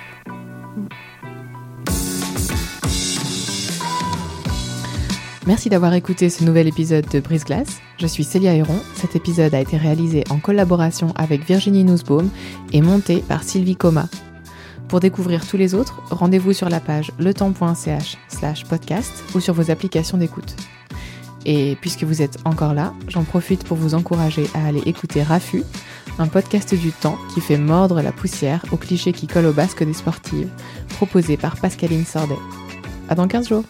Merci 5.47 5.69
d'avoir 5.69 5.95
écouté 5.95 6.29
ce 6.29 6.43
nouvel 6.43 6.67
épisode 6.67 7.07
de 7.07 7.19
Brise 7.19 7.45
Glace. 7.45 7.79
Je 7.97 8.05
suis 8.05 8.23
Célia 8.23 8.53
Héron. 8.53 8.79
Cet 8.93 9.15
épisode 9.15 9.55
a 9.55 9.59
été 9.59 9.75
réalisé 9.75 10.23
en 10.29 10.37
collaboration 10.37 11.13
avec 11.15 11.45
Virginie 11.45 11.83
Nussbaum 11.83 12.29
et 12.73 12.81
monté 12.81 13.23
par 13.27 13.43
Sylvie 13.43 13.75
Coma. 13.75 14.07
Pour 14.87 14.99
découvrir 14.99 15.47
tous 15.47 15.57
les 15.57 15.73
autres, 15.73 15.99
rendez-vous 16.11 16.53
sur 16.53 16.69
la 16.69 16.79
page 16.79 17.11
letemps.ch 17.17 18.17
slash 18.27 18.65
podcast 18.65 19.11
ou 19.33 19.39
sur 19.39 19.55
vos 19.55 19.71
applications 19.71 20.19
d'écoute. 20.19 20.55
Et 21.47 21.75
puisque 21.81 22.03
vous 22.03 22.21
êtes 22.21 22.37
encore 22.45 22.75
là, 22.75 22.93
j'en 23.07 23.23
profite 23.23 23.63
pour 23.63 23.77
vous 23.77 23.95
encourager 23.95 24.47
à 24.53 24.67
aller 24.67 24.83
écouter 24.85 25.23
Rafu, 25.23 25.63
un 26.19 26.27
podcast 26.27 26.75
du 26.75 26.91
temps 26.91 27.17
qui 27.33 27.41
fait 27.41 27.57
mordre 27.57 28.03
la 28.03 28.11
poussière 28.11 28.63
aux 28.71 28.77
clichés 28.77 29.11
qui 29.11 29.25
collent 29.25 29.47
au 29.47 29.53
basque 29.53 29.83
des 29.83 29.93
sportives, 29.93 30.49
proposé 30.89 31.35
par 31.35 31.55
Pascaline 31.57 32.05
Sordet. 32.05 32.37
À 33.09 33.15
dans 33.15 33.27
15 33.27 33.49
jours! 33.49 33.63